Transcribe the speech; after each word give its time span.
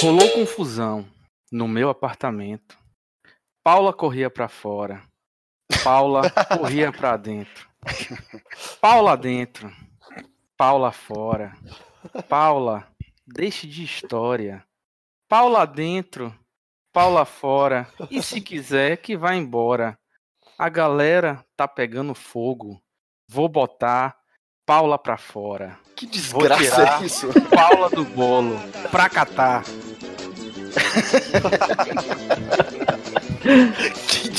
Rolou 0.00 0.30
confusão 0.30 1.04
no 1.50 1.66
meu 1.66 1.90
apartamento. 1.90 2.78
Paula 3.64 3.92
corria 3.92 4.30
pra 4.30 4.48
fora. 4.48 5.02
Paula 5.82 6.22
corria 6.56 6.92
pra 6.92 7.16
dentro. 7.16 7.68
Paula 8.80 9.16
dentro. 9.16 9.74
Paula 10.56 10.92
fora. 10.92 11.52
Paula, 12.28 12.86
deixe 13.26 13.66
de 13.66 13.82
história. 13.82 14.64
Paula 15.28 15.66
dentro. 15.66 16.32
Paula 16.92 17.24
fora. 17.24 17.88
E 18.08 18.22
se 18.22 18.40
quiser, 18.40 18.98
que 18.98 19.16
vá 19.16 19.34
embora. 19.34 19.98
A 20.56 20.68
galera 20.68 21.44
tá 21.56 21.66
pegando 21.66 22.14
fogo. 22.14 22.80
Vou 23.28 23.48
botar 23.48 24.16
Paula 24.68 24.98
pra 24.98 25.16
fora. 25.16 25.78
Que 25.96 26.06
desgraça 26.06 27.00
é 27.00 27.06
isso? 27.06 27.28
Paula 27.48 27.88
do 27.88 28.04
bolo 28.04 28.54
pra 28.90 29.08
catar. 29.08 29.64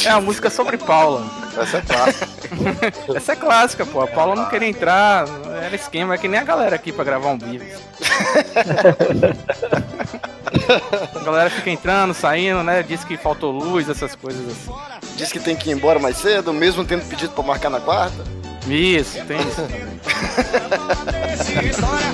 É 0.05 0.09
a 0.09 0.21
música 0.21 0.49
sobre 0.49 0.77
Paula. 0.77 1.25
Essa 1.57 1.77
é 1.77 1.81
clássica. 1.81 2.27
Essa 3.15 3.31
é 3.33 3.35
clássica, 3.35 3.85
pô. 3.85 4.01
A 4.01 4.07
Paula 4.07 4.35
não 4.35 4.49
queria 4.49 4.67
entrar, 4.67 5.25
era 5.61 5.75
esquema, 5.75 6.15
é 6.15 6.17
que 6.17 6.27
nem 6.27 6.39
a 6.39 6.43
galera 6.43 6.75
aqui 6.75 6.91
pra 6.91 7.03
gravar 7.03 7.29
um 7.29 7.37
vídeo. 7.37 7.67
A 11.15 11.23
galera 11.23 11.49
fica 11.49 11.69
entrando, 11.69 12.13
saindo, 12.13 12.63
né? 12.63 12.83
Diz 12.83 13.03
que 13.03 13.17
faltou 13.17 13.51
luz, 13.51 13.89
essas 13.89 14.15
coisas 14.15 14.41
assim. 14.47 14.71
Diz 15.15 15.31
que 15.31 15.39
tem 15.39 15.55
que 15.55 15.69
ir 15.69 15.73
embora 15.73 15.99
mais 15.99 16.17
cedo, 16.17 16.53
mesmo 16.53 16.85
tendo 16.85 17.05
pedido 17.07 17.33
pra 17.33 17.43
marcar 17.43 17.69
na 17.69 17.79
quarta. 17.79 18.23
Isso, 18.67 19.17
tem 19.25 19.39
isso. 19.39 19.61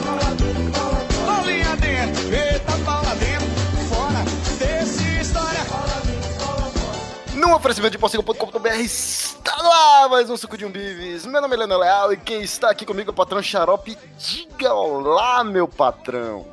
No 7.45 7.55
oferecimento 7.55 7.91
de 7.91 7.99
porciga.com.br 7.99 8.67
está 8.79 9.61
no 9.61 9.71
ar 9.71 10.09
mais 10.09 10.27
um 10.31 10.35
Suco 10.35 10.57
de 10.57 10.65
Umbives. 10.65 11.27
Meu 11.27 11.39
nome 11.39 11.53
é 11.53 11.57
Leonel 11.59 11.77
Leal 11.77 12.13
e 12.13 12.17
quem 12.17 12.41
está 12.41 12.71
aqui 12.71 12.87
comigo 12.87 13.11
é 13.11 13.13
o 13.13 13.15
patrão 13.15 13.41
Xarope. 13.41 13.95
Diga 14.17 14.73
olá, 14.73 15.43
meu 15.43 15.67
patrão. 15.67 16.47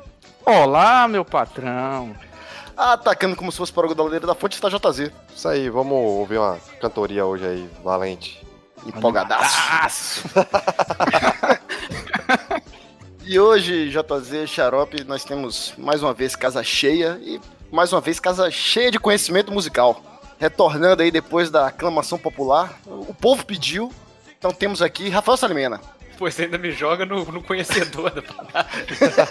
Olá, 0.45 1.07
meu 1.07 1.25
patrão. 1.25 2.15
Atacando 2.77 3.35
como 3.35 3.51
se 3.51 3.57
fosse 3.57 3.73
para 3.73 3.87
o 3.87 3.95
da 3.95 4.03
ladeira 4.03 4.27
da 4.27 4.35
fonte 4.35 4.53
está 4.53 4.69
JZ. 4.69 5.11
Isso 5.35 5.47
aí, 5.47 5.67
vamos 5.67 5.97
ouvir 5.97 6.37
uma 6.37 6.59
cantoria 6.79 7.25
hoje 7.25 7.47
aí, 7.47 7.69
valente. 7.83 8.45
Empolgadaço. 8.85 10.29
e 13.25 13.39
hoje, 13.39 13.89
JZ, 13.89 14.47
Xarope, 14.47 15.03
nós 15.05 15.25
temos 15.25 15.73
mais 15.75 16.03
uma 16.03 16.13
vez 16.13 16.35
casa 16.35 16.63
cheia 16.63 17.19
e 17.19 17.41
mais 17.71 17.91
uma 17.91 17.99
vez 17.99 18.19
casa 18.19 18.51
cheia 18.51 18.91
de 18.91 18.99
conhecimento 18.99 19.51
musical. 19.51 20.12
Retornando 20.43 21.01
aí 21.01 21.09
depois 21.09 21.49
da 21.49 21.67
aclamação 21.67 22.19
popular, 22.19 22.77
o 22.85 23.13
povo 23.13 23.45
pediu. 23.45 23.89
Então 24.37 24.51
temos 24.51 24.81
aqui 24.81 25.07
Rafael 25.07 25.37
Salimena. 25.37 25.79
Você 26.19 26.43
ainda 26.43 26.57
me 26.57 26.69
joga 26.69 27.05
no, 27.05 27.23
no 27.31 27.41
conhecedor 27.41 28.11
da 28.11 28.21
parada. 28.21 28.67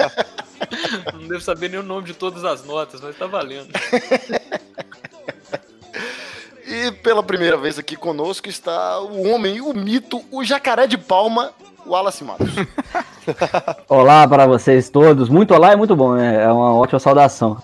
Não 1.12 1.28
devo 1.28 1.42
saber 1.42 1.68
nem 1.68 1.78
o 1.78 1.82
nome 1.82 2.06
de 2.06 2.14
todas 2.14 2.46
as 2.46 2.64
notas, 2.64 3.02
mas 3.02 3.14
tá 3.14 3.26
valendo. 3.26 3.68
E 6.66 6.90
pela 7.02 7.22
primeira 7.22 7.58
vez 7.58 7.78
aqui 7.78 7.94
conosco 7.94 8.48
está 8.48 8.98
o 8.98 9.28
homem, 9.28 9.60
o 9.60 9.74
mito, 9.74 10.24
o 10.30 10.42
jacaré 10.42 10.86
de 10.86 10.96
palma, 10.96 11.52
o 11.84 11.90
Wallace 11.90 12.24
Matos. 12.24 12.48
Olá 13.86 14.26
para 14.26 14.46
vocês 14.46 14.88
todos. 14.88 15.28
Muito 15.28 15.52
olá 15.52 15.72
é 15.72 15.76
muito 15.76 15.94
bom, 15.94 16.14
né? 16.14 16.42
É 16.42 16.50
uma 16.50 16.72
ótima 16.72 16.98
saudação. 16.98 17.62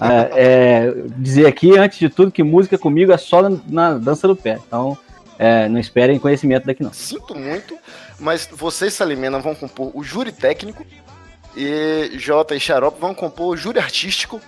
É, 0.00 0.44
é, 0.44 0.94
dizer 1.16 1.46
aqui, 1.46 1.76
antes 1.78 1.98
de 1.98 2.08
tudo, 2.08 2.30
que 2.30 2.42
música 2.42 2.78
comigo 2.78 3.12
é 3.12 3.16
só 3.16 3.42
na, 3.42 3.58
na 3.66 3.98
dança 3.98 4.26
do 4.26 4.36
pé. 4.36 4.58
Então, 4.66 4.96
é, 5.38 5.68
não 5.68 5.78
esperem 5.78 6.18
conhecimento 6.18 6.66
daqui, 6.66 6.82
não. 6.82 6.92
Sinto 6.92 7.34
muito, 7.34 7.76
mas 8.18 8.48
vocês, 8.50 8.94
Salimena, 8.94 9.38
vão 9.38 9.54
compor 9.54 9.90
o 9.94 10.02
júri 10.02 10.32
técnico 10.32 10.84
e 11.56 12.10
Jota 12.14 12.54
e 12.54 12.60
Xarope 12.60 13.00
vão 13.00 13.14
compor 13.14 13.54
o 13.54 13.56
júri 13.56 13.78
artístico. 13.78 14.40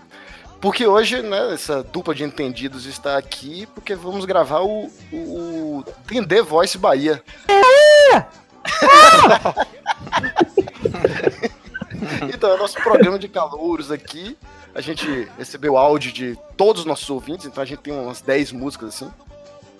Porque 0.60 0.86
hoje, 0.86 1.22
né, 1.22 1.54
essa 1.54 1.84
dupla 1.84 2.14
de 2.14 2.24
entendidos 2.24 2.84
está 2.84 3.16
aqui 3.16 3.66
porque 3.74 3.94
vamos 3.94 4.24
gravar 4.24 4.62
o, 4.62 4.90
o, 5.12 5.78
o 5.78 5.84
The 6.26 6.42
Voice 6.42 6.76
Bahia. 6.76 7.22
então, 12.34 12.50
é 12.50 12.54
o 12.54 12.58
nosso 12.58 12.74
programa 12.82 13.16
de 13.18 13.28
calouros 13.28 13.92
aqui. 13.92 14.36
A 14.78 14.80
gente 14.80 15.28
recebeu 15.36 15.76
áudio 15.76 16.12
de 16.12 16.38
todos 16.56 16.82
os 16.82 16.86
nossos 16.86 17.10
ouvintes, 17.10 17.46
então 17.46 17.60
a 17.60 17.66
gente 17.66 17.80
tem 17.80 17.92
umas 17.92 18.20
10 18.20 18.52
músicas 18.52 18.94
assim. 18.94 19.10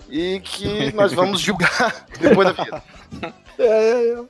E 0.09 0.41
que 0.41 0.91
nós 0.91 1.13
vamos 1.13 1.39
julgar 1.39 2.05
depois 2.19 2.53
da 2.53 2.61
vida. 2.61 2.83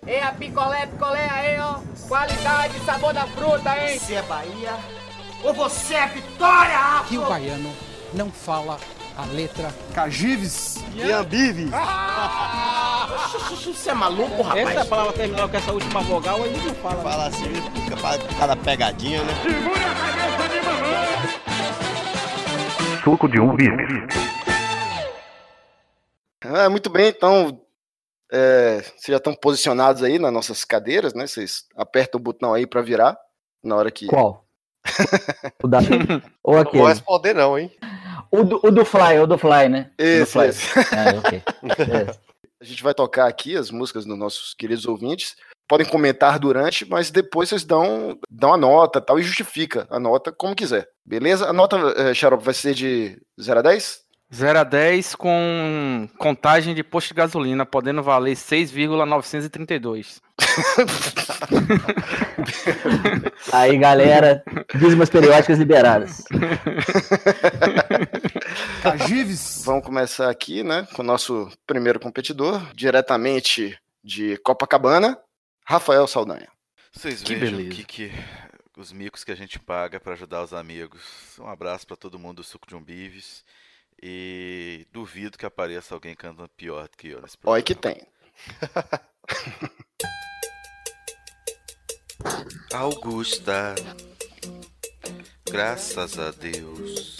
É 0.06 0.22
a 0.22 0.32
picolé, 0.32 0.86
picolé 0.86 1.28
aí, 1.28 1.60
ó. 1.60 1.80
Qualidade, 2.08 2.80
sabor 2.86 3.16
da 3.16 3.26
fruta, 3.26 3.76
hein? 3.80 3.98
Você 3.98 4.14
é 4.14 4.22
Bahia 4.22 4.78
ou 5.44 5.56
você 5.56 5.96
é 5.96 6.06
Vitória? 6.06 7.04
que 7.08 7.18
o 7.18 7.26
baiano 7.26 7.74
não 8.14 8.30
fala 8.32 8.78
a 9.18 9.26
letra 9.26 9.74
Cagives. 9.96 10.84
Ian 10.94 11.24
Bives. 11.24 11.72
Você 13.74 13.90
é 13.90 13.94
maluco, 13.96 14.44
rapaz? 14.44 14.70
Essa 14.70 14.86
palavra 14.86 15.14
terminou 15.14 15.50
com 15.50 15.58
essa 15.58 15.72
última 15.72 16.02
vogal, 16.02 16.44
aí 16.44 16.56
não 16.64 16.76
fala. 16.76 17.02
Fala 17.02 17.26
assim, 17.26 17.54
fica 17.74 17.98
cada 18.38 18.56
pegadinha, 18.56 19.24
né? 19.24 19.34
Suco 23.04 23.28
de 23.28 23.40
um 23.40 23.56
bife. 23.56 24.08
Ah, 26.44 26.70
muito 26.70 26.90
bem, 26.90 27.10
então. 27.10 27.62
é, 28.32 28.82
vocês 28.82 29.06
já 29.08 29.18
estão 29.18 29.34
posicionados 29.34 30.04
aí 30.04 30.20
nas 30.20 30.32
nossas 30.34 30.64
cadeiras, 30.64 31.14
né? 31.14 31.28
Vocês 31.28 31.66
apertam 31.76 32.20
o 32.20 32.24
botão 32.24 32.54
aí 32.54 32.66
pra 32.68 32.82
virar 32.82 33.18
na 33.64 33.76
hora 33.76 33.92
que. 33.92 34.08
Qual? 34.08 34.46
o 35.64 35.68
da... 35.68 35.80
Ou 35.80 35.86
Não 35.86 36.22
vou 36.44 36.58
aquele? 36.58 36.88
responder 36.88 37.34
não, 37.34 37.58
hein? 37.58 37.72
O 38.32 38.44
do, 38.44 38.60
o 38.64 38.72
do 38.72 38.86
Fly, 38.86 39.20
o 39.20 39.28
do 39.28 39.38
Fly, 39.38 39.70
né? 39.70 39.92
O 39.94 39.98
do 39.98 40.04
Esse, 40.04 40.32
Fly. 40.32 40.48
esse. 40.48 40.80
É, 40.96 41.18
ok. 41.18 41.44
Beleza. 41.86 42.20
A 42.62 42.66
gente 42.66 42.84
vai 42.84 42.94
tocar 42.94 43.28
aqui 43.28 43.56
as 43.56 43.72
músicas 43.72 44.06
dos 44.06 44.18
nossos 44.18 44.54
queridos 44.54 44.86
ouvintes. 44.86 45.36
Podem 45.70 45.86
comentar 45.86 46.40
durante, 46.40 46.90
mas 46.90 47.12
depois 47.12 47.48
vocês 47.48 47.64
dão, 47.64 48.18
dão 48.28 48.56
a 48.56 48.58
nota 48.58 49.00
tal, 49.00 49.20
e 49.20 49.24
justifica 49.24 49.86
a 49.92 50.00
nota 50.00 50.32
como 50.32 50.56
quiser. 50.56 50.90
Beleza? 51.06 51.48
A 51.48 51.54
nota, 51.54 51.78
eh, 51.96 52.12
Xarope, 52.12 52.44
vai 52.44 52.56
ser 52.56 52.74
de 52.74 53.22
0 53.40 53.60
a 53.60 53.62
10? 53.62 54.00
0 54.34 54.60
a 54.60 54.64
10 54.64 55.14
com 55.14 56.10
contagem 56.18 56.74
de 56.74 56.84
posto 56.84 57.10
de 57.10 57.14
gasolina, 57.14 57.68
podendo 57.68 58.02
valer 58.02 58.36
6,932. 58.36 60.20
Aí, 63.54 63.78
galera, 63.78 64.44
dízimas 64.74 65.12
periódicas 65.12 65.60
liberadas. 65.60 66.24
Cagives. 68.82 69.62
Vamos 69.66 69.86
começar 69.86 70.32
aqui, 70.32 70.64
né, 70.64 70.88
com 70.96 71.04
o 71.04 71.06
nosso 71.06 71.48
primeiro 71.68 72.00
competidor, 72.00 72.60
diretamente 72.74 73.78
de 74.04 74.36
Copacabana, 74.38 75.16
Rafael 75.70 76.08
Saldanha. 76.08 76.48
Vocês 76.92 77.22
Que 77.22 77.36
vejam 77.36 77.60
o 77.60 77.62
beleza. 77.62 77.76
que, 77.76 77.84
que 77.84 78.12
os 78.76 78.92
micos 78.92 79.24
que 79.24 79.32
a 79.32 79.36
gente 79.36 79.60
paga 79.60 80.00
pra 80.00 80.14
ajudar 80.14 80.42
os 80.44 80.52
amigos. 80.52 81.38
Um 81.38 81.48
abraço 81.48 81.86
pra 81.86 81.96
todo 81.96 82.18
mundo 82.18 82.38
do 82.38 82.44
Suco 82.44 82.68
de 82.68 82.76
Umbives. 82.76 83.46
E 84.02 84.88
duvido 84.92 85.38
que 85.38 85.46
apareça 85.46 85.94
alguém 85.94 86.16
cantando 86.16 86.50
pior 86.50 86.88
do 86.88 86.98
que 86.98 87.10
eu 87.10 87.22
nesse 87.22 87.38
Olha 87.44 87.62
programa. 87.62 87.64
que 87.64 87.76
tem. 87.78 88.08
Augusta, 92.74 93.76
graças 95.50 96.18
a 96.18 96.32
Deus, 96.32 97.18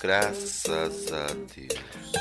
graças 0.00 1.12
a 1.12 1.26
Deus, 1.54 2.12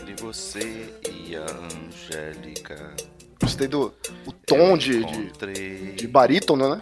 entre 0.00 0.14
você 0.20 0.94
e 1.10 1.36
a 1.36 1.46
Angélica, 1.86 2.94
Gostei 3.42 3.66
do 3.66 3.92
o 4.24 4.32
tom 4.32 4.78
de, 4.78 5.04
de, 5.04 5.92
de 5.96 6.06
barítono, 6.06 6.76
né? 6.76 6.80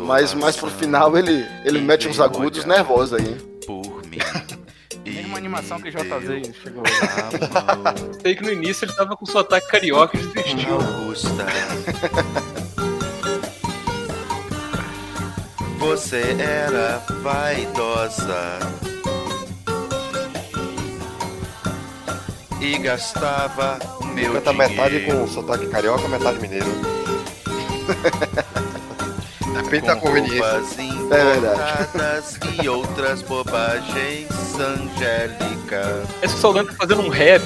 Mas 0.00 0.34
mais 0.34 0.54
pro 0.54 0.70
final 0.70 1.16
ele, 1.16 1.46
ele 1.64 1.80
mete 1.80 2.06
uns 2.06 2.20
agudos 2.20 2.66
nervosos 2.66 3.18
aí. 3.18 3.34
por 3.66 4.04
mim. 4.06 4.18
Mesma 5.04 5.38
animação 5.38 5.80
que 5.80 5.90
JZ 5.90 6.54
chegou. 6.62 6.82
Sei 8.22 8.34
que 8.34 8.42
no 8.42 8.52
início 8.52 8.84
ele 8.84 8.92
tava 8.92 9.16
com 9.16 9.26
sotaque 9.26 9.66
carioca 9.68 10.16
e 10.16 10.20
desistiu. 10.20 10.74
Augusta. 10.74 11.46
Você 15.78 16.36
era 16.38 16.98
vaidosa 17.22 18.58
e 22.60 22.78
gastava 22.78 23.78
meu 24.14 24.32
Canta 24.34 24.52
metade 24.52 24.98
dinheiro. 25.00 25.18
com 25.20 25.28
sotaque 25.28 25.66
carioca, 25.66 26.06
metade 26.08 26.38
mineiro. 26.40 26.66
Depende 29.54 29.86
da 29.86 29.96
conveniência. 29.96 30.44
É 31.10 31.24
verdade. 31.24 32.38
e 32.62 32.68
outras 32.68 33.22
bobagens, 33.22 34.28
Angélica. 34.58 36.02
Esse 36.22 36.36
Saldanha 36.38 36.66
tá 36.66 36.74
fazendo 36.78 37.02
um 37.02 37.08
rap. 37.08 37.42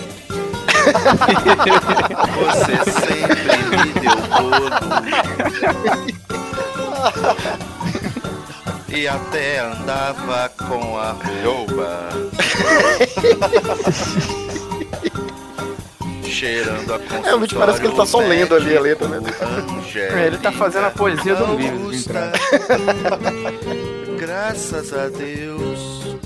Você 2.38 2.76
sempre 3.00 3.58
me 3.76 3.92
deu 4.00 4.16
bolo. 4.28 4.70
E 8.88 9.06
até 9.06 9.60
andava 9.60 10.50
com 10.50 10.98
a 10.98 11.12
roupa. 11.42 12.08
Cheirando 16.38 16.94
a 16.94 16.98
Realmente 17.24 17.54
parece 17.56 17.80
que 17.80 17.86
ele 17.88 17.96
tá 17.96 18.06
só 18.06 18.20
lendo 18.20 18.54
ali 18.54 18.76
a 18.76 18.80
letra, 18.80 19.08
né? 19.08 19.18
É, 19.96 20.28
ele 20.28 20.38
tá 20.38 20.52
fazendo 20.52 20.86
a 20.86 20.90
poesia 20.90 21.34
do 21.34 21.56
livro. 21.56 21.90
Graças 24.16 24.92
a 24.92 25.08
Deus. 25.08 26.16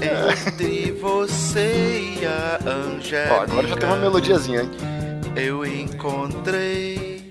Entre 0.00 0.90
você 0.92 2.16
e 2.18 2.24
a 2.24 2.58
Angélica. 2.66 3.34
Ó, 3.34 3.42
agora 3.42 3.68
já 3.68 3.76
tem 3.76 3.86
uma 3.86 3.98
melodiazinha, 3.98 4.62
hein? 4.62 4.70
Eu 5.36 5.66
encontrei 5.66 7.30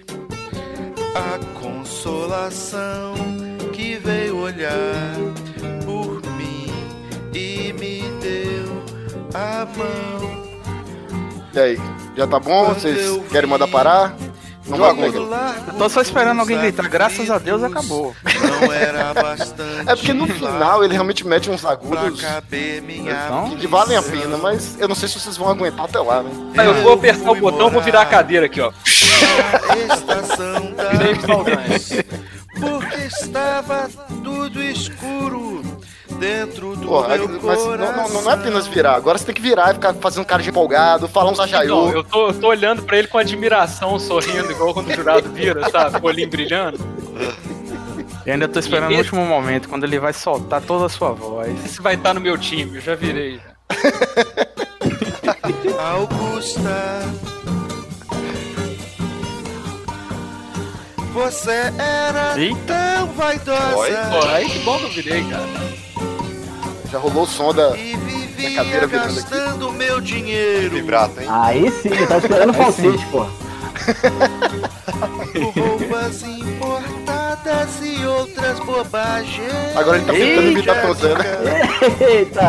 a 1.15 1.39
consolação 1.59 3.15
que 3.71 3.97
veio 3.97 4.37
olhar 4.37 5.15
por 5.83 6.21
mim 6.37 6.71
e 7.33 7.73
me 7.73 8.03
deu 8.21 8.83
a 9.33 9.65
mão. 9.75 10.42
E 11.53 11.59
aí, 11.59 11.77
já 12.15 12.25
tá 12.25 12.39
bom? 12.39 12.73
Vocês 12.73 13.21
querem 13.29 13.49
mandar 13.49 13.67
parar? 13.67 14.15
Não 14.65 14.77
vai. 14.77 14.91
Eu 14.91 15.73
tô 15.77 15.89
só 15.89 16.01
esperando 16.01 16.39
alguém 16.39 16.57
gritar, 16.57 16.87
graças 16.87 17.29
a 17.29 17.37
Deus 17.37 17.61
acabou. 17.63 18.15
Não 18.23 18.71
era 18.71 19.13
bastante. 19.21 19.89
É 19.89 19.95
porque 19.95 20.13
no 20.13 20.25
final 20.25 20.83
ele 20.83 20.93
realmente 20.93 21.27
mete 21.27 21.49
uns 21.49 21.65
agudos 21.65 22.23
Então? 22.23 23.57
que 23.57 23.67
valem 23.67 23.97
a 23.97 24.01
pena, 24.01 24.37
mas 24.37 24.79
eu 24.79 24.87
não 24.87 24.95
sei 24.95 25.09
se 25.09 25.19
vocês 25.19 25.35
vão 25.35 25.49
aguentar 25.49 25.85
até 25.85 25.99
lá, 25.99 26.23
né? 26.23 26.31
Aí 26.57 26.65
eu 26.65 26.75
vou 26.75 26.93
apertar 26.93 27.31
o 27.31 27.35
botão, 27.35 27.69
vou 27.69 27.81
virar 27.81 28.01
a 28.01 28.05
cadeira 28.05 28.45
aqui, 28.45 28.61
ó. 28.61 28.71
a 29.69 29.93
estação 29.93 30.73
da 30.73 30.93
porque 32.59 33.07
estava 33.07 33.89
tudo 34.23 34.63
escuro 34.63 35.61
dentro 36.13 36.75
do 36.75 36.87
Pô, 36.87 37.07
meu 37.07 37.29
mas 37.41 37.65
não, 37.65 37.77
não- 37.77 38.09
não- 38.09 38.21
não 38.23 38.31
é 38.31 38.33
apenas 38.33 38.67
virar, 38.67 38.95
agora 38.95 39.17
você 39.17 39.25
tem 39.25 39.35
que 39.35 39.41
virar 39.41 39.71
e 39.71 39.73
ficar 39.75 39.93
fazendo 39.95 40.25
cara 40.25 40.41
de 40.41 40.49
empolgado, 40.49 41.07
falar 41.07 41.31
uns 41.31 41.37
Não, 41.37 41.45
ajaiô. 41.45 41.89
eu 41.91 42.03
tô, 42.03 42.27
eu 42.27 42.33
tô 42.39 42.47
olhando 42.47 42.83
pra 42.83 42.97
ele 42.97 43.07
com 43.07 43.17
admiração, 43.17 43.99
sorrindo, 43.99 44.51
igual 44.51 44.73
quando 44.73 44.89
o 44.89 44.93
jurado 44.95 45.29
vira, 45.31 45.69
sabe? 45.69 45.99
Com 45.99 46.07
o 46.07 46.09
olhinho 46.09 46.29
brilhando. 46.29 46.79
E 48.25 48.31
ainda 48.31 48.47
tô 48.47 48.59
esperando 48.59 48.93
o 48.93 48.97
último 48.97 49.25
momento, 49.25 49.67
quando 49.67 49.83
ele 49.83 49.99
vai 49.99 50.13
soltar 50.13 50.61
toda 50.61 50.85
a 50.85 50.89
sua 50.89 51.11
voz. 51.11 51.53
Esse 51.65 51.81
vai 51.81 51.95
estar 51.95 52.13
no 52.13 52.21
meu 52.21 52.37
time, 52.37 52.77
eu 52.77 52.81
já 52.81 52.95
virei. 52.95 53.39
Augusta. 55.79 57.01
Você 61.13 61.51
era 61.77 62.39
Eita. 62.39 62.57
tão 62.65 63.07
vaidosa 63.13 64.09
Pô, 64.11 64.27
aí 64.29 64.49
que 64.49 64.59
bom 64.59 64.77
que 64.79 64.83
eu 64.85 64.89
virei, 64.89 65.23
cara. 65.29 65.43
Já 66.93 66.99
rolou 66.99 67.23
o 67.23 67.27
som 67.27 67.51
da. 67.51 67.75
e 67.75 67.95
vivia 67.97 68.57
cadeira 68.63 68.85
virando 68.85 69.05
aqui. 69.05 69.15
gastando 69.15 69.71
meu 69.71 69.99
dinheiro 69.99 70.69
Vibrato, 70.75 71.19
hein? 71.19 71.25
Aí 71.27 71.71
sim, 71.71 71.89
eu 71.89 72.05
tava 72.07 72.19
esperando 72.19 72.51
o 72.51 72.53
falsete, 72.61 73.03
pô. 73.07 73.23
roupas 75.59 76.21
importadas 76.21 77.69
e 77.81 78.05
outras 78.05 78.59
bobagens. 78.59 79.75
Agora 79.75 79.97
ele 79.97 80.05
tá 80.05 80.13
tentando 80.13 80.51
imitar 80.51 80.81
Tozana. 80.83 81.25
Eita! 81.99 82.43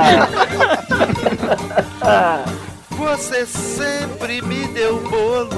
Você 2.99 3.47
sempre 3.47 4.43
me 4.43 4.67
deu 4.69 5.01
bolo 5.01 5.49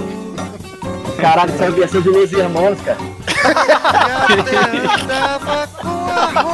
Caralho, 1.21 1.53
essa 1.53 1.65
é 1.65 1.67
a 1.67 1.71
versão 1.71 2.01
de 2.01 2.09
Los 2.09 2.31
Irmãos, 2.33 2.79
cara. 2.83 2.99
e 4.31 4.37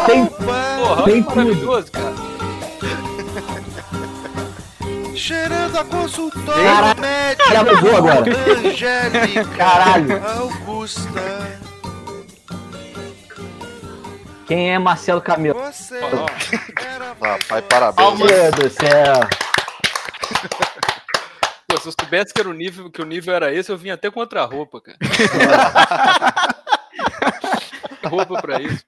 Tem- 0.07 0.27
Porra, 0.27 1.03
Tem 1.05 1.15
olha 1.15 1.23
que 1.23 1.37
maravilhoso, 1.37 1.93
cara. 1.93 2.12
Cheirando 5.23 5.79
a 5.79 5.85
consultório 5.85 6.65
Caralho, 6.65 7.01
médico 7.01 7.97
agora. 7.97 8.25
Angélica 8.59 9.45
Caralho. 9.57 10.27
Augusta. 10.27 11.61
Quem 14.49 14.75
é 14.75 14.79
Marcelo 14.81 15.21
Camelo? 15.21 15.61
Você 15.61 15.97
era 15.97 16.27
Rapaz, 17.21 17.65
parabéns. 17.69 18.19
Meu 18.19 18.27
Deus 18.27 18.51
do 18.51 18.71
céu. 18.71 19.21
Pô, 21.69 21.81
se 21.81 21.89
eu 21.89 21.93
soubesse 21.93 22.35
que, 22.35 22.41
era 22.41 22.51
o 22.51 22.53
nível, 22.53 22.91
que 22.91 23.01
o 23.01 23.07
nível 23.07 23.33
era 23.33 23.55
esse, 23.55 23.71
eu 23.71 23.79
vinha 23.79 23.95
até 23.95 24.11
com 24.11 24.19
outra 24.19 24.45
roupa, 24.45 24.81
cara. 24.81 24.99
roupa 28.11 28.43
pra 28.43 28.61
isso. 28.61 28.85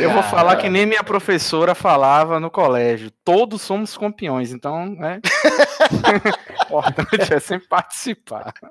Eu 0.00 0.10
vou 0.10 0.22
falar 0.22 0.56
que 0.56 0.68
nem 0.68 0.86
minha 0.86 1.04
professora 1.04 1.74
falava 1.74 2.40
no 2.40 2.50
colégio. 2.50 3.10
Todos 3.24 3.62
somos 3.62 3.96
campeões, 3.96 4.52
então, 4.52 4.86
né? 4.86 5.20
O 6.70 6.80
importante 6.80 7.34
é 7.34 7.40
sempre 7.40 7.68
participar. 7.68 8.52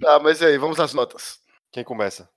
Tá, 0.00 0.18
mas 0.18 0.40
e 0.40 0.46
aí, 0.46 0.58
vamos 0.58 0.80
às 0.80 0.92
notas. 0.92 1.38
Quem 1.70 1.84
começa? 1.84 2.28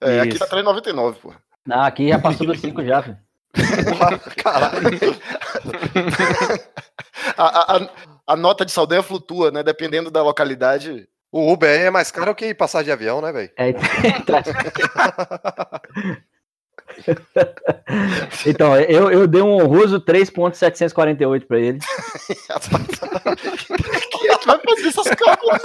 É, 0.02 0.20
aqui 0.20 0.32
Isso. 0.36 0.40
tá 0.40 0.48
3,99, 0.48 1.18
pô. 1.20 1.34
Não, 1.66 1.82
aqui 1.82 2.10
já 2.10 2.20
passou 2.20 2.46
dos 2.46 2.60
5 2.60 2.84
já, 2.84 3.02
filho. 3.02 3.18
Caralho. 4.44 4.90
A, 7.38 7.76
a- 7.76 7.90
a- 8.28 8.36
nota 8.36 8.66
de 8.66 8.72
saldanha 8.72 9.02
flutua, 9.02 9.50
né? 9.52 9.64
Dependendo 9.64 10.12
da 10.12 10.22
localidade. 10.22 11.08
O 11.32 11.52
Uber 11.52 11.70
é 11.70 11.90
mais 11.90 12.12
caro 12.12 12.36
que 12.36 12.54
passagem 12.54 12.86
de 12.86 12.92
avião, 12.92 13.20
né, 13.22 13.32
velho? 13.32 13.50
É, 13.58 13.74
então, 18.46 18.76
eu, 18.80 19.12
eu 19.12 19.28
dei 19.28 19.42
um 19.42 19.54
honroso 19.54 20.00
3.748 20.00 21.46
pra 21.46 21.60
ele. 21.60 21.80
Quem 24.12 24.38
que 24.38 24.46
vai 24.46 24.60
fazer 24.60 24.88
essas 24.88 25.10
cálculos? 25.10 25.62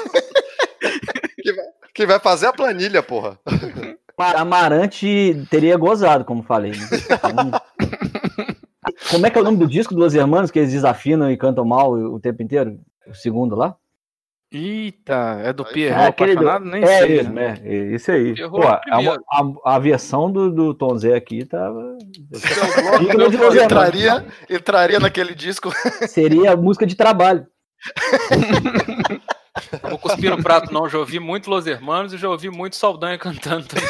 Que 1.95 2.07
vai 2.07 2.21
fazer 2.21 2.47
a 2.47 2.53
planilha, 2.53 3.03
porra. 3.03 3.39
Para 4.17 4.41
Amarante 4.41 5.47
teria 5.51 5.77
gozado, 5.77 6.25
como 6.25 6.43
falei. 6.43 6.73
né? 6.73 6.87
Como 9.11 9.27
é 9.27 9.31
que 9.31 9.39
é 9.39 9.41
o 9.41 9.45
nome 9.45 9.57
do 9.57 9.67
disco 9.67 9.95
dos 9.95 10.15
Hermanos 10.15 10.51
que 10.51 10.59
eles 10.59 10.73
desafinam 10.73 11.31
e 11.31 11.37
cantam 11.37 11.65
mal 11.65 11.93
o 11.93 12.21
tempo 12.21 12.43
inteiro? 12.43 12.79
O 13.07 13.15
segundo 13.15 13.57
lá? 13.57 13.77
Eita, 14.53 15.41
é 15.45 15.53
do 15.53 15.63
É, 15.63 15.73
Pierre 15.73 16.03
É, 16.03 16.07
aquele 16.07 16.35
do- 16.35 16.41
apaixonado? 16.49 16.65
Nem 16.71 16.83
é 16.83 16.99
sei. 16.99 17.21
isso, 17.21 17.31
né? 17.31 17.55
é, 17.65 17.73
é 17.77 17.95
isso 17.95 18.11
aí. 18.11 18.35
Pô, 18.51 18.59
o 18.59 18.63
a, 18.67 18.81
a, 19.65 19.75
a 19.77 19.79
versão 19.79 20.31
do, 20.31 20.51
do 20.51 20.75
Tom 20.75 20.97
Zé 20.99 21.15
aqui 21.15 21.45
tava. 21.45 21.97
De 22.01 23.17
Los 23.17 23.33
Hermanos. 23.35 23.57
entraria, 23.57 24.27
entraria 24.49 24.99
naquele 24.99 25.35
disco. 25.37 25.71
Seria 26.09 26.57
música 26.57 26.85
de 26.85 26.97
trabalho. 26.97 27.47
Vou 29.89 29.99
cuspir 29.99 30.31
no 30.31 30.43
prato, 30.43 30.73
não. 30.73 30.89
Já 30.89 30.99
ouvi 30.99 31.21
muito 31.21 31.49
Los 31.51 31.67
Hermanos 31.67 32.13
e 32.13 32.19
já 32.19 32.29
ouvi 32.29 32.51
muito 32.51 32.75
Saldanha 32.77 33.19
cantando 33.19 33.67
também. 33.69 33.87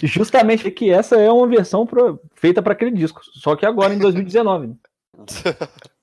Justamente 0.02 0.70
que 0.70 0.90
essa 0.90 1.16
é 1.16 1.30
uma 1.30 1.46
versão 1.46 1.86
pro- 1.86 2.20
feita 2.34 2.62
para 2.62 2.72
aquele 2.74 2.90
disco, 2.92 3.20
só 3.34 3.56
que 3.56 3.66
agora 3.66 3.92
em 3.94 3.98
2019. 3.98 4.68
né? 4.68 4.74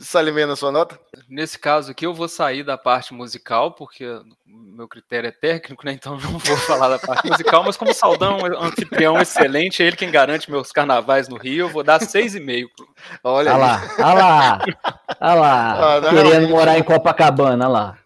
Salimena, 0.00 0.56
sua 0.56 0.72
nota? 0.72 0.98
Nesse 1.28 1.58
caso 1.58 1.90
aqui, 1.90 2.06
eu 2.06 2.14
vou 2.14 2.28
sair 2.28 2.62
da 2.62 2.78
parte 2.78 3.12
musical, 3.12 3.72
porque 3.72 4.06
o 4.06 4.24
meu 4.46 4.88
critério 4.88 5.28
é 5.28 5.32
técnico, 5.32 5.84
né? 5.84 5.92
Então 5.92 6.12
não 6.18 6.38
vou 6.38 6.56
falar 6.56 6.88
da 6.88 6.98
parte 6.98 7.28
musical, 7.28 7.62
mas 7.64 7.76
como 7.76 7.90
o 7.90 7.94
Saldão 7.94 8.38
é 8.38 8.58
um 8.58 8.62
anfitrião 8.62 9.20
excelente, 9.20 9.82
é 9.82 9.86
ele 9.86 9.96
quem 9.96 10.10
garante 10.10 10.50
meus 10.50 10.72
carnavais 10.72 11.28
no 11.28 11.36
Rio, 11.36 11.66
eu 11.66 11.68
vou 11.68 11.82
dar 11.82 12.00
6,5. 12.00 12.66
Olha 13.22 13.52
Olha 13.52 13.56
lá, 13.56 13.82
olha 13.98 14.14
lá, 14.14 14.58
olha 15.20 15.34
lá. 15.34 15.96
Ah, 15.96 16.00
não, 16.00 16.10
querendo 16.10 16.48
morar 16.48 16.78
em 16.78 16.82
Copacabana, 16.82 17.66
olha 17.66 17.72
lá. 17.72 17.98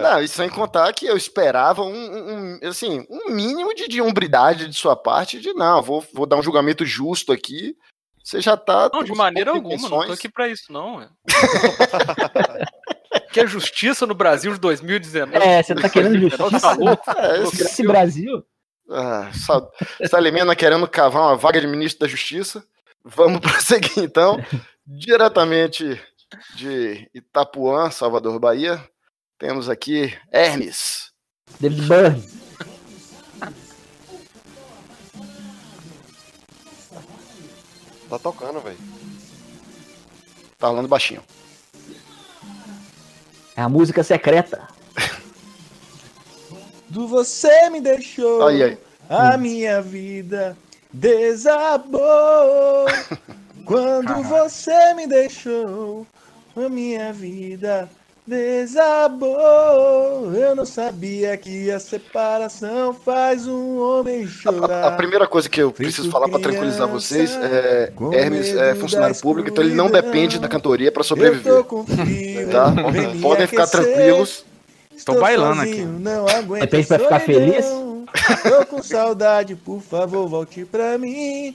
Não, 0.00 0.22
e 0.22 0.28
sem 0.28 0.48
contar 0.48 0.92
que 0.92 1.04
eu 1.04 1.16
esperava 1.16 1.82
um, 1.82 1.92
um- 1.92 2.58
um, 2.62 2.68
assim, 2.68 3.04
um 3.10 3.30
mínimo 3.30 3.74
de, 3.74 3.88
de 3.88 4.00
hombridade 4.00 4.68
de 4.68 4.74
sua 4.74 4.94
parte, 4.96 5.40
de 5.40 5.52
não, 5.52 5.82
vou, 5.82 6.02
vou 6.14 6.26
dar 6.26 6.36
um 6.36 6.42
julgamento 6.42 6.86
justo 6.86 7.32
aqui. 7.32 7.76
Você 8.24 8.40
já 8.40 8.56
tá. 8.56 8.88
Não, 8.92 9.04
de 9.04 9.12
maneira 9.12 9.50
alguma, 9.50 9.76
não 9.88 10.06
tô 10.06 10.12
aqui 10.12 10.28
pra 10.30 10.48
isso, 10.48 10.72
não. 10.72 11.02
é. 11.02 11.08
que 13.32 13.40
é 13.40 13.46
justiça 13.46 14.06
no 14.06 14.14
Brasil 14.14 14.52
de 14.54 14.60
2019. 14.60 15.44
É, 15.44 15.62
você 15.62 15.74
tá 15.74 15.88
querendo 15.90 16.18
2019, 16.30 16.50
justiça? 16.52 16.60
Tá 16.60 16.72
louco? 16.82 17.10
É, 17.10 17.42
esse- 17.42 17.62
Esse 17.62 17.82
Brasil? 17.86 18.42
Ah, 18.90 19.30
Sa- 19.32 19.68
Salimena 20.08 20.54
querendo 20.56 20.86
cavar 20.88 21.22
uma 21.22 21.36
vaga 21.36 21.60
de 21.60 21.66
ministro 21.66 22.00
da 22.00 22.08
Justiça. 22.08 22.64
Vamos 23.04 23.40
prosseguir 23.40 23.98
então. 23.98 24.38
Diretamente 24.86 26.00
de 26.56 27.08
Itapuã, 27.14 27.90
Salvador, 27.90 28.38
Bahia. 28.38 28.82
Temos 29.38 29.68
aqui 29.68 30.16
Hermes. 30.32 31.10
David 31.60 31.82
Byrne. 31.88 32.43
Tá 38.08 38.18
tocando, 38.18 38.60
velho. 38.60 38.78
Tá 40.58 40.68
falando 40.68 40.88
baixinho. 40.88 41.22
É 43.56 43.62
a 43.62 43.68
música 43.68 44.02
secreta. 44.02 44.66
Do 46.88 47.06
você 47.08 47.70
me 47.70 47.80
deixou, 47.80 48.46
Aí, 48.46 48.62
aí. 48.62 48.78
a 49.08 49.36
minha 49.36 49.80
vida 49.82 50.56
desabou. 50.92 52.00
Quando 53.64 54.22
você 54.24 54.92
me 54.94 55.06
deixou, 55.06 56.06
a 56.54 56.68
minha 56.68 57.12
vida 57.12 57.88
desabou. 57.88 58.03
Eu 60.32 60.56
não 60.56 60.64
sabia 60.64 61.36
que 61.36 61.70
a 61.70 61.78
separação 61.78 62.94
faz 62.94 63.46
um 63.46 63.78
homem 63.78 64.24
A, 64.24 64.28
chorar. 64.28 64.96
primeira 64.96 65.26
coisa 65.26 65.46
que 65.48 65.60
eu 65.60 65.70
preciso 65.70 66.10
falar 66.10 66.28
para 66.30 66.40
tranquilizar 66.40 66.88
vocês 66.88 67.30
é 67.36 67.92
Hermes 68.12 68.56
é 68.56 68.74
funcionário 68.74 69.14
público, 69.20 69.50
então 69.50 69.62
ele 69.62 69.74
não 69.74 69.90
depende 69.90 70.38
da 70.38 70.48
cantoria 70.48 70.90
para 70.90 71.00
Eu 71.00 71.04
sobreviver. 71.04 71.52
tô 71.54 71.64
com 71.64 71.84
frio, 71.86 72.50
Tá? 72.50 72.72
Podem 73.20 73.46
ficar 73.46 73.64
aquecer. 73.64 73.84
tranquilos. 73.84 74.44
Estou 74.96 75.20
bailando 75.20 75.56
sozinho, 75.56 75.74
aqui. 75.74 76.02
Não 76.02 76.26
aguento 76.28 76.60
Depende 76.62 76.86
pra 76.86 76.98
ficar 77.00 77.20
feliz? 77.20 77.66
Tô 78.42 78.66
com 78.66 78.82
saudade, 78.82 79.54
por 79.54 79.82
favor, 79.82 80.26
volte 80.28 80.64
pra 80.64 80.96
mim. 80.96 81.54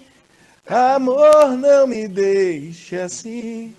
Amor, 0.67 1.57
não 1.57 1.87
me 1.87 2.07
deixe 2.07 2.95
assim. 2.97 3.73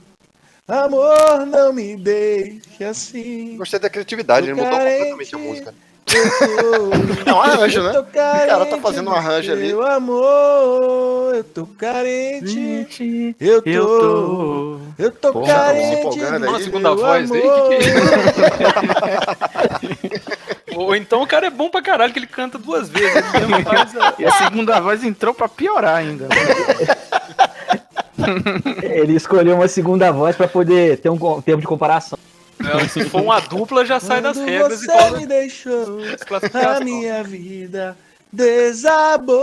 Amor, 0.70 1.46
não 1.46 1.72
me 1.72 1.96
deixe 1.96 2.84
assim. 2.84 3.56
Gostei 3.56 3.80
da 3.80 3.90
criatividade, 3.90 4.46
ele 4.46 4.54
mudou 4.54 4.70
completamente 4.70 5.34
a 5.34 5.38
música. 5.38 5.74
É 7.24 7.32
um 7.32 7.40
arranjo, 7.40 7.82
né? 7.84 7.96
O 8.00 8.04
cara 8.04 8.66
tá 8.66 8.78
fazendo 8.78 9.10
um 9.10 9.14
arranjo 9.14 9.52
ali. 9.52 9.68
Meu 9.68 9.86
amor, 9.86 11.36
eu 11.36 11.44
tô 11.44 11.66
carente. 11.66 13.36
Eu 13.38 13.62
tô, 13.62 13.70
Eu 13.70 13.86
tô. 13.86 14.80
eu 14.98 15.10
tô 15.12 15.42
carente. 15.42 16.08
aí. 16.20 16.62
Segunda 16.64 16.94
voz 16.96 17.30
que 17.30 17.40
que 17.40 17.46
Ou 20.76 20.96
então 20.96 21.22
o 21.22 21.26
cara 21.26 21.46
é 21.46 21.50
bom 21.50 21.68
pra 21.70 21.80
caralho, 21.82 22.12
que 22.12 22.18
ele 22.18 22.26
canta 22.26 22.58
duas 22.58 22.88
vezes. 22.88 23.22
Ele 23.34 23.46
mesmo 23.46 23.64
faz 23.64 23.96
a- 23.96 24.14
E 24.18 24.24
a 24.24 24.32
segunda 24.32 24.80
voz 24.80 25.04
entrou 25.04 25.32
pra 25.34 25.48
piorar 25.48 25.96
ainda. 25.96 26.26
Ele 28.82 29.14
escolheu 29.14 29.56
uma 29.56 29.68
segunda 29.68 30.10
voz 30.10 30.36
pra 30.36 30.48
poder 30.48 30.98
ter 30.98 31.08
um 31.10 31.40
tempo 31.40 31.60
de 31.60 31.66
comparação. 31.66 32.18
Não, 32.58 32.88
se 32.88 33.04
for 33.04 33.22
uma 33.22 33.40
dupla, 33.40 33.86
já 33.86 33.98
sai 33.98 34.20
das 34.20 34.36
Quando 34.36 34.48
regras 34.48 34.80
você 34.80 34.84
igual 34.84 35.16
me 35.16 35.26
deixou, 35.26 35.98
a 36.52 36.80
minha 36.80 37.22
vida 37.24 37.96
desabou. 38.32 39.40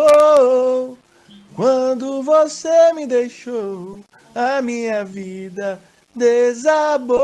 Quando 1.55 2.21
você 2.21 2.93
me 2.93 3.07
deixou, 3.07 3.99
a 4.35 4.61
minha 4.61 5.03
vida 5.03 5.79
desabou. 6.15 7.17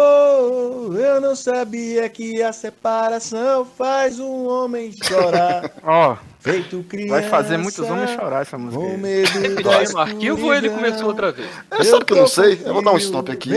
Eu 0.97 1.21
não 1.21 1.35
sabia 1.35 2.09
que 2.09 2.41
a 2.41 2.51
separação 2.51 3.63
faz 3.63 4.19
um 4.19 4.47
homem 4.47 4.91
chorar. 4.91 5.71
Ó, 5.83 6.17
Feito 6.43 6.83
criança. 6.83 7.13
vai 7.13 7.23
fazer 7.23 7.57
muitos 7.57 7.79
homens 7.79 8.09
chorar 8.11 8.41
essa 8.41 8.57
música. 8.57 8.83
Com 8.83 8.97
medo 8.97 9.45
Ele 9.45 9.97
arquivo 9.97 10.47
ou 10.47 10.53
ele 10.53 10.69
começou 10.69 11.07
outra 11.07 11.31
vez? 11.31 11.49
É, 11.71 11.83
sabe 11.85 12.03
que 12.03 12.11
eu 12.11 12.17
não 12.17 12.27
sei? 12.27 12.61
Eu 12.65 12.73
vou 12.73 12.83
dar 12.83 12.91
um 12.91 12.97
stop 12.97 13.31
aqui. 13.31 13.49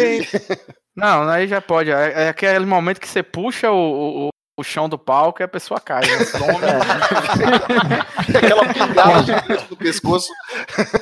Não, 0.94 1.28
aí 1.28 1.48
já 1.48 1.60
pode. 1.60 1.90
É, 1.90 2.24
é 2.24 2.28
aquele 2.28 2.64
momento 2.64 3.00
que 3.00 3.08
você 3.08 3.22
puxa 3.22 3.70
o, 3.70 4.26
o, 4.26 4.28
o 4.56 4.62
chão 4.62 4.88
do 4.88 4.96
palco 4.96 5.42
e 5.42 5.44
a 5.44 5.48
pessoa 5.48 5.80
cai. 5.80 6.00
Né? 6.02 6.24
Some. 6.24 6.48
Aquela 8.36 8.72
pingada 8.72 9.56
do 9.68 9.76
pescoço. 9.76 10.32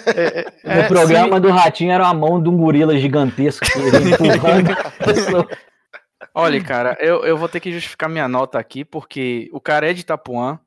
É, 0.07 0.83
no 0.83 0.89
programa 0.89 1.39
do 1.39 1.51
Ratinho 1.51 1.93
era 1.93 2.09
a 2.09 2.15
mão 2.15 2.43
de 2.43 2.49
um 2.49 2.57
gorila 2.57 2.99
gigantesco 2.99 3.65
que 3.65 3.79
ele 3.79 4.11
empurrando 4.15 4.73
a 4.73 5.05
pessoa. 5.05 5.49
Olha, 6.35 6.61
cara, 6.65 6.97
eu, 6.99 7.25
eu 7.25 7.37
vou 7.37 7.49
ter 7.49 7.61
que 7.61 7.71
justificar 7.71 8.09
minha 8.09 8.27
nota 8.27 8.59
aqui, 8.59 8.85
porque 8.85 9.49
o 9.53 9.61
cara 9.61 9.89
é 9.89 9.93
de 9.93 10.01
Itapuã, 10.01 10.59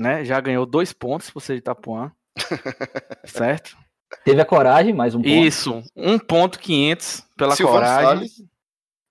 né? 0.00 0.24
Já 0.24 0.40
ganhou 0.40 0.66
dois 0.66 0.92
pontos 0.92 1.30
por 1.30 1.40
ser 1.40 1.52
de 1.54 1.58
Itapuã. 1.60 2.10
certo? 3.24 3.76
Teve 4.24 4.40
a 4.40 4.44
coragem, 4.44 4.92
mais 4.92 5.14
um 5.14 5.18
ponto. 5.18 5.28
Isso, 5.28 5.80
um 5.94 6.18
ponto 6.18 6.58
500 6.58 7.22
pela 7.36 7.54
Silvano 7.54 7.78
coragem. 7.78 8.04
Salles. 8.06 8.32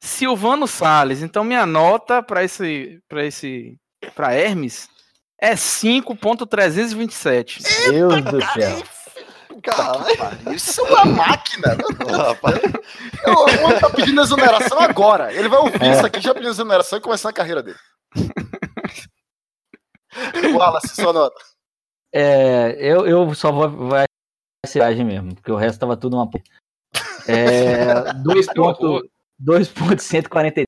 Silvano 0.01 0.67
Salles. 0.67 1.21
Então 1.21 1.43
minha 1.43 1.65
nota 1.65 2.21
para 2.23 2.43
esse 2.43 2.99
para 3.07 3.23
esse 3.25 3.77
para 4.15 4.33
Hermes 4.33 4.89
é 5.39 5.53
5.327. 5.55 7.61
Deus 7.91 8.21
do 8.23 8.41
céu. 8.41 8.83
Caralho, 9.63 10.53
isso 10.53 10.79
é 10.81 10.83
uma 10.85 11.05
máquina. 11.05 11.77
Rapaz, 12.17 12.59
O 13.27 13.63
homem 13.65 13.79
tá 13.79 13.89
pedindo 13.89 14.21
exoneração 14.21 14.79
agora. 14.79 15.33
Ele 15.33 15.49
vai 15.49 15.59
ouvir 15.59 15.83
É. 15.83 15.91
isso 15.91 16.05
aqui 16.05 16.21
já 16.21 16.33
pedindo 16.33 16.51
exoneração 16.51 16.97
e 16.97 17.01
começar 17.01 17.27
a 17.29 17.33
carreira 17.33 17.61
dele. 17.61 17.77
Wallace, 20.55 20.95
sua 20.95 21.13
nota. 21.13 21.35
É, 22.13 22.75
eu, 22.79 23.05
eu 23.07 23.33
só 23.35 23.51
vou 23.51 23.69
vai 23.89 24.05
ser 24.65 24.79
coragem 24.79 25.05
mesmo, 25.05 25.35
porque 25.35 25.51
o 25.51 25.55
resto 25.55 25.79
tava 25.79 25.95
tudo 25.95 26.15
uma. 26.17 26.27
p- 26.29 26.41
É, 27.27 27.93
2.143. 28.23 30.65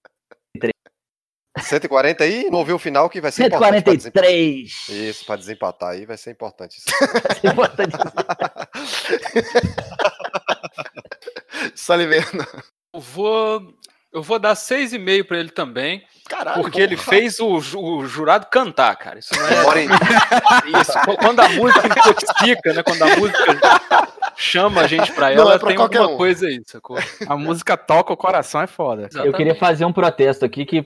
140 1.60 2.24
aí, 2.24 2.50
não 2.50 2.60
ouviu 2.60 2.76
o 2.78 2.80
final 2.80 3.10
que 3.10 3.20
vai 3.20 3.30
ser 3.32 3.48
importante. 3.48 3.84
pra 3.84 3.94
desempatar. 3.94 4.32
143. 4.32 4.90
Isso, 5.10 5.26
pra 5.26 5.36
desempatar 5.36 5.90
aí 5.90 6.06
vai 6.06 6.16
ser 6.18 6.32
importante. 6.32 6.78
Isso. 6.78 6.88
Salimena. 11.76 12.48
Eu 12.94 13.02
vou, 13.02 13.74
eu 14.13 14.22
vou 14.22 14.38
dar 14.39 14.53
6,5 14.56 15.24
pra 15.25 15.38
ele 15.39 15.50
também. 15.50 16.03
Caralho. 16.30 16.62
Porque 16.62 16.80
ele 16.82 16.96
fez 16.96 17.39
o, 17.39 17.58
o 17.77 18.06
jurado 18.06 18.46
cantar, 18.50 18.96
cara. 18.96 19.20
Isso 19.20 19.34
não 19.36 19.46
é. 19.74 19.86
Isso, 20.82 20.94
qu- 21.06 21.18
quando 21.18 21.39
a 21.41 21.50
música 21.50 21.88
intoxica, 21.88 22.74
né? 22.74 22.84
Quando 22.84 23.01
a 23.03 23.18
música 23.18 23.60
chama 24.38 24.82
a 24.82 24.88
gente 24.88 25.12
pra 25.12 25.30
Não 25.36 25.41
ela, 25.44 25.56
é 25.56 25.60
pra 25.60 25.68
tem 25.70 25.77
alguma 25.77 26.08
um. 26.10 26.18
coisa 26.18 26.48
aí, 26.48 26.62
sacou? 26.65 26.98
A 27.27 27.36
música 27.36 27.75
toca 27.75 28.13
o 28.13 28.18
coração 28.18 28.62
é 28.62 28.68
foda. 28.68 29.10
Eu 29.24 29.34
queria 29.34 29.56
fazer 29.56 29.84
um 29.86 29.91
protesto 29.94 30.46
aqui 30.46 30.65
que 30.65 30.86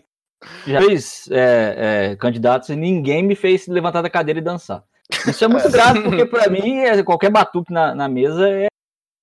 já 0.65 0.82
fez 0.82 1.27
é, 1.32 2.10
é, 2.12 2.15
candidatos 2.15 2.70
e 2.70 2.75
ninguém 2.75 3.22
me 3.24 3.36
fez 3.36 3.67
levantar 3.67 4.01
da 4.01 4.10
cadeira 4.10 4.39
e 4.39 4.44
dançar. 4.44 4.84
Isso 5.27 5.46
é 5.46 5.48
muito 5.48 5.70
grave, 5.70 6.01
porque 6.01 6.25
pra 6.25 6.50
mim 6.50 6.79
é, 6.79 7.03
qualquer 7.03 7.29
batuque 7.29 7.72
na, 7.72 7.94
na 7.94 8.08
mesa 8.10 8.50
é, 8.50 8.67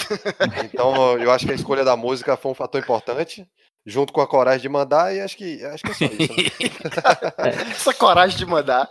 Então, 0.65 1.17
eu 1.19 1.31
acho 1.31 1.47
que 1.47 1.53
a 1.53 1.55
escolha 1.55 1.85
da 1.85 1.97
música 1.97 2.37
foi 2.37 2.51
um 2.51 2.57
fator 2.57 2.81
importante, 2.81 3.47
junto 3.87 4.13
com 4.13 4.21
a 4.21 4.27
coragem 4.27 4.63
de 4.63 4.69
mandar, 4.69 5.15
e 5.15 5.21
acho 5.21 5.37
que, 5.37 5.65
acho 5.65 5.83
que 5.83 5.91
é 5.91 5.95
só 5.95 6.05
isso. 6.05 6.33
Né? 6.33 7.53
Essa 7.71 7.95
coragem 7.95 8.37
de 8.39 8.47
mandar. 8.47 8.89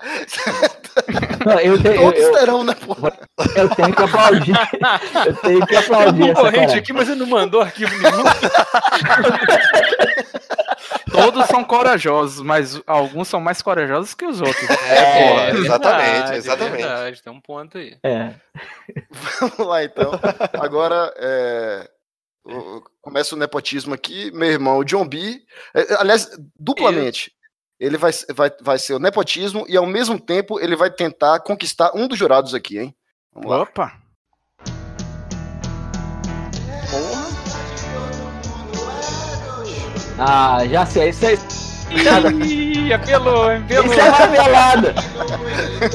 Não, 1.46 1.60
eu, 1.60 1.82
te- 1.82 1.88
eu, 1.88 1.96
Todos 2.02 2.20
eu, 2.22 2.32
terão, 2.34 2.64
né, 2.64 2.76
pô? 2.76 2.96
eu 3.56 3.70
tenho 3.76 3.94
que 3.96 4.04
aplaudir. 4.04 4.54
Eu 5.26 5.36
tenho 5.38 5.66
que 5.66 5.76
aplaudir 5.76 6.24
um 6.24 6.28
concorrente 6.28 6.56
coragem. 6.58 6.80
aqui, 6.80 6.94
mas 6.94 7.10
ele 7.10 7.20
não 7.22 7.28
mandou 7.28 7.62
arquivo 7.62 7.92
nenhum. 7.98 8.24
Todos 11.12 11.46
são 11.48 11.64
corajosos, 11.64 12.42
mas 12.44 12.82
alguns 12.88 13.28
são 13.28 13.40
mais 13.40 13.62
corajosos 13.62 14.14
que 14.14 14.26
os 14.26 14.42
outros. 14.42 14.70
É, 14.70 15.30
porra, 15.30 15.46
verdade, 15.46 15.66
exatamente, 15.66 16.32
é 16.32 16.36
exatamente. 16.38 16.82
verdade, 16.82 17.24
tem 17.24 17.34
um 17.34 17.42
ponto 17.42 17.78
aí. 17.78 17.98
É. 18.04 18.32
Vamos 19.40 19.58
lá, 19.60 19.84
então. 19.84 20.12
Agora, 20.60 21.14
é, 21.18 21.90
começa 23.02 23.36
o 23.36 23.38
nepotismo 23.38 23.94
aqui. 23.94 24.32
Meu 24.32 24.50
irmão, 24.50 24.78
o 24.78 24.84
John 24.84 25.08
B. 25.08 25.42
é, 25.74 25.96
aliás, 25.96 26.30
duplamente. 26.58 27.32
Ele 27.80 27.98
vai, 27.98 28.12
vai, 28.34 28.52
vai 28.62 28.80
ser 28.80 28.94
o 28.94 29.00
nepotismo 29.00 29.66
e, 29.68 29.76
ao 29.76 29.86
mesmo 29.86 30.20
tempo, 30.20 30.60
ele 30.60 30.76
vai 30.76 30.90
tentar 30.90 31.40
conquistar 31.42 31.92
um 31.96 32.08
dos 32.08 32.18
jurados 32.18 32.54
aqui, 32.54 32.80
hein? 32.80 32.96
Vamos 33.34 33.50
lá. 33.50 33.62
Opa! 33.64 33.92
Porra. 36.90 37.24
Ah, 40.18 40.66
já 40.68 40.86
sei. 40.86 41.10
Isso 41.10 41.26
é, 41.26 41.34
Ih, 42.84 42.94
apelou, 42.94 43.50
apelou. 43.50 43.86
isso 43.86 44.00
é 44.00 44.10
marmelada. 44.10 44.94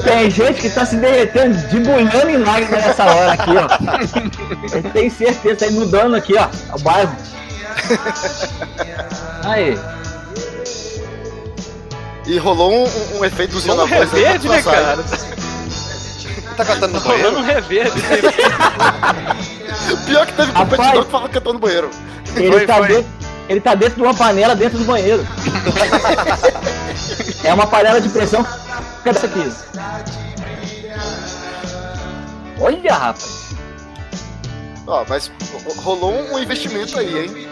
Tem 0.03 0.29
gente 0.31 0.61
que 0.61 0.69
tá 0.69 0.85
se 0.85 0.95
derretendo, 0.97 1.57
debulhando 1.67 2.29
em 2.29 2.37
lágrimas 2.37 2.85
nessa 2.85 3.05
hora 3.05 3.33
aqui, 3.33 3.51
ó. 3.51 4.75
Eu 4.75 4.83
tenho 4.91 5.11
certeza, 5.11 5.55
tá 5.57 5.67
inundando 5.67 6.15
aqui, 6.15 6.33
ó. 6.35 6.47
O 6.75 6.79
bairro. 6.79 7.15
Aí. 9.43 9.77
E 12.25 12.37
rolou 12.37 12.71
um, 12.71 12.83
um, 12.83 13.19
um 13.19 13.25
efeitozinho 13.25 13.73
Um 13.73 13.77
na 13.77 13.85
voz. 13.85 14.13
aí, 14.13 14.23
reverde, 14.23 14.49
né, 14.49 14.61
cara? 14.61 14.99
Tá 16.57 16.65
cantando 16.65 16.93
no 16.93 16.99
Rolando 16.99 17.39
um 17.39 17.41
banheiro? 17.41 17.61
reverde. 17.61 18.01
Pior 20.05 20.25
que 20.25 20.33
teve 20.33 20.51
Rapaz. 20.51 20.69
competidor 20.69 21.05
que 21.05 21.11
fala 21.11 21.29
que 21.29 21.37
eu 21.37 21.41
tô 21.41 21.53
no 21.53 21.59
banheiro. 21.59 21.89
Ele, 22.35 22.51
Foi, 22.51 22.65
tá 22.67 22.75
foi. 22.75 22.87
Dentro, 22.87 23.05
ele 23.49 23.59
tá 23.59 23.73
dentro 23.75 23.95
de 23.95 24.01
uma 24.03 24.13
panela 24.13 24.55
dentro 24.55 24.77
do 24.77 24.85
banheiro. 24.85 25.25
é 27.43 27.53
uma 27.53 27.65
panela 27.67 27.99
de 27.99 28.07
pressão. 28.09 28.45
Cadê 29.03 29.17
isso 29.17 29.25
aqui? 29.25 29.51
Olha, 32.61 32.93
rapaz. 32.93 33.49
Ó, 34.85 35.03
mas 35.07 35.31
ro- 35.65 35.81
rolou 35.81 36.13
um 36.31 36.37
investimento 36.39 36.99
aí, 36.99 37.25
hein? 37.25 37.49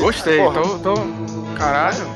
Gostei, 0.00 0.38
porra, 0.38 0.60
tô, 0.62 0.78
tô. 0.78 0.94
Caralho. 1.56 2.06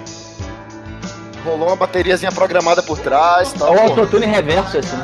Rolou 1.45 1.69
uma 1.69 1.77
bateriazinha 1.77 2.31
programada 2.33 2.83
por 2.83 2.99
trás 2.99 3.53
e 3.53 3.59
tal. 3.59 3.71
Olha 3.73 3.81
o 3.81 3.85
autotune 3.91 4.27
reverso, 4.27 4.79
assim. 4.79 4.97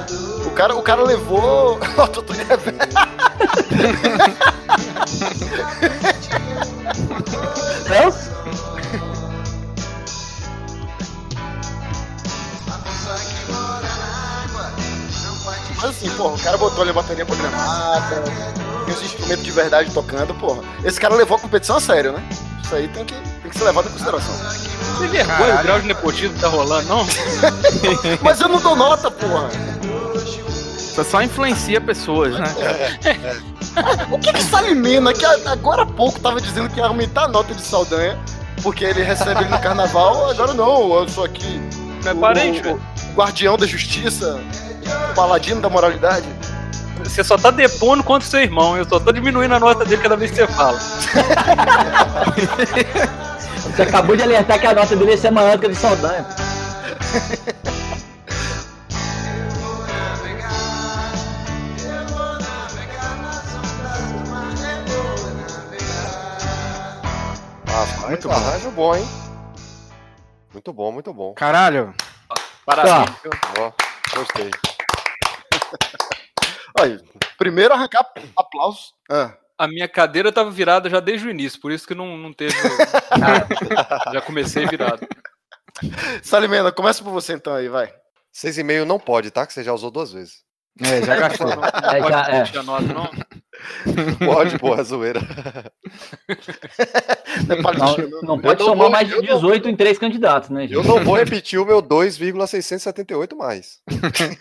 O 0.47 0.51
cara, 0.51 0.77
o 0.77 0.83
cara 0.83 1.03
levou. 1.03 1.79
Autotune 1.97 2.45
reverso. 2.45 2.79
cara 16.43 16.57
botou 16.59 16.83
ali 16.83 16.91
a 16.91 16.95
bateria 16.95 17.25
programada, 17.27 18.23
tem 18.85 18.95
os 18.95 19.03
instrumentos 19.03 19.45
de 19.45 19.51
verdade 19.51 19.91
tocando, 19.93 20.35
porra. 20.35 20.63
Esse 20.85 21.01
cara 21.01 21.15
levou 21.15 21.37
a 21.37 21.41
competição 21.41 21.77
a 21.77 21.81
sério, 21.81 22.13
né? 22.13 22.23
Isso 22.63 22.75
aí 22.75 22.89
tem 22.89 23.05
que, 23.05 23.15
tem 23.15 23.51
que 23.51 23.57
ser 23.59 23.65
levado 23.65 23.89
em 23.89 23.93
consideração. 23.93 24.35
Tem 24.99 25.09
vergonha 25.09 25.55
o 25.55 25.63
grau 25.63 25.81
de 25.81 25.87
nepotismo 25.87 26.35
que 26.35 26.41
tá 26.41 26.49
rolando, 26.49 26.89
não? 26.89 27.07
Mas 28.23 28.41
eu 28.41 28.49
não 28.49 28.61
dou 28.61 28.77
nota, 28.77 29.11
porra. 29.11 29.49
Você 30.77 31.05
só 31.05 31.23
influencia 31.23 31.81
pessoas, 31.81 32.35
né? 32.35 32.45
O 34.11 34.19
que 34.19 34.31
que 34.35 34.43
Salimena, 34.43 35.15
que 35.15 35.25
agora 35.25 35.83
há 35.83 35.87
pouco 35.87 36.21
tava 36.21 36.39
dizendo 36.43 36.69
que 36.69 36.79
ia 36.79 36.85
aumentar 36.87 37.23
a 37.25 37.29
nota 37.29 37.55
de 37.55 37.63
Saldanha, 37.63 38.19
porque 38.63 38.85
ele 38.85 39.03
recebe 39.03 39.41
ele 39.41 39.49
no 39.49 39.59
carnaval, 39.59 40.29
agora 40.29 40.53
não, 40.53 40.93
eu 41.01 41.09
sou 41.09 41.25
aqui. 41.25 41.59
Não 42.05 42.11
é 42.11 42.15
o- 42.15 42.19
parente, 42.19 42.69
o, 42.69 42.75
o 42.75 43.15
guardião 43.15 43.57
da 43.57 43.67
justiça, 43.67 44.39
paladino 45.13 45.61
da 45.61 45.69
moralidade. 45.69 46.27
Você 47.05 47.23
só 47.25 47.37
tá 47.37 47.51
depondo 47.51 48.03
contra 48.05 48.27
o 48.27 48.31
seu 48.31 48.41
irmão, 48.41 48.77
eu 48.77 48.85
só 48.89 48.99
tô 49.01 49.11
diminuindo 49.13 49.55
a 49.55 49.61
nota 49.61 49.85
dele 49.85 50.01
cada 50.03 50.17
vez 50.17 50.31
que 50.31 50.37
você 50.39 50.47
fala. 50.47 50.79
Você 53.63 53.83
acabou 53.83 54.15
de 54.17 54.23
alertar 54.23 54.61
que 54.61 54.67
a 54.67 54.75
nota 54.75 54.95
dele 54.95 55.13
ia 55.13 55.17
ser 55.17 55.31
maior 55.31 55.57
do 55.57 55.61
que 55.61 55.67
a 55.67 55.69
do 55.71 55.75
Saldanha. 55.75 56.27
Rapaz, 67.67 68.09
Muito 68.09 68.29
bom. 68.29 68.35
arranjo 68.35 68.71
bom, 68.71 68.97
hein? 68.97 69.09
Muito 70.53 70.73
bom, 70.73 70.93
muito 70.93 71.15
bom. 71.15 71.33
Caralho. 71.35 71.95
Parabéns. 72.67 73.17
Ó, 73.59 73.73
gostei. 74.15 74.51
Olha, 76.79 77.01
primeiro 77.39 77.73
arrancar 77.75 78.07
aplausos. 78.37 78.93
Ah, 79.11 79.35
A 79.59 79.67
minha 79.69 79.89
cadeira 79.89 80.33
tava 80.33 80.51
virada 80.51 80.89
já 80.91 81.01
desde 81.01 81.27
o 81.27 81.31
início, 81.31 81.61
por 81.61 81.71
isso 81.73 81.87
que 81.87 81.95
não, 81.95 82.17
não 82.17 82.33
teve. 82.33 82.53
já 84.13 84.21
comecei 84.21 84.67
virado. 84.67 85.07
Salimena, 86.23 86.73
começa 86.73 87.03
por 87.03 87.13
você 87.13 87.35
então 87.35 87.55
aí, 87.55 87.69
vai. 87.69 87.93
Seis 88.33 88.57
e 88.59 88.63
meio 88.63 88.85
não 88.87 88.99
pode, 88.99 89.31
tá? 89.31 89.47
Que 89.47 89.53
você 89.53 89.63
já 89.63 89.73
usou 89.73 89.91
duas 89.91 90.13
vezes. 90.13 90.43
É, 90.81 91.03
já 91.05 91.17
gastou. 91.17 91.49
Não, 91.53 91.57
não 91.57 91.65
É, 91.67 92.01
pode 92.01 92.13
já- 92.13 92.29
é. 92.31 92.59
a 92.59 92.63
nota, 92.63 92.83
não. 92.85 93.11
Pode, 94.27 94.59
porra, 94.59 94.83
zoeira. 94.83 95.21
Não 97.47 97.57
é 97.57 97.63
Não, 97.77 97.97
não. 97.97 98.23
não 98.23 98.41
pode 98.41 98.63
somar 98.63 98.77
vou- 98.79 98.91
mais 98.91 99.09
de 99.09 99.15
eu 99.15 99.23
não- 99.23 99.35
18 99.35 99.69
em 99.69 99.77
três 99.77 99.99
candidatos, 99.99 100.49
né, 100.51 100.63
gente? 100.63 100.75
Eu 100.75 100.85
não 100.85 101.03
vou 101.05 101.17
repetir 101.17 101.59
o 101.59 101.65
meu 101.67 101.81
2,678 101.83 103.37
mais. 103.37 103.81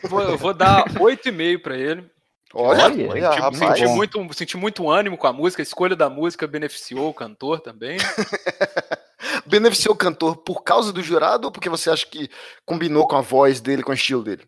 Eu 0.04 0.10
vou, 0.10 0.22
eu 0.22 0.38
vou 0.38 0.54
dar 0.54 0.86
8,5 1.00 1.62
pra 1.62 1.78
ele. 1.78 2.10
Olha, 2.54 2.86
Olha, 2.86 3.32
Senti, 3.32 3.40
rapaz. 3.42 3.58
senti 3.80 3.88
muito, 3.88 4.34
senti 4.34 4.58
muito 4.58 4.90
ânimo 4.90 5.18
com 5.18 5.28
a 5.28 5.34
música, 5.34 5.62
a 5.62 5.64
escolha 5.64 5.96
da 5.96 6.10
música 6.10 6.46
beneficiou 6.46 7.10
o 7.10 7.14
cantor 7.14 7.62
também. 7.62 7.98
beneficiou 9.46 9.94
o 9.94 9.98
cantor 9.98 10.38
por 10.38 10.64
causa 10.64 10.92
do 10.92 11.02
jurado 11.02 11.46
ou 11.46 11.52
porque 11.52 11.70
você 11.70 11.90
acha 11.90 12.06
que 12.06 12.30
combinou 12.66 13.08
com 13.08 13.16
a 13.16 13.22
voz 13.22 13.62
dele, 13.62 13.84
com 13.84 13.92
o 13.92 13.96
estilo 13.96 14.24
dele? 14.24 14.46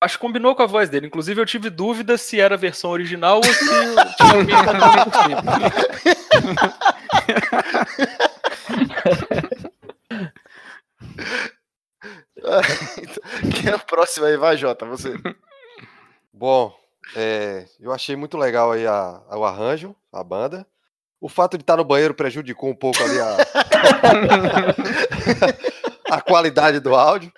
Acho 0.00 0.18
que 0.18 0.20
combinou 0.26 0.56
com 0.56 0.62
a 0.64 0.66
voz 0.66 0.88
dele. 0.88 1.06
Inclusive, 1.06 1.40
eu 1.40 1.46
tive 1.46 1.70
dúvida 1.70 2.18
se 2.18 2.40
era 2.40 2.56
a 2.56 2.58
versão 2.58 2.90
original 2.90 3.36
ou 3.36 3.44
se 3.44 3.58
tinha 4.16 4.32
alguém 4.34 4.64
cantando 4.64 5.10
por 5.10 5.22
cima. 5.22 5.42
Quem 13.54 13.70
é 13.70 13.76
o 13.76 13.80
próximo 13.80 14.26
aí? 14.26 14.36
Vai, 14.36 14.56
Jota, 14.56 14.84
você. 14.86 15.14
Bom, 16.32 16.74
é, 17.16 17.66
eu 17.80 17.92
achei 17.92 18.14
muito 18.16 18.38
legal 18.38 18.72
aí 18.72 18.86
a, 18.86 19.22
o 19.30 19.44
arranjo, 19.44 19.94
a 20.12 20.22
banda. 20.22 20.66
O 21.20 21.28
fato 21.28 21.56
de 21.56 21.62
estar 21.62 21.76
no 21.76 21.84
banheiro 21.84 22.14
prejudicou 22.14 22.70
um 22.70 22.74
pouco 22.74 23.02
ali 23.02 23.20
a, 23.20 23.36
a 26.16 26.20
qualidade 26.20 26.80
do 26.80 26.94
áudio. 26.94 27.32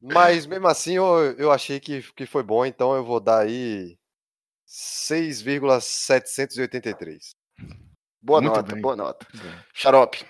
Mas 0.00 0.46
mesmo 0.46 0.66
assim 0.66 0.96
eu, 0.96 1.34
eu 1.38 1.52
achei 1.52 1.78
que, 1.78 2.02
que 2.14 2.26
foi 2.26 2.42
bom, 2.42 2.64
então 2.64 2.94
eu 2.94 3.04
vou 3.04 3.20
dar 3.20 3.40
aí 3.40 3.98
6,783. 4.66 7.34
Boa 8.22 8.40
Muito 8.40 8.56
nota, 8.56 8.72
bem. 8.72 8.82
boa 8.82 8.96
nota. 8.96 9.26
Xarope. 9.74 10.24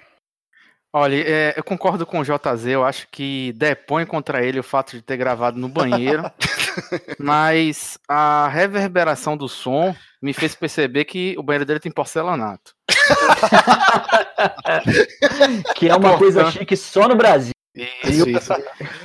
Olha, 0.92 1.14
é, 1.24 1.54
eu 1.56 1.62
concordo 1.62 2.04
com 2.04 2.18
o 2.18 2.24
JZ, 2.24 2.66
eu 2.66 2.84
acho 2.84 3.06
que 3.12 3.52
depõe 3.56 4.04
contra 4.04 4.44
ele 4.44 4.58
o 4.58 4.62
fato 4.62 4.96
de 4.96 5.02
ter 5.02 5.16
gravado 5.16 5.56
no 5.56 5.68
banheiro, 5.68 6.28
mas 7.16 7.96
a 8.08 8.48
reverberação 8.48 9.36
do 9.36 9.48
som 9.48 9.94
me 10.20 10.32
fez 10.32 10.56
perceber 10.56 11.04
que 11.04 11.36
o 11.38 11.44
banheiro 11.44 11.64
dele 11.64 11.78
tem 11.80 11.92
porcelanato. 11.92 12.74
Que 15.74 15.88
é 15.88 15.96
uma 15.96 16.16
coisa 16.18 16.42
Portanto- 16.42 16.58
chique 16.58 16.76
só 16.76 17.08
no 17.08 17.14
Brasil. 17.14 17.52
Isso, 17.74 18.28
isso. 18.28 18.52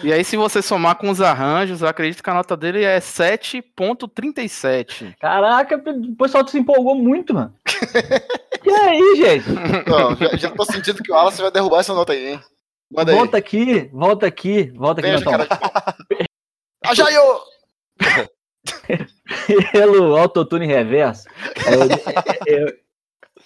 E 0.04 0.12
aí, 0.12 0.24
se 0.24 0.36
você 0.36 0.60
somar 0.62 0.96
com 0.96 1.10
os 1.10 1.22
arranjos, 1.22 1.82
eu 1.82 1.88
acredito 1.88 2.22
que 2.24 2.30
a 2.30 2.34
nota 2.34 2.58
dele 2.58 2.84
é 2.84 2.98
7.37. 3.00 5.16
Caraca, 5.20 5.78
o 5.78 6.16
pessoal 6.16 6.46
se 6.48 6.58
empolgou 6.58 6.96
muito, 6.96 7.34
mano. 7.34 7.54
E 8.66 8.70
aí, 8.72 9.16
gente? 9.18 9.46
Não, 9.88 10.16
já, 10.16 10.36
já 10.36 10.50
tô 10.50 10.66
sentindo 10.66 11.04
que 11.04 11.12
o 11.12 11.16
Wallace 11.16 11.40
vai 11.40 11.52
derrubar 11.52 11.82
essa 11.82 11.94
nota 11.94 12.14
aí, 12.14 12.30
hein? 12.34 12.40
Manda 12.92 13.12
aí. 13.12 13.18
Volta 13.18 13.38
aqui, 13.38 13.88
volta 13.94 14.26
aqui, 14.26 14.72
volta 14.76 15.02
aqui, 15.02 15.10
Beijo, 15.12 15.24
pau. 15.24 15.36
Ajaio! 16.84 17.22
Pelo 19.72 20.18
autotune 20.18 20.66
reverso, 20.66 21.28
é, 21.68 21.76
eu- 21.76 21.88
eu- 22.66 22.74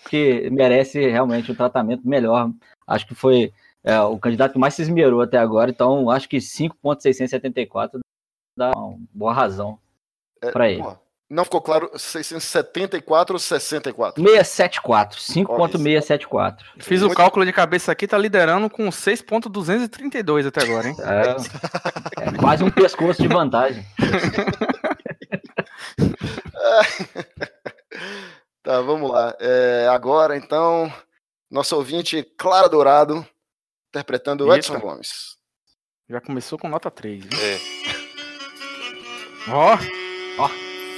que 0.09 0.49
merece 0.51 1.05
realmente 1.09 1.51
um 1.51 1.55
tratamento 1.55 2.07
melhor. 2.07 2.49
Acho 2.87 3.05
que 3.05 3.13
foi 3.13 3.51
é, 3.83 3.99
o 4.01 4.17
candidato 4.19 4.53
que 4.53 4.59
mais 4.59 4.73
se 4.73 4.81
esmerou 4.81 5.21
até 5.21 5.37
agora, 5.37 5.69
então 5.71 6.09
acho 6.09 6.27
que 6.29 6.37
5.674 6.37 7.99
dá 8.57 8.71
uma 8.75 8.97
boa 9.13 9.33
razão 9.33 9.79
É, 10.41 10.51
pra 10.51 10.69
ele. 10.69 10.81
porra, 10.83 10.99
Não 11.29 11.43
ficou 11.45 11.61
claro 11.61 11.89
674 11.95 13.35
ou 13.35 13.39
64? 13.39 14.21
674, 14.21 15.17
5.674. 15.19 16.57
Fiz 16.79 17.01
o 17.03 17.09
cálculo 17.11 17.45
de 17.45 17.53
cabeça 17.53 17.91
aqui, 17.91 18.07
tá 18.07 18.17
liderando 18.17 18.69
com 18.69 18.89
6.232 18.89 20.47
até 20.47 20.63
agora, 20.63 20.87
hein? 20.89 20.95
É, 20.99 22.29
é 22.29 22.37
quase 22.37 22.63
um 22.63 22.71
pescoço 22.71 23.21
de 23.21 23.27
vantagem. 23.27 23.85
Tá, 28.61 28.81
vamos 28.81 29.09
lá. 29.09 29.35
É, 29.39 29.87
agora, 29.89 30.35
então, 30.37 30.91
nosso 31.49 31.75
ouvinte 31.75 32.23
Clara 32.37 32.67
Dourado, 32.69 33.25
interpretando 33.89 34.45
o 34.45 34.55
Edson. 34.55 34.79
Gomes. 34.79 35.37
Já 36.09 36.21
começou 36.21 36.57
com 36.57 36.69
nota 36.69 36.89
3. 36.89 37.23
Viu? 37.25 37.39
É. 37.39 37.59
Ó, 39.51 39.77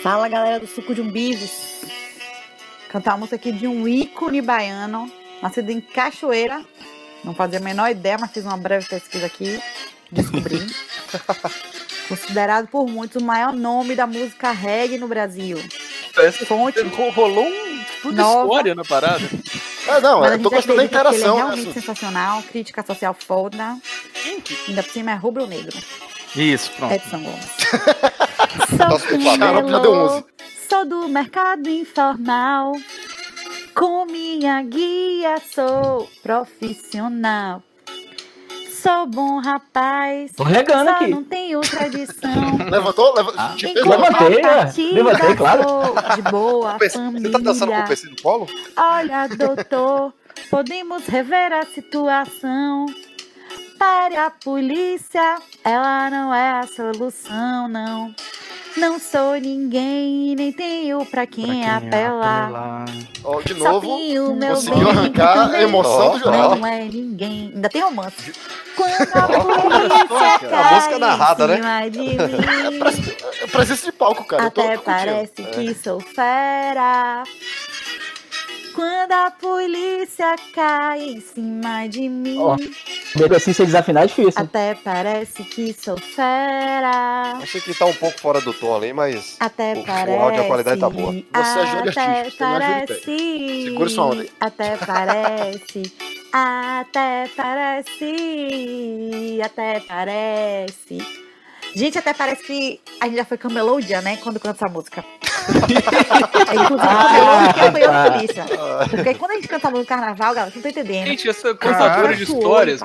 Fala 0.01 0.27
galera 0.27 0.59
do 0.59 0.67
Suco 0.67 0.95
de 0.95 1.01
Umbigos. 1.01 1.81
Cantar 2.89 3.11
uma 3.11 3.19
música 3.19 3.35
aqui 3.35 3.51
de 3.51 3.67
um 3.67 3.87
ícone 3.87 4.41
baiano, 4.41 5.11
nascido 5.41 5.69
em 5.69 5.79
Cachoeira. 5.79 6.65
Não 7.23 7.33
fazia 7.35 7.59
a 7.59 7.61
menor 7.61 7.89
ideia, 7.91 8.17
mas 8.19 8.31
fiz 8.31 8.43
uma 8.43 8.57
breve 8.57 8.87
pesquisa 8.87 9.25
aqui. 9.25 9.61
Descobri. 10.11 10.59
Considerado 12.09 12.67
por 12.67 12.87
muitos 12.87 13.21
o 13.21 13.25
maior 13.25 13.53
nome 13.53 13.95
da 13.95 14.07
música 14.07 14.51
reggae 14.51 14.97
no 14.97 15.07
Brasil. 15.07 15.57
Fonte 16.45 16.81
Rolou 17.15 17.47
um 17.47 17.83
tudo 18.01 18.15
Nova. 18.15 18.41
história 18.43 18.75
na 18.75 18.83
parada. 18.83 19.23
Ah, 19.87 19.99
não, 19.99 20.19
Mas 20.19 20.31
a 20.31 20.35
eu 20.35 20.41
tô 20.43 20.49
gostando 20.49 20.77
da 20.77 20.87
que 20.87 20.95
ele 20.95 21.05
é 21.05 21.09
interação. 21.11 21.35
realmente 21.35 21.61
assim. 21.69 21.73
sensacional, 21.73 22.43
crítica 22.43 22.85
social 22.85 23.15
foda. 23.17 23.77
Ainda 24.67 24.83
por 24.83 24.91
cima 24.91 25.11
é 25.11 25.15
rubro-negro. 25.15 25.77
isso, 26.35 26.71
pronto. 26.77 26.93
Edson 26.93 27.19
Gomes. 27.23 27.57
11. 30.13 30.25
Sou 30.69 30.85
do 30.85 31.07
mercado 31.09 31.69
informal. 31.69 32.73
Com 33.75 34.05
minha 34.05 34.61
guia 34.63 35.41
sou 35.53 36.09
profissional. 36.21 37.63
Sou 38.81 39.05
bom 39.05 39.39
rapaz. 39.39 40.31
Tô 40.35 40.43
regando 40.43 40.89
só 40.89 40.95
aqui. 40.95 41.07
não 41.07 41.23
tenho 41.23 41.61
tradição. 41.61 42.57
Levantou? 42.67 43.13
Leva... 43.13 43.31
Ah, 43.37 43.53
levantei, 43.55 43.79
é. 43.79 43.85
contrapartida, 43.85 45.03
Levantei, 45.03 45.35
claro. 45.35 45.63
de 46.15 46.21
boa 46.23 46.77
Você 46.81 47.29
tá 47.29 47.37
dançando 47.37 47.71
com 47.71 47.77
o 47.77 47.81
família. 47.81 47.87
PC 47.87 48.09
no 48.09 48.21
colo? 48.23 48.47
Olha, 48.75 49.27
doutor, 49.27 50.11
podemos 50.49 51.05
rever 51.05 51.53
a 51.53 51.63
situação. 51.65 52.87
Pare 53.77 54.15
a 54.15 54.31
polícia, 54.31 55.37
ela 55.63 56.09
não 56.09 56.33
é 56.33 56.59
a 56.59 56.67
solução, 56.67 57.67
não. 57.67 58.15
Não 58.77 58.97
sou 58.99 59.33
ninguém, 59.35 60.33
nem 60.35 60.51
tenho 60.51 61.05
pra 61.05 61.27
quem, 61.27 61.69
apelar. 61.69 62.85
Ó, 63.23 63.41
de 63.41 63.53
Só 63.55 63.71
novo, 63.73 63.81
tenho 63.87 64.35
meu 64.35 64.55
conseguiu 64.55 64.77
bem, 64.85 64.87
arrancar 64.91 65.51
a 65.51 65.61
emoção 65.61 66.11
do 66.11 66.19
jornal. 66.19 66.55
Não 66.55 66.65
é 66.65 66.85
ninguém. 66.85 67.51
Ainda 67.53 67.69
tem 67.69 67.81
romance. 67.81 68.33
Quando 68.75 68.93
a 68.93 69.27
polícia 69.27 70.35
A 70.35 70.39
cai 70.39 70.75
música 70.75 70.99
narrada, 70.99 71.45
em 71.57 71.59
né? 71.61 71.89
de 71.89 71.99
mim, 71.99 72.17
É 73.41 73.47
presença 73.47 73.85
de 73.85 73.91
palco, 73.91 74.23
cara. 74.23 74.43
eu 74.45 74.51
tô 74.51 74.61
até 74.61 74.77
curtindo. 74.77 74.83
parece 74.85 75.43
que 75.43 75.73
sou 75.75 75.99
fera. 75.99 77.23
Quando 78.73 79.11
a 79.11 79.31
polícia 79.31 80.35
cai 80.53 81.01
em 81.01 81.21
cima 81.21 81.87
de 81.87 82.07
mim, 82.07 82.37
Ó, 82.39 82.55
Mesmo 83.15 83.35
assim, 83.35 83.53
se 83.53 83.65
desafinar 83.65 84.03
é 84.03 84.07
difícil. 84.07 84.41
até 84.41 84.75
parece 84.75 85.43
que 85.43 85.73
sou 85.73 85.97
fera. 85.97 87.33
Achei 87.41 87.59
que 87.61 87.73
tá 87.73 87.85
um 87.85 87.93
pouco 87.93 88.19
fora 88.19 88.39
do 88.41 88.53
tom 88.53 88.75
ali, 88.75 88.93
mas 88.93 89.35
Até 89.39 89.73
o, 89.73 89.83
parece. 89.83 90.17
o 90.17 90.21
áudio, 90.21 90.41
a 90.41 90.47
qualidade 90.47 90.79
tá 90.79 90.89
boa. 90.89 91.11
Você 91.11 91.19
é 91.19 91.25
Até 91.41 91.65
júri 91.71 91.93
técnico. 91.93 92.37
parece. 92.37 93.63
Segura 93.65 93.89
sua 93.89 94.05
onda 94.05 94.21
aí. 94.21 94.29
Até 94.39 94.77
parece. 94.77 95.93
Até 96.33 97.29
parece. 97.35 99.39
Até 99.43 99.79
parece. 99.81 100.97
Gente, 101.73 101.97
até 101.97 102.13
parece 102.13 102.43
que 102.43 102.79
a 102.99 103.05
gente 103.05 103.15
já 103.15 103.25
foi 103.25 103.37
camelô 103.37 103.75
o 103.77 103.81
dia, 103.81 104.01
né? 104.01 104.17
Quando 104.17 104.39
canta 104.39 104.65
essa 104.65 104.73
música. 104.73 105.03
É, 106.51 106.55
Inclusive, 106.55 107.53
camelô 107.55 107.73
que 107.73 107.83
a 107.83 108.11
polícia. 108.11 108.45
Porque 108.89 109.13
quando 109.15 109.31
a 109.31 109.35
gente 109.35 109.47
canta 109.47 109.69
no 109.71 109.85
carnaval, 109.85 110.33
galera, 110.35 110.51
vocês 110.51 110.63
não 110.63 110.69
estão 110.69 110.83
entendendo. 110.83 111.07
Gente, 111.07 111.29
essa 111.29 111.55
Caralho. 111.55 111.79
contadora 111.79 112.15
de 112.15 112.25
Suou 112.25 112.39
histórias. 112.39 112.79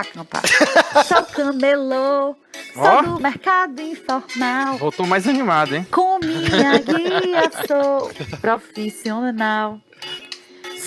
Sou 1.07 1.22
camelô, 1.25 2.37
sou 2.72 3.03
do 3.03 3.20
mercado 3.20 3.81
informal. 3.83 4.77
Voltou 4.79 5.07
mais 5.07 5.27
animado, 5.29 5.75
hein? 5.75 5.87
Com 5.90 6.18
minha 6.20 6.79
guia 6.79 7.51
sou 7.66 8.11
profissional. 8.40 9.79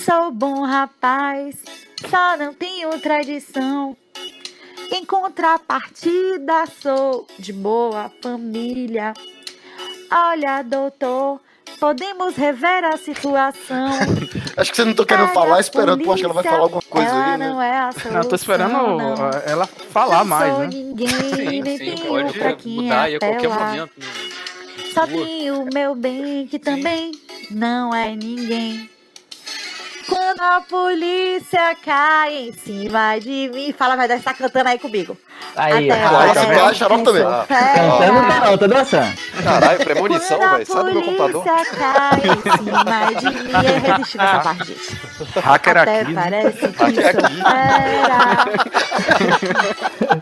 Sou 0.06 0.32
bom 0.32 0.64
rapaz, 0.66 1.56
só 2.10 2.38
não 2.38 2.54
tenho 2.54 2.98
tradição. 3.00 3.96
Em 4.92 5.06
contrapartida, 5.06 6.66
sou 6.82 7.28
de 7.38 7.54
boa 7.54 8.12
família. 8.22 9.14
Olha, 10.12 10.64
doutor, 10.64 11.40
podemos 11.80 12.36
rever 12.36 12.84
a 12.84 12.98
situação. 12.98 13.90
Acho 14.58 14.72
que 14.72 14.78
você 14.78 14.86
não 14.86 14.94
tô 14.96 15.06
querendo 15.06 15.30
falar, 15.30 15.60
esperando. 15.60 16.04
Pô, 16.04 16.12
acho 16.12 16.20
que 16.22 16.26
ela 16.26 16.34
vai 16.34 16.44
falar 16.44 16.58
alguma 16.64 16.82
coisa 16.82 17.08
ela 17.10 17.32
aí, 17.34 17.38
né? 17.38 17.50
não 17.50 17.62
é 17.62 17.78
a 17.78 17.92
solução, 17.92 18.22
Eu 18.22 18.28
tô 18.28 18.36
esperando 18.36 18.72
não. 18.74 19.30
ela 19.46 19.66
falar 19.68 20.18
Não 20.20 20.26
mais, 20.26 20.52
sou 20.54 20.60
né? 20.64 20.68
ninguém, 20.68 21.08
Sim, 21.08 21.62
nem 21.62 21.78
sim, 21.78 21.86
tenho 21.96 22.34
pra 22.34 22.44
pode 22.50 22.56
quem 22.64 22.76
mudar 22.82 23.02
aí 23.04 23.16
a 23.16 23.20
qualquer 23.20 23.38
apelar. 23.38 23.70
momento. 23.72 23.92
né? 23.98 24.06
Só 24.94 25.08
tenho 25.08 25.62
o 25.62 25.70
meu 25.74 25.96
bem, 25.96 26.48
que 26.48 26.60
também 26.60 27.12
não 27.52 27.94
é 27.96 28.16
ninguém. 28.16 28.90
Quando 30.10 30.42
a 30.42 30.62
polícia 30.62 31.76
cai 31.84 32.36
em 32.50 32.52
cima 32.54 33.20
de 33.20 33.50
mim, 33.54 33.74
fala, 33.78 33.96
vai 33.96 34.12
estar 34.12 34.34
cantando 34.34 34.70
aí 34.70 34.80
comigo. 34.80 35.16
Aí, 35.56 35.90
Até 35.90 36.06
ó, 36.06 36.10
vai, 36.10 36.34
parece 36.34 36.46
vai, 36.46 36.76
xarope 36.76 37.04
que 37.04 37.04
também. 37.04 37.24
Ah. 37.24 37.46
Cantando 37.48 38.28
tá 38.28 38.40
não, 38.46 38.58
tô 38.58 38.68
dançando. 38.68 39.14
Caralho, 39.44 39.80
premonição, 39.80 40.38
Quando 40.38 40.44
a 40.44 40.52
velho. 40.54 40.66
Sai 40.66 40.84
do 40.84 40.92
meu 40.94 41.04
computador. 41.04 41.44
polícia 41.44 41.76
cai 41.76 42.22
em 42.24 42.42
cima 42.58 43.14
de 43.20 43.30
mim. 43.30 43.52
É 43.54 43.78
irresistível 43.78 44.28
essa 44.28 44.40
parte, 44.40 44.66
gente. 44.66 44.98
Hacker 45.40 45.78
Até 45.78 46.02
aqui. 46.02 46.14
parece 46.14 46.68
que 46.68 46.84
Hacker 46.84 47.12
sou 47.12 47.26
aqui. 47.26 47.42
fera. 47.42 48.30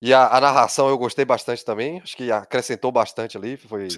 E 0.00 0.14
a, 0.14 0.28
a 0.28 0.40
narração 0.40 0.88
eu 0.88 0.96
gostei 0.96 1.24
bastante 1.24 1.64
também, 1.64 1.98
acho 2.00 2.16
que 2.16 2.30
acrescentou 2.30 2.92
bastante 2.92 3.36
ali. 3.36 3.56
Foi 3.56 3.88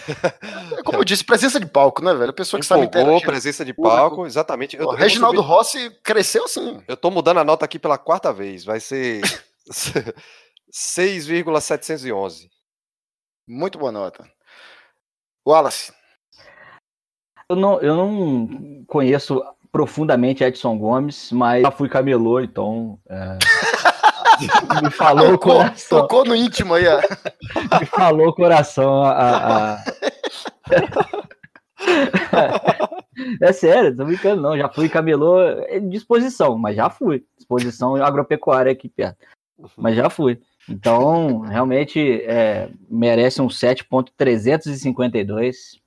Como 0.86 0.98
eu 0.98 1.04
disse, 1.04 1.22
presença 1.22 1.60
de 1.60 1.66
palco, 1.66 2.02
né, 2.02 2.14
velho? 2.14 2.30
A 2.30 2.32
pessoa 2.32 2.58
que 2.58 2.64
sabe 2.64 2.84
empolgou, 2.86 3.10
interagir. 3.16 3.26
presença 3.28 3.62
de 3.62 3.74
palco, 3.74 4.24
exatamente. 4.24 4.76
Eu, 4.78 4.86
O 4.86 4.94
Reginaldo 4.94 5.36
subir- 5.42 5.48
Rossi 5.50 5.90
cresceu 6.02 6.44
assim. 6.44 6.82
Eu 6.88 6.96
tô 6.96 7.10
mudando 7.10 7.40
a 7.40 7.44
nota 7.44 7.66
aqui 7.66 7.78
pela 7.78 7.98
quarta 7.98 8.32
vez, 8.32 8.64
vai 8.64 8.80
ser 8.80 9.20
6,711. 10.72 12.50
Muito 13.46 13.78
boa 13.78 13.92
nota. 13.92 14.30
Wallace. 15.46 15.92
Eu 17.50 17.56
não, 17.56 17.80
eu 17.80 17.96
não 17.96 18.84
conheço 18.86 19.42
profundamente 19.78 20.42
Edson 20.42 20.76
Gomes, 20.76 21.30
mas 21.30 21.62
já 21.62 21.70
fui 21.70 21.88
camelô, 21.88 22.40
então. 22.40 22.98
é, 23.08 23.38
me 24.82 24.90
falou 24.90 25.34
o 25.34 25.38
coração. 25.38 26.00
tocou 26.00 26.24
no 26.24 26.34
íntimo 26.34 26.74
aí, 26.74 26.84
ó. 26.88 26.98
Me 27.78 27.86
falou 27.86 28.26
o 28.28 28.32
coração. 28.34 29.04
A, 29.04 29.12
a- 29.12 29.74
a- 29.74 29.84
é 33.40 33.52
sério, 33.52 33.96
tô 33.96 34.04
brincando, 34.04 34.42
não. 34.42 34.58
Já 34.58 34.68
fui 34.68 34.88
camelô 34.88 35.40
é 35.40 35.78
disposição, 35.78 36.58
mas 36.58 36.74
já 36.74 36.90
fui. 36.90 37.24
Disposição 37.36 37.94
agropecuária 37.94 38.72
aqui 38.72 38.88
perto. 38.88 39.18
Mas 39.76 39.94
já 39.94 40.10
fui. 40.10 40.40
Então, 40.68 41.38
realmente, 41.42 42.20
é, 42.24 42.68
merece 42.90 43.40
um 43.40 43.46
7.352. 43.46 45.78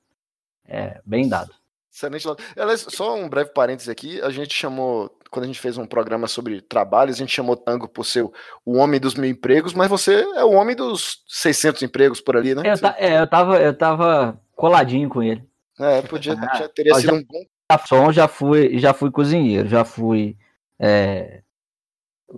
É, 0.66 1.02
bem 1.06 1.28
dado. 1.28 1.52
Excelente. 1.94 2.26
Aliás, 2.58 2.86
só 2.90 3.16
um 3.16 3.28
breve 3.28 3.50
parêntese 3.52 3.92
aqui. 3.92 4.22
A 4.22 4.30
gente 4.30 4.54
chamou, 4.54 5.10
quando 5.30 5.44
a 5.44 5.48
gente 5.48 5.60
fez 5.60 5.78
um 5.78 5.86
programa 5.86 6.28
sobre 6.28 6.62
trabalhos, 6.62 7.16
a 7.18 7.20
gente 7.20 7.34
chamou 7.34 7.56
Tango 7.58 7.88
por 7.88 8.06
ser 8.06 8.24
o- 8.24 8.78
homem 8.78 9.00
dos 9.00 9.16
mil 9.16 9.30
empregos, 9.30 9.74
mas 9.74 9.90
você 9.90 10.22
é 10.36 10.44
o 10.44 10.52
homem 10.52 10.76
dos 10.76 11.22
600 11.28 11.82
empregos 11.82 12.22
por 12.22 12.38
ali, 12.38 12.56
né? 12.56 12.64
Eu, 12.66 12.88
é, 12.98 13.20
eu, 13.22 13.28
tava, 13.28 13.60
eu 13.62 13.78
tava 13.78 14.40
coladinho 14.56 15.10
com 15.10 15.22
ele. 15.22 15.44
É, 15.80 16.02
podia, 16.04 16.36
tinha- 16.36 16.70
teria 16.70 16.94
Ó, 16.94 16.96
sido 17.00 17.08
já- 17.10 17.14
um 17.14 17.24
bom. 17.24 17.44
Garçom, 17.70 18.12
já 18.12 18.28
fui, 18.28 18.78
já 18.80 18.94
fui 18.94 19.10
cozinheiro, 19.12 19.68
já 19.68 19.84
fui 19.86 20.38
é, 20.80 21.42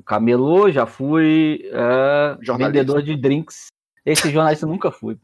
camelô, 0.06 0.72
já 0.72 0.86
fui 0.86 1.70
é, 1.72 2.38
vendedor 2.58 3.02
de 3.02 3.16
drinks. 3.16 3.68
Esse 4.06 4.30
jornalista 4.30 4.66
nunca 4.66 4.92
fui. 4.92 5.18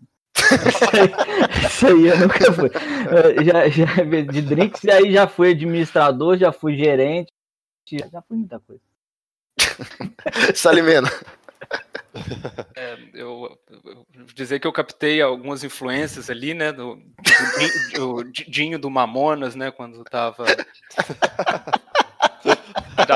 Esse 1.65 1.85
aí, 1.87 2.07
eu 2.07 2.17
nunca 2.19 2.51
fui. 2.53 2.69
É, 2.69 3.43
Já, 3.43 3.69
já 3.69 3.85
de 4.31 4.41
drinks, 4.41 4.83
e 4.83 4.91
aí 4.91 5.11
já 5.13 5.27
fui 5.27 5.51
administrador, 5.51 6.37
já 6.37 6.51
fui 6.51 6.75
gerente, 6.77 7.31
já 7.89 8.21
fui 8.21 8.37
muita 8.37 8.59
coisa. 8.59 8.81
Salimena. 10.55 11.09
É, 12.75 12.97
eu, 13.13 13.57
eu- 13.85 14.05
dizer 14.33 14.59
que 14.59 14.65
eu 14.67 14.73
captei 14.73 15.21
algumas 15.21 15.63
influências 15.63 16.29
ali, 16.29 16.53
né, 16.53 16.71
do, 16.71 16.95
do, 16.95 18.23
do 18.23 18.23
Di- 18.31 18.49
Dinho 18.49 18.79
do 18.79 18.89
Mamonas, 18.89 19.55
né, 19.55 19.69
quando 19.69 20.03
tava 20.03 20.45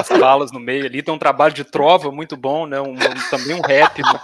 das 0.08 0.20
falas 0.20 0.52
no 0.52 0.60
meio 0.60 0.86
ali, 0.86 1.02
tem 1.02 1.14
um 1.14 1.18
trabalho 1.18 1.54
de 1.54 1.64
trova 1.64 2.12
muito 2.12 2.36
bom, 2.38 2.66
né, 2.66 2.80
um, 2.82 2.92
um- 2.94 3.30
também 3.30 3.56
um 3.56 3.62
rap 3.62 4.02
no, 4.02 4.20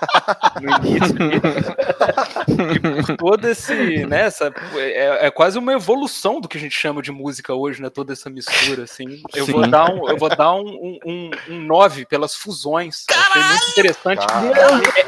no 0.61 0.77
início 0.77 1.15
ali. 1.19 2.75
E 2.75 2.79
por 2.79 3.17
todo 3.17 3.45
esse, 3.47 4.05
né, 4.05 4.21
essa, 4.21 4.53
é, 4.75 5.27
é 5.27 5.31
quase 5.31 5.57
uma 5.57 5.73
evolução 5.73 6.39
do 6.41 6.47
que 6.47 6.57
a 6.57 6.61
gente 6.61 6.75
chama 6.75 7.01
de 7.01 7.11
música 7.11 7.53
hoje, 7.53 7.81
né, 7.81 7.89
toda 7.89 8.13
essa 8.13 8.29
mistura, 8.29 8.83
assim. 8.83 9.21
Eu 9.33 9.45
vou 9.45 9.63
Sim. 9.63 9.69
dar 9.69 9.89
um, 9.91 10.09
eu 10.09 10.17
vou 10.17 10.29
dar 10.29 10.53
um, 10.53 10.99
um, 11.05 11.31
um, 11.49 11.59
9 11.65 12.05
pelas 12.05 12.35
fusões. 12.35 13.05
Achei 13.09 13.41
muito 13.43 13.69
interessante. 13.71 14.25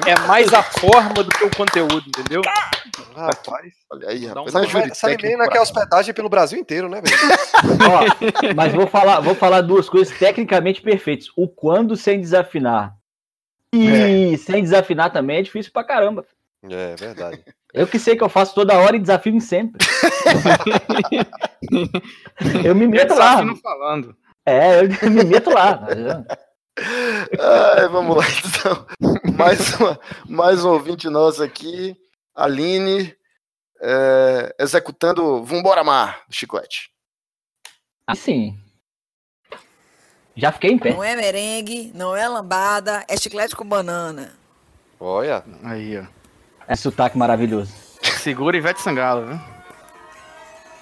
É, 0.08 0.12
é 0.12 0.20
mais 0.28 0.54
a 0.54 0.64
forma 0.64 1.24
do 1.24 1.30
que 1.30 1.44
o 1.44 1.56
conteúdo, 1.56 2.04
entendeu? 2.08 2.42
Rapaz. 3.16 3.81
Olha 3.92 4.08
aí, 4.10 4.26
um 4.26 4.30
rapaz. 4.30 4.56
é 4.56 4.62
técnico 4.94 5.24
menina 5.24 5.44
quer 5.46 5.52
pra- 5.52 5.62
hospedagem 5.62 6.14
pelo 6.14 6.30
Brasil 6.30 6.58
inteiro, 6.58 6.88
né, 6.88 7.02
velho? 7.02 7.14
Ó, 7.92 8.54
mas 8.56 8.72
vou 8.74 8.88
falar, 8.88 9.20
vou 9.20 9.36
falar 9.36 9.62
duas 9.62 9.90
coisas 9.90 10.18
tecnicamente 10.18 10.82
perfeitas. 10.82 11.28
O 11.36 11.48
quando 11.48 11.98
sem 11.98 12.20
desafinar. 12.20 12.96
E 13.74 14.38
sem 14.38 14.62
desafinar 14.64 15.12
também 15.12 15.40
é 15.40 15.42
difícil 15.42 15.72
pra 15.74 15.84
caramba. 15.84 16.26
É 16.70 16.96
verdade. 16.96 17.44
Eu 17.74 17.88
que 17.88 17.98
sei 17.98 18.16
que 18.16 18.24
eu 18.24 18.30
faço 18.30 18.54
toda 18.54 18.78
hora 18.78 18.96
e 18.96 19.00
desafio 19.00 19.40
sempre. 19.42 19.84
eu 22.64 22.76
me 22.76 22.88
meto 22.88 23.14
lá. 23.14 23.44
Falando. 23.62 24.16
É, 24.46 24.82
eu 24.82 25.10
me 25.12 25.24
meto 25.24 25.50
lá. 25.50 25.86
Ai, 26.78 27.88
vamos 27.90 28.18
lá, 28.18 28.24
então. 28.46 28.86
Mais, 29.38 29.76
uma, 29.80 30.00
mais 30.28 30.66
um 30.66 30.72
ouvinte 30.72 31.10
nosso 31.10 31.44
aqui, 31.44 31.96
Aline, 32.36 33.14
é, 33.82 34.56
executando 34.60 35.44
Vambora 35.44 35.84
Mar, 35.84 36.24
do 36.28 36.36
Chiclete. 36.36 36.92
Ah, 38.06 38.16
sim. 38.16 38.58
Já 40.36 40.52
fiquei 40.52 40.72
em 40.72 40.78
pé. 40.78 40.94
Não 40.94 41.04
é 41.04 41.16
merengue, 41.16 41.92
não 41.94 42.16
é 42.16 42.28
lambada, 42.28 43.04
é 43.08 43.18
chiclete 43.18 43.56
com 43.56 43.66
banana. 43.66 44.34
Olha. 45.00 45.44
Aí, 45.64 46.00
ó. 46.00 46.06
É 46.68 46.76
sotaque 46.76 47.18
maravilhoso. 47.18 47.74
Segura 48.02 48.56
Ivete 48.56 48.82
Sangalo, 48.82 49.26
viu? 49.28 49.40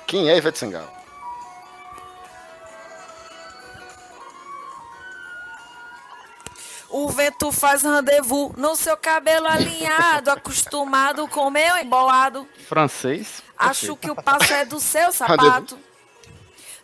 Quem 0.06 0.30
é 0.30 0.38
Ivete 0.38 0.60
Sangalo? 0.60 0.99
O 6.90 7.08
vento 7.10 7.52
faz 7.52 7.84
rendezvous 7.84 8.52
no 8.58 8.76
seu 8.76 8.98
cabelo 8.98 9.48
alinhado, 9.48 10.32
acostumado 10.32 11.28
com 11.28 11.48
o 11.48 11.52
meu 11.52 11.78
embolado. 11.78 12.48
Francês. 12.68 13.44
Acho 13.58 13.96
que 13.96 14.10
o 14.10 14.16
passo 14.16 14.54
é 14.54 14.66
do 14.66 14.80
seu 14.80 15.12
sapato. 15.14 15.78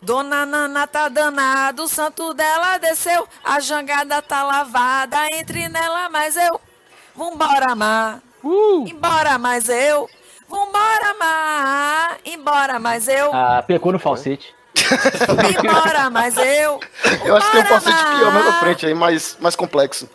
Dona 0.00 0.46
Nana 0.46 0.86
tá 0.86 1.08
danada, 1.08 1.82
o 1.82 1.88
santo 1.88 2.32
dela 2.34 2.78
desceu, 2.78 3.26
a 3.42 3.58
jangada 3.58 4.22
tá 4.22 4.42
lavada, 4.42 5.16
entre 5.32 5.68
nela 5.68 6.08
mais 6.08 6.36
eu. 6.36 6.60
Vambora, 7.14 7.74
mar. 7.74 8.20
Embora 8.86 9.38
mais 9.38 9.68
eu. 9.68 10.08
Vambora, 10.48 11.14
mar. 11.18 12.18
Embora 12.24 12.78
mais 12.78 13.08
eu. 13.08 13.34
Ah, 13.34 13.64
pecou 13.66 13.90
no 13.90 13.98
falsete. 13.98 14.54
Embora 15.64 16.10
mais 16.10 16.36
eu. 16.36 16.80
Eu 17.24 17.36
acho 17.36 17.46
que 17.50 17.52
tem 17.52 17.60
um 17.60 17.64
Vambora, 17.64 17.80
falsete 17.80 18.18
pior 18.18 18.32
mais 18.32 18.44
pra 18.44 18.52
frente 18.60 18.86
aí, 18.86 18.94
mais, 18.94 19.36
mais 19.40 19.56
complexo. 19.56 20.08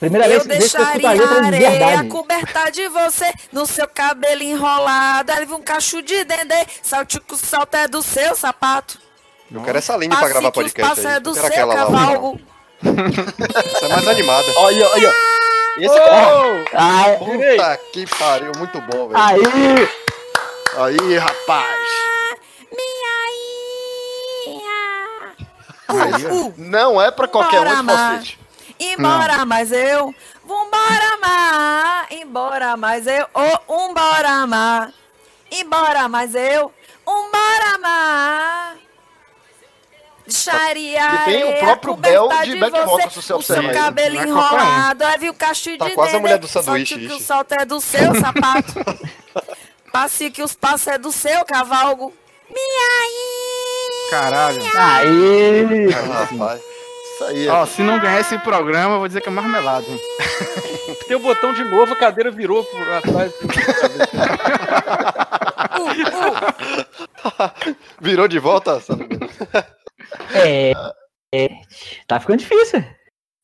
Primeira 0.00 0.26
Eu 0.26 0.44
vez, 0.44 0.58
vez 0.58 0.72
que 0.72 0.76
eu 0.76 0.82
a 0.84 0.92
deixaria 0.92 1.26
de 1.26 1.34
areia 1.64 1.70
verdade. 1.70 2.08
coberta 2.08 2.70
de 2.70 2.88
você 2.88 3.32
no 3.52 3.64
seu 3.64 3.88
cabelo 3.88 4.42
enrolado. 4.42 5.32
Aí 5.32 5.46
um 5.46 5.62
cacho 5.62 6.02
de 6.02 6.24
dendê, 6.24 6.66
saltico 6.82 7.36
salto 7.36 7.74
é 7.74 7.88
do 7.88 8.02
seu 8.02 8.36
sapato. 8.36 8.98
Eu 9.50 9.62
quero 9.62 9.78
essa 9.78 9.96
linha 9.96 10.16
pra 10.16 10.28
gravar 10.28 10.50
podcast 10.50 11.06
aí. 11.06 11.14
é 11.14 11.20
do 11.20 11.32
seu 11.32 11.42
quero 11.48 11.70
aquela 11.70 11.74
lá. 11.74 11.90
não. 11.90 11.98
cavalgo. 11.98 12.40
Essa 12.84 13.86
é 13.86 13.88
mais 13.88 14.08
animada. 14.08 14.46
Olha, 14.56 14.88
olha. 14.90 15.12
Esse 15.76 15.98
Oh! 15.98 16.64
Ai, 16.72 17.16
Puta 17.18 17.80
que 17.92 18.06
pariu, 18.06 18.52
muito 18.56 18.80
bom, 18.80 19.08
velho. 19.08 19.20
aí! 19.20 19.88
Aí, 20.76 21.18
rapaz. 21.18 22.04
Uh, 25.88 26.46
uh. 26.46 26.54
Não 26.56 27.00
é 27.00 27.10
pra 27.10 27.28
qualquer 27.28 27.60
um 27.60 27.64
Bora, 27.64 27.74
esse 27.74 27.84
falsete. 27.84 28.40
Embora, 28.80 29.44
mas 29.46 29.70
eu. 29.72 30.14
Vambora, 30.44 31.18
mar. 31.22 32.06
Embora, 32.10 32.76
mas 32.76 33.06
eu. 33.06 33.26
Oh, 33.34 33.86
umbora, 33.86 34.46
mar. 34.46 34.92
Embora, 35.50 36.08
mas 36.08 36.34
eu. 36.34 36.72
Umbora, 37.06 37.78
mar. 37.80 38.76
Deixaria 40.26 41.14
E 41.14 41.18
tem 41.24 41.44
o 41.44 41.58
próprio 41.58 41.96
Bel 41.96 42.28
de 42.44 42.56
back 42.56 42.80
vocal, 42.80 43.10
se 43.10 43.16
você 43.22 43.34
O 43.34 43.42
seu 43.42 43.72
cabelo 43.72 44.18
é 44.18 44.22
enrolado, 44.24 45.04
aí 45.04 45.18
vi 45.18 45.28
o 45.28 45.34
cacho 45.34 45.70
de 45.70 45.78
Tá 45.78 45.90
quase 45.90 46.16
a 46.16 46.20
mulher 46.20 46.38
do 46.38 46.48
Só 46.48 46.62
sanduíche, 46.62 46.98
que 46.98 47.12
o 47.12 47.20
salto 47.20 47.52
é 47.52 47.64
do 47.64 47.80
seu 47.80 48.14
sapato. 48.20 48.74
Passe 49.92 50.30
que 50.30 50.42
os 50.42 50.54
passos 50.54 50.88
é 50.88 50.98
do 50.98 51.12
seu 51.12 51.44
cavalgo. 51.44 52.12
Minha 52.48 52.84
Caralho. 54.10 54.62
Aí! 54.76 55.90
Rapaz. 55.90 56.60
Isso 57.14 57.24
aí. 57.24 57.48
Ó, 57.48 57.66
se 57.66 57.82
não 57.82 57.98
ganhar 57.98 58.20
esse 58.20 58.36
programa, 58.38 58.94
eu 58.94 58.98
vou 58.98 59.08
dizer 59.08 59.20
que 59.20 59.28
é 59.28 59.32
marmelada. 59.32 59.86
Tem 61.06 61.16
o 61.16 61.20
botão 61.20 61.52
de 61.52 61.64
novo, 61.64 61.92
a 61.92 61.96
cadeira 61.96 62.30
virou 62.30 62.64
por 62.64 62.92
atrás. 62.92 63.32
Virou 68.00 68.26
de 68.28 68.38
volta? 68.38 68.80
sabe? 68.80 69.08
É, 70.34 70.72
é, 71.34 71.48
tá 72.06 72.18
ficando 72.20 72.38
difícil. 72.38 72.82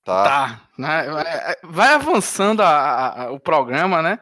Tá. 0.04 0.24
Tá. 0.24 0.60
né? 0.78 1.04
Vai- 1.10 1.56
Vai 1.62 1.88
avançando 1.94 2.62
a- 2.62 3.24
a- 3.26 3.32
o 3.32 3.38
programa, 3.40 4.00
né? 4.02 4.18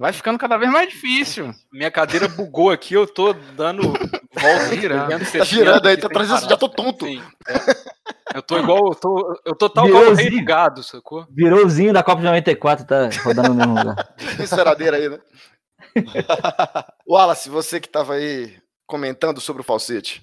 Vai 0.00 0.12
ficando 0.12 0.38
cada 0.38 0.56
vez 0.56 0.70
mais 0.70 0.88
difícil. 0.88 1.52
Minha 1.72 1.90
cadeira 1.90 2.28
bugou 2.28 2.70
aqui, 2.70 2.94
eu 2.94 3.04
tô 3.06 3.32
dando 3.32 3.82
volta 4.32 4.76
girando. 4.76 5.08
Tá 5.32 5.44
girando 5.44 5.86
aí, 5.88 5.96
tá 5.96 6.08
trazendo, 6.08 6.48
já 6.48 6.56
tô 6.56 6.68
tonto. 6.68 7.04
Sim, 7.04 7.20
é. 7.48 8.36
Eu 8.38 8.42
tô 8.42 8.58
igual, 8.58 8.78
eu 8.88 8.94
tô, 8.94 9.40
eu 9.44 9.56
tô 9.56 9.68
tal 9.68 9.86
Virou 9.86 10.00
qual 10.02 10.12
o 10.12 10.14
rei 10.14 10.28
Zinho. 10.28 10.40
do 10.40 10.44
gado, 10.46 10.82
sacou? 10.84 11.26
Virou 11.30 11.64
o 11.64 11.68
Zinho 11.68 11.92
da 11.92 12.02
Copa 12.04 12.18
de 12.20 12.26
94, 12.26 12.86
tá 12.86 13.08
rodando 13.24 13.48
no 13.48 13.54
mesmo 13.54 13.76
lugar. 13.78 14.14
Enceradeira 14.40 14.96
aí, 14.98 15.08
né? 15.08 15.18
Wallace, 17.08 17.48
você 17.48 17.80
que 17.80 17.88
tava 17.88 18.14
aí 18.14 18.56
comentando 18.86 19.40
sobre 19.40 19.62
o 19.62 19.64
falsete. 19.64 20.22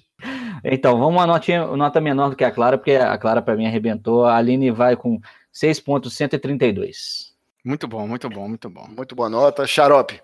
Então, 0.64 0.98
vamos 0.98 1.14
uma 1.14 1.26
notinha, 1.26 1.66
nota 1.76 2.00
menor 2.00 2.30
do 2.30 2.36
que 2.36 2.44
a 2.44 2.50
Clara, 2.50 2.78
porque 2.78 2.92
a 2.92 3.16
Clara 3.18 3.42
pra 3.42 3.56
mim 3.56 3.66
arrebentou. 3.66 4.24
A 4.24 4.36
Aline 4.36 4.70
vai 4.70 4.96
com 4.96 5.20
6.132. 5.52 7.34
Muito 7.64 7.88
bom, 7.88 8.06
muito 8.06 8.28
bom, 8.28 8.48
muito 8.48 8.70
bom. 8.70 8.86
Muito 8.88 9.14
boa 9.14 9.28
nota. 9.28 9.66
Xarope. 9.66 10.20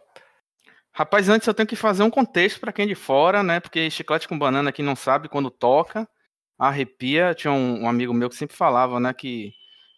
Rapaz, 0.93 1.29
antes 1.29 1.49
eu 1.49 1.55
tenho 1.55 1.67
que 1.67 1.75
fazer 1.75 2.03
um 2.03 2.11
contexto 2.11 2.61
pra 2.61 2.73
quem 2.73 2.85
é 2.85 2.89
de 2.89 2.95
fora, 2.95 3.43
né? 3.43 3.61
Porque 3.61 3.91
chiclete 3.91 4.29
com 4.29 4.39
banana 4.39 4.71
aqui 4.71 4.83
não 4.83 4.95
sabe 4.95 5.29
quando 5.29 5.51
toca, 5.51 6.07
arrepia. 6.59 7.35
Tinha 7.35 7.53
um, 7.53 7.83
um 7.83 7.89
amigo 7.89 8.13
meu 8.13 8.29
que 8.29 8.37
sempre 8.37 8.55
falava, 8.55 9.01
né, 9.01 9.13
que 9.13 9.53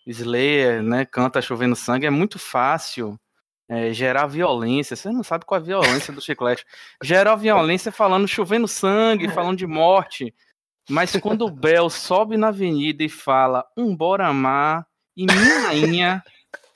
Slayer, 0.07 0.83
né, 0.83 1.05
canta 1.05 1.43
chovendo 1.43 1.75
sangue, 1.75 2.07
é 2.07 2.11
muito 2.11 2.39
fácil 2.39 3.19
é, 3.69 3.93
gerar 3.93 4.27
violência. 4.27 4.97
Você 4.97 5.11
não 5.11 5.23
sabe 5.23 5.45
qual 5.45 5.59
é 5.59 5.63
a 5.63 5.67
violência 5.67 6.13
do 6.13 6.21
chiclete. 6.21 6.65
Gerar 7.03 7.37
violência 7.37 7.91
falando 7.91 8.29
chovendo 8.29 8.69
sangue, 8.69 9.31
falando 9.31 9.59
de 9.59 9.67
morte. 9.67 10.35
Mas 10.89 11.17
quando 11.17 11.47
o 11.47 11.51
Bel 11.51 11.89
sobe 11.89 12.37
na 12.37 12.49
avenida 12.49 13.03
e 13.03 13.09
fala 13.09 13.65
um 13.77 13.97
amar 14.21 14.87
e 15.17 15.25
minha 15.27 16.23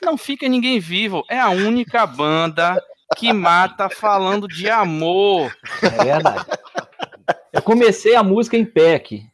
não 0.02 0.16
fica 0.16 0.48
ninguém 0.48 0.80
vivo. 0.80 1.24
É 1.28 1.38
a 1.38 1.50
única 1.50 2.06
banda 2.06 2.82
que 3.16 3.32
mata 3.32 3.88
falando 3.88 4.46
de 4.46 4.70
amor. 4.70 5.54
É 5.82 6.04
verdade. 6.04 6.46
Eu 7.52 7.62
comecei 7.62 8.14
a 8.14 8.22
música 8.22 8.56
em 8.56 8.64
aqui. 8.94 9.26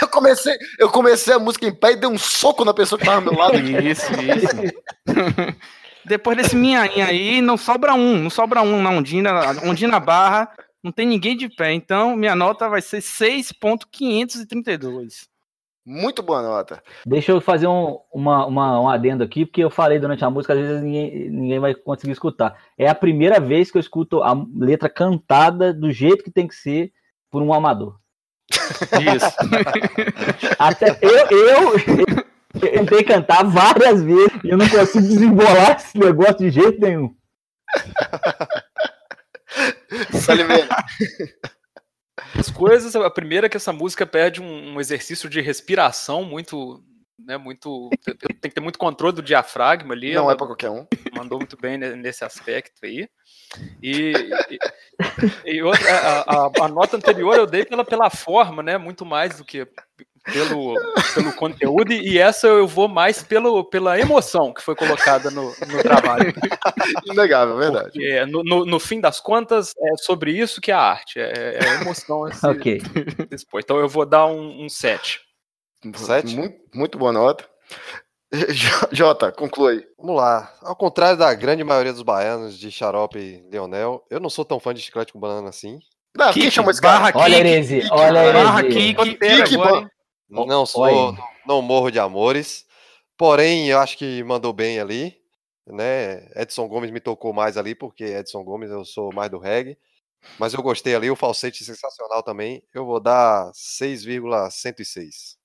Eu 0.00 0.08
comecei, 0.08 0.56
eu 0.78 0.88
comecei 0.90 1.34
a 1.34 1.38
música 1.38 1.66
em 1.66 1.74
pé 1.74 1.92
e 1.92 1.96
dei 1.96 2.08
um 2.08 2.18
soco 2.18 2.64
na 2.64 2.74
pessoa 2.74 2.98
que 2.98 3.04
tava 3.04 3.18
ao 3.18 3.22
meu 3.22 3.34
lado. 3.34 3.56
aqui. 3.56 3.76
Isso, 3.88 4.10
isso. 4.12 4.48
Depois 6.04 6.36
desse 6.36 6.56
minhainha 6.56 7.06
aí, 7.06 7.40
não 7.42 7.56
sobra 7.56 7.94
um, 7.94 8.16
não 8.16 8.30
sobra 8.30 8.62
um 8.62 8.82
na 8.82 8.90
Ondina, 8.90 9.52
Ondina 9.64 10.00
Barra, 10.00 10.50
não 10.82 10.90
tem 10.90 11.06
ninguém 11.06 11.36
de 11.36 11.48
pé. 11.48 11.72
Então, 11.74 12.16
minha 12.16 12.34
nota 12.34 12.68
vai 12.68 12.80
ser 12.80 12.98
6.532. 12.98 15.28
Muito 15.84 16.22
boa 16.22 16.40
nota. 16.42 16.82
Deixa 17.06 17.32
eu 17.32 17.40
fazer 17.40 17.66
um, 17.66 17.98
uma, 18.12 18.46
uma, 18.46 18.80
um 18.80 18.88
adendo 18.88 19.24
aqui, 19.24 19.44
porque 19.44 19.64
eu 19.64 19.70
falei 19.70 19.98
durante 19.98 20.24
a 20.24 20.30
música, 20.30 20.54
às 20.54 20.58
vezes 20.58 20.82
ninguém, 20.82 21.30
ninguém 21.30 21.58
vai 21.58 21.74
conseguir 21.74 22.12
escutar. 22.12 22.56
É 22.78 22.88
a 22.88 22.94
primeira 22.94 23.38
vez 23.40 23.70
que 23.70 23.76
eu 23.76 23.80
escuto 23.80 24.22
a 24.22 24.32
letra 24.56 24.88
cantada 24.88 25.74
do 25.74 25.90
jeito 25.90 26.24
que 26.24 26.30
tem 26.30 26.48
que 26.48 26.54
ser 26.54 26.92
por 27.30 27.42
um 27.42 27.52
amador. 27.52 27.99
Isso. 29.14 29.36
Até 30.58 30.98
eu, 31.00 31.26
eu, 31.30 31.74
eu 32.54 32.60
tentei 32.60 33.04
cantar 33.04 33.44
várias 33.44 34.02
vezes 34.02 34.32
e 34.44 34.50
eu 34.50 34.58
não 34.58 34.68
consigo 34.68 35.06
desembolar 35.06 35.76
esse 35.76 35.96
negócio 35.98 36.38
de 36.38 36.50
jeito 36.50 36.80
nenhum. 36.80 37.14
Salimene. 40.12 40.68
As 42.38 42.50
coisas, 42.50 42.94
a 42.94 43.10
primeira 43.10 43.46
é 43.46 43.50
que 43.50 43.56
essa 43.56 43.72
música 43.72 44.06
perde 44.06 44.40
um, 44.40 44.74
um 44.74 44.80
exercício 44.80 45.28
de 45.28 45.40
respiração 45.40 46.24
muito, 46.24 46.82
né, 47.26 47.36
muito, 47.36 47.90
tem 48.40 48.50
que 48.50 48.54
ter 48.54 48.60
muito 48.60 48.78
controle 48.78 49.14
do 49.14 49.22
diafragma 49.22 49.94
ali. 49.94 50.14
Não 50.14 50.30
é 50.30 50.34
pra 50.36 50.46
qualquer 50.46 50.70
um. 50.70 50.86
Mandou 51.14 51.38
muito 51.38 51.56
bem 51.60 51.76
ne- 51.78 51.96
nesse 51.96 52.24
aspecto 52.24 52.84
aí. 52.84 53.08
E, 53.82 54.12
e, 55.44 55.56
e 55.56 55.62
outra, 55.62 55.90
a, 55.90 56.20
a- 56.46 56.50
a 56.64 56.68
nota 56.68 56.96
anterior 56.96 57.36
eu 57.36 57.46
dei 57.46 57.64
pela, 57.64 57.84
pela 57.84 58.10
forma, 58.10 58.62
né, 58.62 58.78
muito 58.78 59.04
mais 59.04 59.36
do 59.38 59.44
que 59.44 59.66
pelo, 60.32 60.74
pelo 61.14 61.32
conteúdo, 61.32 61.92
e 61.92 62.18
essa 62.18 62.46
eu 62.46 62.66
vou 62.68 62.86
mais 62.86 63.22
pelo, 63.22 63.64
pela 63.64 63.98
emoção 63.98 64.52
que 64.52 64.62
foi 64.62 64.76
colocada 64.76 65.30
no, 65.30 65.46
no 65.66 65.82
trabalho. 65.82 66.32
Inegável, 67.06 67.56
é 67.56 67.58
verdade. 67.60 67.90
Porque, 67.92 68.26
no, 68.26 68.42
no, 68.44 68.66
no 68.66 68.78
fim 68.78 69.00
das 69.00 69.18
contas, 69.18 69.72
é 69.78 69.96
sobre 69.96 70.32
isso 70.32 70.60
que 70.60 70.70
é 70.70 70.74
a 70.74 70.80
arte, 70.80 71.18
é, 71.18 71.58
é 71.58 71.68
a 71.70 71.80
emoção. 71.80 72.28
Esse, 72.28 72.44
Ok. 72.46 72.82
esse. 73.30 73.46
Então 73.56 73.78
eu 73.80 73.88
vou 73.88 74.04
dar 74.04 74.26
um, 74.26 74.64
um 74.64 74.68
7. 74.68 75.20
Sete? 75.96 76.36
Muito, 76.36 76.58
muito 76.74 76.98
boa 76.98 77.12
nota. 77.12 77.48
Jota, 78.92 79.32
conclui. 79.32 79.86
Vamos 79.98 80.16
lá. 80.16 80.52
Ao 80.62 80.76
contrário 80.76 81.18
da 81.18 81.32
grande 81.34 81.64
maioria 81.64 81.92
dos 81.92 82.02
baianos 82.02 82.58
de 82.58 82.70
Xarope 82.70 83.18
e 83.18 83.50
Leonel, 83.50 84.04
eu 84.08 84.20
não 84.20 84.30
sou 84.30 84.44
tão 84.44 84.60
fã 84.60 84.72
de 84.72 84.80
chiclete 84.80 85.12
com 85.12 85.18
banana 85.18 85.48
assim. 85.48 85.80
Não, 86.16 86.32
quem 86.32 86.50
chamou 86.50 86.70
esse 86.70 86.80
cara? 86.80 86.98
barra 86.98 87.12
Olha 87.14 87.36
a 87.36 87.40
heresia, 87.40 87.88
olha 87.90 88.20
a 88.20 88.26
heresia. 88.26 88.52
Não 90.28 90.66
sou, 90.66 90.82
olha 90.82 91.16
não 91.46 91.62
morro 91.62 91.90
de 91.90 91.98
amores. 91.98 92.66
Porém, 93.16 93.68
eu 93.68 93.78
acho 93.78 93.98
que 93.98 94.22
mandou 94.22 94.52
bem 94.52 94.78
ali, 94.78 95.16
né? 95.66 96.28
Edson 96.34 96.66
Gomes 96.68 96.90
me 96.90 97.00
tocou 97.00 97.32
mais 97.32 97.56
ali, 97.56 97.74
porque 97.74 98.04
Edson 98.04 98.42
Gomes 98.44 98.70
eu 98.70 98.84
sou 98.84 99.12
mais 99.12 99.30
do 99.30 99.38
reggae. 99.38 99.76
Mas 100.38 100.52
eu 100.52 100.62
gostei 100.62 100.94
ali, 100.94 101.10
o 101.10 101.16
falsete 101.16 101.64
sensacional 101.64 102.22
também. 102.22 102.62
Eu 102.74 102.84
vou 102.84 103.00
dar 103.00 103.50
6,106. 103.54 105.39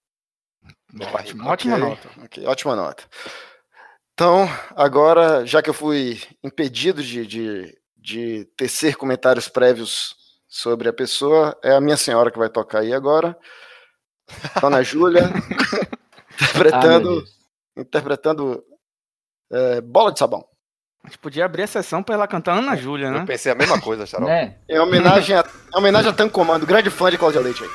Ótimo, 1.13 1.47
ótima 1.47 1.75
Ok, 1.75 1.89
nota. 1.89 2.09
ok, 2.23 2.45
ótima 2.47 2.75
nota. 2.75 3.03
Então, 4.13 4.47
agora, 4.75 5.45
já 5.45 5.61
que 5.61 5.69
eu 5.69 5.73
fui 5.73 6.21
impedido 6.43 7.03
de, 7.03 7.25
de, 7.27 7.77
de 7.97 8.45
tecer 8.57 8.95
comentários 8.95 9.49
prévios 9.49 10.15
sobre 10.47 10.87
a 10.87 10.93
pessoa, 10.93 11.57
é 11.61 11.73
a 11.73 11.81
minha 11.81 11.97
senhora 11.97 12.31
que 12.31 12.37
vai 12.39 12.49
tocar 12.49 12.79
aí 12.79 12.93
agora. 12.93 13.37
Dona 14.61 14.81
Júlia, 14.83 15.29
Ah, 16.39 16.43
interpretando, 16.43 17.09
Deus. 17.09 17.29
interpretando 17.77 18.63
é, 19.51 19.81
Bola 19.81 20.11
de 20.11 20.19
Sabão. 20.19 20.45
A 21.03 21.07
gente 21.07 21.19
podia 21.19 21.45
abrir 21.45 21.63
a 21.63 21.67
sessão 21.67 22.01
pra 22.01 22.15
ela 22.15 22.27
cantar 22.27 22.57
Ana 22.57 22.75
Júlia, 22.75 23.07
Eu 23.07 23.11
né? 23.11 23.25
pensei 23.27 23.51
a 23.51 23.55
mesma 23.55 23.79
coisa, 23.79 24.05
Xarope. 24.05 24.31
Né? 24.31 24.57
Em 24.67 24.79
homenagem 24.79 25.35
a, 25.35 25.41
em 25.73 25.77
homenagem 25.77 26.09
a 26.09 26.13
Tanco 26.13 26.33
Comando, 26.33 26.65
grande 26.65 26.89
fã 26.89 27.11
de 27.11 27.17
Cláudia 27.17 27.41
Leite 27.41 27.63
aí. 27.63 27.69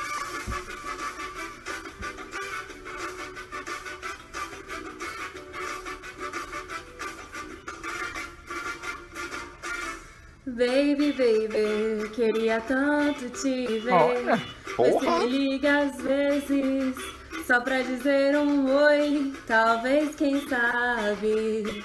Baby, 10.65 11.11
baby, 11.13 12.07
queria 12.09 12.61
tanto 12.61 13.27
te 13.29 13.79
ver. 13.79 13.91
Olha, 13.93 14.23
Mas 14.27 14.75
porra. 14.75 15.09
você 15.19 15.25
me 15.25 15.31
liga 15.49 15.79
às 15.79 15.99
vezes, 16.03 16.95
só 17.47 17.59
pra 17.61 17.81
dizer 17.81 18.37
um 18.37 18.71
oi. 18.71 19.33
Talvez, 19.47 20.13
quem 20.13 20.47
sabe, 20.47 21.83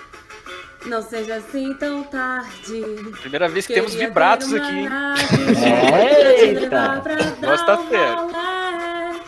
não 0.84 1.00
seja 1.00 1.36
assim 1.36 1.72
tão 1.72 2.02
tarde. 2.02 2.84
Primeira 3.22 3.48
vez 3.48 3.66
que 3.66 3.72
Queria 3.72 3.88
temos 3.88 3.98
vibratos 3.98 4.52
aqui, 4.52 4.68
hein? 4.80 4.88
nave 4.90 5.24
Eita. 6.42 6.60
levar 6.60 7.02
pra 7.02 7.14
Negócio 7.14 7.40
dar 7.40 7.64
tá 7.64 7.80
um 7.80 7.88
sério. 7.88 8.16
rolê 8.16 9.20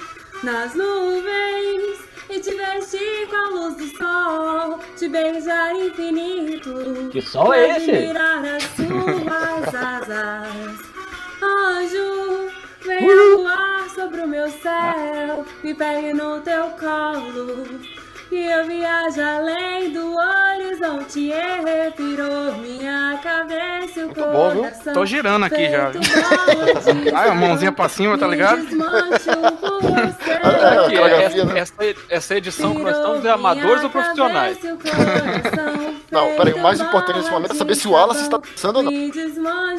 Nas 0.42 0.74
nuvens 0.74 1.57
e 2.30 2.40
te 2.40 2.54
vestir 2.54 3.26
com 3.28 3.36
a 3.36 3.48
luz 3.50 3.76
do 3.76 3.96
sol. 3.96 4.78
te 4.96 5.08
beijar 5.08 5.74
infinito. 5.74 7.08
Que 7.10 7.22
som 7.22 7.52
é 7.52 7.76
esse? 7.76 7.90
Admirar 7.90 8.44
as 8.44 8.62
suas 8.64 9.74
asas. 9.74 10.78
Anjo, 11.42 12.50
venha 12.84 13.36
voar 13.36 13.88
sobre 13.90 14.20
o 14.22 14.28
meu 14.28 14.48
céu, 14.50 15.44
me 15.62 15.74
pegue 15.74 16.12
no 16.12 16.40
teu 16.40 16.70
colo. 16.70 17.64
E 18.30 18.46
eu 18.46 18.66
viajo 18.66 19.22
além 19.22 19.90
do 19.90 20.14
horizonte 20.14 21.18
e 21.18 21.32
refiro 21.32 22.54
minha 22.58 23.18
cabeça 23.22 24.00
e 24.00 24.04
o 24.04 24.08
bom, 24.08 24.50
viu? 24.50 24.60
coração. 24.60 24.92
Tô 24.92 25.06
girando 25.06 25.46
aqui 25.46 25.70
já, 25.70 25.90
Ai, 27.14 27.28
a 27.30 27.34
mãozinha 27.34 27.72
pra 27.72 27.88
cima, 27.88 28.18
tá 28.18 28.26
ligado? 28.26 28.60
Aqui, 30.38 30.96
coreografia, 30.96 31.58
essa, 31.58 31.74
essa, 32.08 32.36
edição 32.36 32.74
que 32.74 32.82
nós 32.82 32.96
estamos 32.96 33.24
é 33.24 33.30
amadores 33.30 33.82
ou 33.82 33.90
profissionais? 33.90 34.58
Não, 36.10 36.34
peraí, 36.36 36.54
o 36.54 36.62
mais 36.62 36.80
importante 36.80 37.18
nesse 37.18 37.30
momento 37.30 37.52
é 37.52 37.54
saber 37.54 37.74
se 37.74 37.86
o 37.86 37.92
Wallace 37.92 38.22
está 38.22 38.38
dançando 38.38 38.76
ou 38.78 38.82
não. 38.82 38.92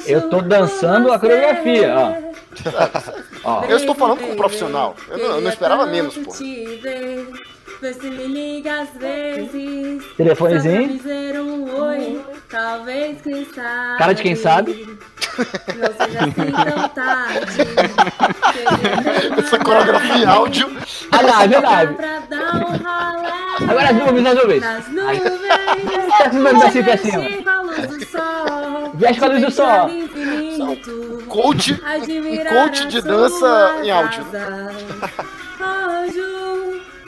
Eu 0.05 0.29
tô 0.29 0.41
dançando 0.41 1.11
a 1.11 1.19
coreografia, 1.19 1.95
ó. 1.97 2.13
Ó. 3.43 3.65
Eu 3.69 3.77
estou 3.77 3.95
falando 3.95 4.19
como 4.19 4.35
profissional. 4.35 4.95
Eu 5.09 5.17
não, 5.17 5.25
eu 5.35 5.41
não 5.41 5.49
esperava 5.49 5.85
menos, 5.87 6.17
pô. 6.17 6.31
Vê 7.81 7.93
se 7.93 8.09
me 8.09 8.25
liga 8.27 8.81
às 8.81 8.89
vezes. 8.99 10.03
Telefonezinho. 10.17 10.81
Só 10.89 10.97
dizer 10.97 11.39
um 11.39 11.81
oi, 11.81 12.21
talvez 12.49 13.21
quem 13.21 13.45
sabe. 13.45 13.97
Cara 13.97 14.13
de 14.13 14.21
quem 14.21 14.35
sabe. 14.35 14.99
Não 15.37 16.05
seja 16.05 16.19
assim 16.19 16.51
tão 16.51 16.89
tarde. 16.89 17.45
Essa 19.39 19.59
coreografia 19.59 20.15
em 20.15 20.25
áudio. 20.25 20.69
Ah, 21.11 21.23
não, 21.23 21.41
é 21.41 21.47
verdade. 21.47 21.93
Pra 21.93 22.19
dar 22.29 22.55
um 22.55 22.83
ralé. 22.83 23.31
Agora 23.61 23.89
as 23.89 23.95
nuvens, 23.95 24.25
as 24.27 24.35
nuvens. 24.35 24.61
Nas 24.61 24.87
nuvens. 24.89 25.23
As 26.25 26.33
nuvens 26.33 26.63
assim 26.63 26.83
pra 26.83 26.97
cima. 26.97 27.19
Veste 27.23 27.43
com 27.43 27.49
a 27.49 27.61
luz 27.61 27.87
do 27.87 28.05
sol. 28.05 28.91
Veste 28.95 29.19
com 29.19 29.25
a 29.25 29.29
luz 29.29 29.41
do 29.41 29.51
sol. 29.51 29.85
Beijar 29.87 30.03
infinito. 30.03 31.23
Coach, 31.29 31.73
um 31.81 31.87
Admirar 31.87 32.53
coach 32.53 32.87
de 32.87 33.01
dança 33.01 33.75
em 33.83 33.91
áudio. 33.91 34.21
asas. 34.33 34.75
Anjo, 35.61 36.48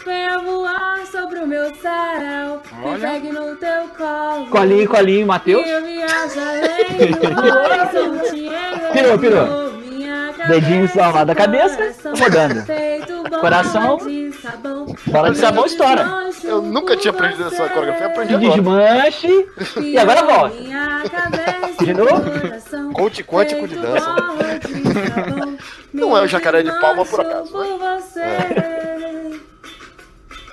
venha 0.05 0.39
voar 0.39 1.05
sobre 1.11 1.39
o 1.39 1.47
meu 1.47 1.73
céu. 1.75 2.61
Me 2.79 2.85
Olha. 2.85 3.09
pegue 3.09 3.31
no 3.31 3.55
teu 3.55 3.87
colo. 3.97 4.47
Colinho, 4.47 4.89
colinho, 4.89 5.27
Matheus. 5.27 5.65
Eu 5.67 5.77
horizonte 7.53 8.49
Pirou, 8.93 9.19
pirou. 9.19 9.71
Dedinho 10.47 10.89
ao 10.99 11.13
lado 11.13 11.27
da 11.27 11.35
cabeça, 11.35 11.93
rodando. 12.19 12.63
Coração. 13.39 13.97
de 13.97 14.31
sabão. 14.33 14.85
Bola 15.07 15.31
de 15.31 15.37
sabão 15.37 15.65
estoura. 15.65 16.05
Eu 16.43 16.61
nunca 16.61 16.97
tinha 16.97 17.11
aprendido 17.11 17.47
essa 17.47 17.69
coreografia, 17.69 18.05
eu 18.05 18.09
aprendi 18.09 18.33
agora. 18.35 18.51
desmanche. 18.55 19.47
E 19.79 19.97
agora 19.97 20.23
volta. 20.23 20.55
Minha 20.55 21.03
cabeça 21.09 21.85
De 21.85 21.93
novo? 21.93 22.93
Coach 22.93 23.23
quântico 23.23 23.67
de 23.67 23.75
dança. 23.75 24.15
Não 25.93 26.17
é 26.17 26.21
o 26.21 26.27
jacaré 26.27 26.63
de 26.63 26.71
palma 26.79 27.05
por 27.05 27.21
acaso. 27.21 27.51
Por 27.51 27.77
você. 27.77 28.21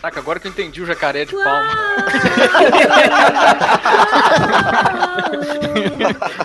Caraca, 0.01 0.21
agora 0.21 0.39
que 0.41 0.47
eu 0.47 0.51
entendi 0.53 0.81
o 0.81 0.87
jacaré 0.87 1.25
de 1.25 1.33
palma. 1.35 1.69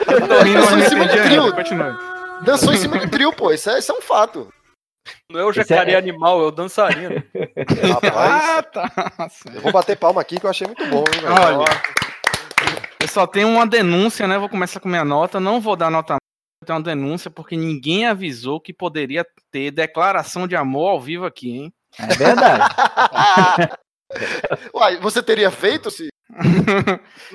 Eu 0.07 0.27
tô 0.27 0.39
rindo, 0.41 0.59
mas 0.59 0.69
Dançou 0.69 0.77
em 0.79 0.89
cima 0.89 1.05
de 1.07 1.21
trio. 1.23 1.43
ainda. 1.43 1.55
Continue. 1.55 1.93
Dançou 2.43 2.73
em 2.73 2.77
cima 2.77 2.99
de 2.99 3.07
trio, 3.09 3.31
pô. 3.33 3.51
Isso 3.51 3.69
é, 3.69 3.79
isso 3.79 3.91
é 3.91 3.95
um 3.95 4.01
fato. 4.01 4.51
Não 5.29 5.39
é 5.39 5.45
o 5.45 5.51
jacaré 5.53 5.93
é- 5.93 5.97
animal, 5.97 6.41
é 6.41 6.45
o 6.47 6.51
dançarino. 6.51 7.23
Rapaz, 7.93 8.13
Ah, 8.15 8.63
tá. 8.63 8.91
eu 9.53 9.61
vou 9.61 9.71
bater 9.71 9.97
palma 9.97 10.21
aqui 10.21 10.39
que 10.39 10.45
eu 10.45 10.49
achei 10.49 10.65
muito 10.67 10.85
bom, 10.87 11.03
hein, 11.13 11.21
velho? 11.21 11.33
Olha, 11.59 11.65
eu 13.01 13.07
só 13.07 13.25
tenho 13.27 13.49
uma 13.49 13.65
denúncia, 13.67 14.27
né? 14.27 14.37
Vou 14.37 14.49
começar 14.49 14.79
com 14.79 14.87
minha 14.89 15.03
nota. 15.05 15.39
Não 15.39 15.59
vou 15.59 15.75
dar 15.75 15.89
nota. 15.91 16.15
Tenho 16.65 16.77
uma 16.79 16.83
denúncia 16.85 17.29
porque 17.29 17.57
ninguém 17.57 18.07
avisou 18.07 18.59
que 18.61 18.73
poderia 18.73 19.25
ter 19.51 19.71
declaração 19.71 20.47
de 20.47 20.55
amor 20.55 20.89
ao 20.91 21.01
vivo 21.01 21.25
aqui, 21.25 21.51
hein? 21.57 21.73
É 21.99 22.07
verdade. 22.15 22.63
Uai, 24.73 24.97
você 24.97 25.21
teria 25.23 25.51
feito 25.51 25.89
se. 25.89 26.09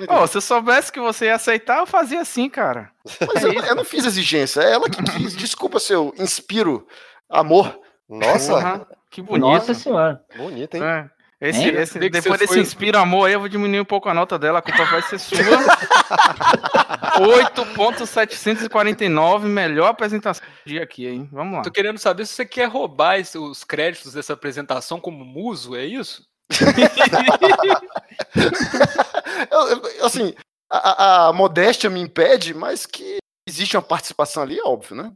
Ô, 0.09 0.27
se 0.27 0.37
eu 0.37 0.41
soubesse 0.41 0.91
que 0.91 0.99
você 0.99 1.25
ia 1.25 1.35
aceitar, 1.35 1.79
eu 1.79 1.85
fazia 1.85 2.21
assim, 2.21 2.49
cara. 2.49 2.91
Mas 3.33 3.43
eu, 3.43 3.53
eu 3.53 3.75
não 3.75 3.85
fiz 3.85 4.05
exigência, 4.05 4.61
é 4.61 4.73
ela 4.73 4.89
que 4.89 5.01
quis. 5.03 5.35
Desculpa 5.35 5.79
se 5.79 5.93
eu 5.93 6.13
inspiro 6.17 6.87
amor. 7.29 7.79
Nossa, 8.07 8.53
Porra, 8.53 8.87
que 9.11 9.21
bonito. 9.21 9.45
Nossa 9.47 9.73
senhora. 9.73 10.21
bonito, 10.35 10.75
hein? 10.75 10.83
É. 10.83 11.09
Esse, 11.41 11.59
Hein? 11.61 11.75
esse- 11.77 11.97
Vê 11.97 12.09
que 12.09 12.19
depois 12.19 12.37
desse 12.39 12.53
foi- 12.53 12.61
inspira 12.61 12.99
amor 12.99 13.25
aí, 13.27 13.33
eu 13.33 13.39
vou 13.39 13.47
diminuir 13.47 13.79
um 13.79 13.85
pouco 13.85 14.09
a 14.09 14.13
nota 14.13 14.37
dela, 14.37 14.59
a 14.59 14.61
culpa 14.61 14.83
vai 14.85 15.01
ser 15.03 15.17
sua. 15.19 15.37
8.749, 17.19 19.47
melhor 19.47 19.87
apresentação 19.87 20.45
do 20.45 20.69
dia 20.69 20.83
aqui, 20.83 21.07
hein? 21.07 21.29
Vamos 21.31 21.55
lá. 21.57 21.61
Tô 21.61 21.71
querendo 21.71 21.97
saber 21.97 22.25
se 22.25 22.33
você 22.33 22.45
quer 22.45 22.67
roubar 22.67 23.19
esse- 23.19 23.37
os 23.37 23.63
créditos 23.63 24.13
dessa 24.13 24.33
apresentação 24.33 24.99
como 24.99 25.23
muso, 25.23 25.75
é 25.75 25.85
isso? 25.85 26.23
Eu- 29.51 29.67
eu- 29.69 30.05
assim, 30.05 30.33
a, 30.69 30.77
a- 30.77 31.27
a 31.29 31.33
modéstia 31.33 31.89
me 31.89 31.99
impede, 32.01 32.53
mas 32.53 32.85
que 32.85 33.17
existe 33.47 33.75
uma 33.77 33.81
participação 33.83 34.43
ali, 34.43 34.59
é 34.59 34.63
óbvio, 34.63 34.95
né? 34.95 35.11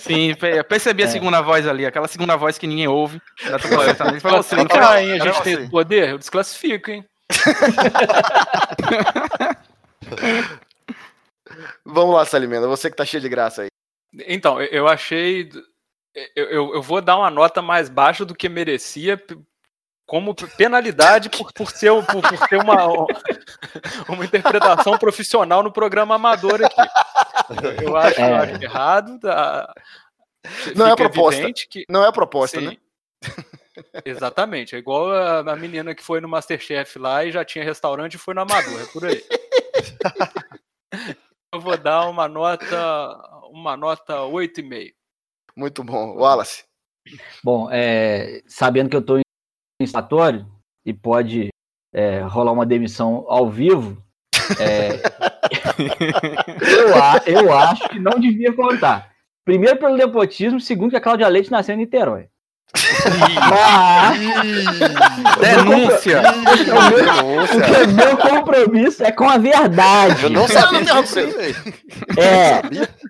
Sim, 0.00 0.34
percebi 0.68 1.02
a 1.02 1.06
É. 1.06 1.08
segunda 1.08 1.40
voz 1.40 1.66
ali, 1.66 1.86
aquela 1.86 2.08
segunda 2.08 2.36
voz 2.36 2.58
que 2.58 2.66
ninguém 2.66 2.88
ouve. 2.88 3.20
Tô 3.62 3.68
conversando, 3.68 4.20
foi 4.20 4.30
você, 4.30 4.56
não? 4.56 4.66
Classificar, 4.66 5.02
hein? 5.02 5.12
A 5.12 5.18
gente 5.24 5.34
você. 5.36 5.42
tem 5.42 5.52
esse 5.54 5.70
poder? 5.70 6.08
Eu 6.10 6.18
desclassifico, 6.18 6.90
hein? 6.90 7.04
Vamos 11.84 12.14
lá, 12.14 12.24
Salimena, 12.24 12.66
você 12.66 12.90
que 12.90 12.96
tá 12.96 13.04
cheio 13.04 13.20
de 13.20 13.28
graça 13.28 13.62
aí. 13.62 13.68
Então, 14.26 14.60
eu- 14.62 14.88
achei. 14.88 15.48
Eu, 16.36 16.44
eu, 16.46 16.74
eu 16.74 16.82
vou 16.82 17.00
dar 17.00 17.16
uma 17.18 17.30
nota 17.30 17.60
mais 17.60 17.88
baixa 17.88 18.24
do 18.24 18.34
que 18.36 18.48
merecia, 18.48 19.20
como 20.06 20.32
penalidade 20.56 21.28
por, 21.28 21.52
por 21.52 21.70
ser, 21.72 21.90
por, 22.06 22.22
por 22.22 22.48
ter 22.48 22.56
uma, 22.56 22.86
uma 24.08 24.24
interpretação 24.24 24.96
profissional 24.96 25.60
no 25.62 25.72
programa 25.72 26.14
amador 26.14 26.60
aqui. 26.64 26.80
Eu 27.82 27.96
acho, 27.96 28.20
eu 28.20 28.24
É. 28.26 28.36
acho 28.36 28.62
errado. 28.62 29.18
tá? 29.20 29.72
Não 30.76 30.86
é 30.88 30.96
proposta. 30.96 31.52
que- 31.70 31.84
Não 31.88 32.04
é 32.04 32.08
a 32.08 32.12
proposta, 32.12 32.60
Sim. 32.60 32.66
né? 32.66 32.76
Exatamente. 34.04 34.74
É 34.76 34.78
igual 34.78 35.10
a, 35.10 35.40
a 35.40 35.56
menina 35.56 35.94
que 35.94 36.02
foi 36.02 36.20
no 36.20 36.28
Masterchef 36.28 36.98
lá 36.98 37.24
e 37.24 37.32
já 37.32 37.44
tinha 37.44 37.64
restaurante 37.64 38.14
e 38.14 38.18
foi 38.18 38.34
no 38.34 38.42
Amador. 38.42 38.80
É 38.80 38.86
por 38.86 39.04
aí. 39.06 39.22
Eu 41.52 41.60
vou 41.60 41.76
dar 41.76 42.08
uma 42.08 42.28
nota. 42.28 43.16
Uma 43.50 43.76
nota 43.76 44.14
8,5. 44.14 44.92
Muito 45.56 45.84
bom. 45.84 46.16
Wallace. 46.16 46.64
Bom, 47.44 47.68
é, 47.70 48.42
sabendo 48.46 48.90
que 48.90 48.96
eu 48.96 49.02
tô 49.04 49.18
em 49.18 49.22
instatório 49.80 50.46
e 50.84 50.92
pode 50.92 51.48
é, 51.94 52.20
rolar 52.20 52.50
uma 52.52 52.66
demissão 52.66 53.24
ao 53.28 53.48
vivo, 53.48 54.02
é, 54.58 54.98
eu, 55.78 56.94
a- 57.02 57.22
eu 57.26 57.52
acho 57.52 57.88
que 57.88 57.98
não 57.98 58.18
devia 58.18 58.52
contar. 58.52 59.08
Primeiro 59.44 59.76
pelo 59.78 59.96
nepotismo, 59.96 60.60
segundo 60.60 60.90
que 60.90 60.96
a 60.96 61.00
Cláudia 61.00 61.28
Leite 61.28 61.50
nasceu 61.50 61.74
em 61.74 61.78
Niterói. 61.78 62.26
Mas, 63.50 64.18
Denúncia! 65.38 66.22
o 66.22 67.24
meu, 67.24 67.46
porque 67.46 67.86
meu 67.92 68.16
compromisso 68.16 69.04
é 69.04 69.12
com 69.12 69.28
a 69.28 69.38
verdade. 69.38 70.24
Eu 70.24 70.30
não 70.30 70.48
sabia 70.48 70.80
não 70.80 71.02
tenho 71.02 71.02
disso? 71.02 71.72
É, 72.18 72.62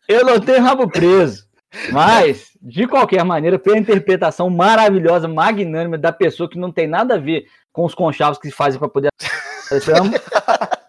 eu 0.08 0.24
não 0.24 0.38
tenho 0.40 0.62
rabo 0.62 0.88
preso. 0.88 1.44
Mas, 1.90 2.50
de 2.60 2.86
qualquer 2.86 3.24
maneira, 3.24 3.58
pela 3.58 3.78
interpretação 3.78 4.48
maravilhosa, 4.50 5.26
magnânima 5.26 5.96
da 5.98 6.12
pessoa 6.12 6.48
que 6.48 6.58
não 6.58 6.70
tem 6.70 6.86
nada 6.86 7.14
a 7.14 7.18
ver 7.18 7.46
com 7.72 7.84
os 7.84 7.94
conchavos 7.94 8.38
que 8.38 8.48
se 8.48 8.54
fazem 8.54 8.78
para 8.78 8.88
poder. 8.88 9.08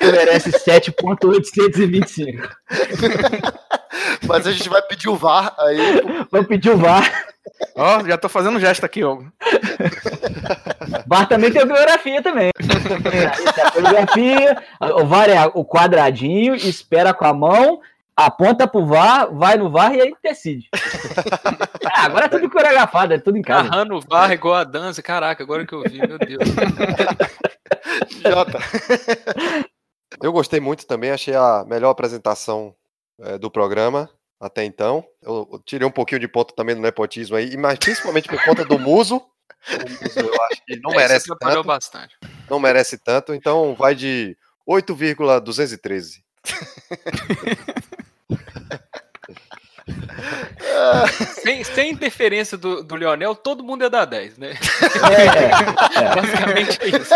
Merece 0.00 0.52
7,825. 0.52 2.48
Mas 4.26 4.46
a 4.46 4.52
gente 4.52 4.68
vai 4.68 4.82
pedir 4.82 5.08
o 5.08 5.16
VAR 5.16 5.54
aí. 5.58 6.02
Vou 6.30 6.44
pedir 6.44 6.70
o 6.70 6.76
VAR. 6.76 7.26
Ó, 7.76 8.04
já 8.04 8.16
tô 8.16 8.28
fazendo 8.28 8.58
gesto 8.60 8.84
aqui, 8.84 9.04
ó. 9.04 9.18
VAR 11.06 11.28
também 11.28 11.52
tem 11.52 11.62
a 11.62 11.66
coreografia 11.66 12.22
também. 12.22 12.50
Tem 13.54 13.64
a 13.64 13.70
coreografia, 13.70 14.62
o 14.80 15.06
VAR 15.06 15.28
é 15.28 15.46
o 15.54 15.64
quadradinho, 15.64 16.54
espera 16.54 17.12
com 17.14 17.24
a 17.24 17.32
mão, 17.34 17.80
aponta 18.16 18.66
pro 18.66 18.86
VAR, 18.86 19.32
vai 19.32 19.56
no 19.56 19.70
VAR 19.70 19.94
e 19.94 20.00
aí 20.00 20.14
decide. 20.22 20.68
Ah, 21.84 22.06
agora 22.06 22.26
é 22.26 22.28
tudo 22.28 22.50
coreografado, 22.50 23.14
é 23.14 23.18
tudo 23.18 23.38
em 23.38 23.42
casa. 23.42 23.68
Narrando 23.68 23.96
o 23.96 24.00
VAR 24.00 24.32
igual 24.32 24.54
a 24.54 24.64
dança. 24.64 25.02
Caraca, 25.02 25.42
agora 25.42 25.66
que 25.66 25.74
eu 25.74 25.82
vi, 25.82 25.98
meu 25.98 26.18
Deus. 26.18 26.48
Jota. 28.22 28.58
Eu 30.22 30.32
gostei 30.32 30.60
muito 30.60 30.86
também, 30.86 31.10
achei 31.10 31.34
a 31.34 31.64
melhor 31.66 31.90
apresentação 31.90 32.74
eh, 33.20 33.38
do 33.38 33.50
programa 33.50 34.08
até 34.40 34.64
então. 34.64 35.04
Eu, 35.22 35.48
eu 35.52 35.58
tirei 35.64 35.86
um 35.86 35.90
pouquinho 35.90 36.20
de 36.20 36.28
ponto 36.28 36.54
também 36.54 36.74
do 36.74 36.80
nepotismo 36.80 37.36
aí, 37.36 37.56
mas 37.56 37.78
principalmente 37.78 38.28
por 38.28 38.42
conta 38.44 38.64
do 38.64 38.78
muso. 38.80 39.22
Eu 40.16 40.42
acho 40.44 40.64
que 40.66 40.78
não 40.80 40.92
É, 40.92 40.96
merece 40.96 41.26
Você 41.26 41.32
atrapalhou 41.32 41.62
tanto. 41.62 41.66
bastante. 41.66 42.16
Não 42.50 42.60
merece 42.60 42.98
tanto, 42.98 43.32
então 43.34 43.74
vai 43.74 43.94
de 43.94 44.36
8,213. 44.66 46.22
Sem, 51.42 51.62
sem 51.64 51.90
interferência 51.90 52.56
do, 52.56 52.82
do 52.82 52.96
Lionel, 52.96 53.34
todo 53.34 53.62
mundo 53.62 53.82
ia 53.82 53.90
dar 53.90 54.06
10, 54.06 54.38
né? 54.38 54.54
É, 55.94 56.14
Basicamente 56.14 56.78
é 56.82 56.88
isso. 56.88 57.14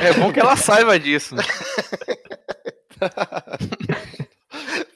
É 0.00 0.12
bom 0.14 0.32
que 0.32 0.40
ela 0.40 0.56
saiba 0.56 0.98
disso. 0.98 1.34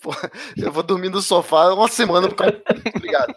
Pô, 0.02 0.14
eu 0.56 0.72
vou 0.72 0.82
dormir 0.82 1.10
no 1.10 1.20
sofá 1.20 1.72
uma 1.74 1.88
semana 1.88 2.28
por 2.28 2.36
causa. 2.36 2.60
Obrigado. 2.94 3.34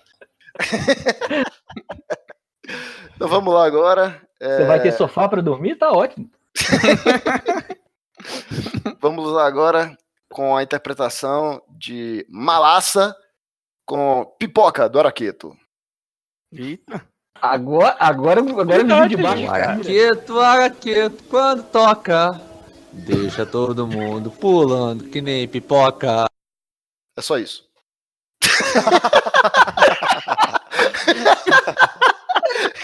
então 3.15 3.27
vamos 3.27 3.53
lá 3.53 3.65
agora. 3.65 4.21
Você 4.41 4.65
vai 4.65 4.81
ter 4.81 4.89
É, 4.89 4.91
sofá 4.91 5.27
pra 5.27 5.41
dormir? 5.41 5.75
Tá 5.75 5.91
ótimo. 5.91 6.29
Vamos 9.01 9.31
lá 9.31 9.45
agora 9.45 9.95
com 10.29 10.55
a 10.55 10.63
interpretação 10.63 11.61
de 11.69 12.25
Malassa 12.29 13.15
com 13.85 14.25
Pipoca 14.39 14.89
do 14.89 14.99
Araqueto. 14.99 15.55
Eita. 16.51 17.05
Agora, 17.41 17.95
agora, 17.99 18.39
agora 18.39 18.81
eu 18.81 19.03
vi 19.03 19.09
de 19.09 19.17
baixo. 19.21 19.51
Araqueto, 19.51 20.39
araqueto, 20.39 21.23
quando 21.25 21.63
toca, 21.63 22.41
deixa 22.93 23.45
todo 23.45 23.87
mundo 23.87 24.31
pulando 24.31 25.09
que 25.09 25.21
nem 25.21 25.47
pipoca. 25.47 26.25
É 27.17 27.21
só 27.21 27.37
isso. 27.37 27.67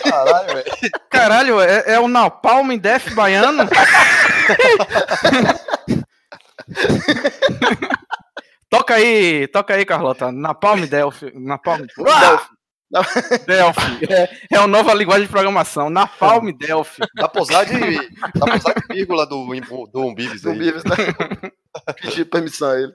Caralho, 0.04 0.54
velho. 0.54 0.66
Caralho, 1.10 1.62
é, 1.62 1.93
é 1.93 2.00
o 2.00 2.08
Napalm 2.08 2.78
Def 2.78 3.14
baiano? 3.14 3.68
toca 8.70 8.95
aí, 8.95 9.47
toca 9.47 9.74
aí, 9.74 9.86
Carlota. 9.86 10.32
Napalm 10.32 10.86
Delphi. 10.86 11.32
Napalm 11.36 11.86
Delphi. 11.97 12.59
Delphi. 13.45 14.05
É, 14.09 14.55
é 14.55 14.57
a 14.57 14.67
nova 14.67 14.93
linguagem 14.93 15.26
de 15.26 15.32
programação. 15.32 15.89
Napalm 15.89 16.51
Delphi. 16.51 17.01
Dá 17.15 17.28
pra 17.28 17.41
usar 17.41 17.63
de, 17.65 17.95
dá 18.36 18.45
pra 18.45 18.55
usar 18.57 18.74
de 18.74 18.95
vírgula 18.95 19.26
do, 19.26 19.45
do 19.91 20.01
Umbibis 20.01 20.41
Do 20.41 20.53
né? 20.53 20.72
Pedir 22.01 22.26
permissão 22.26 22.72
a 22.72 22.80
ele. 22.82 22.93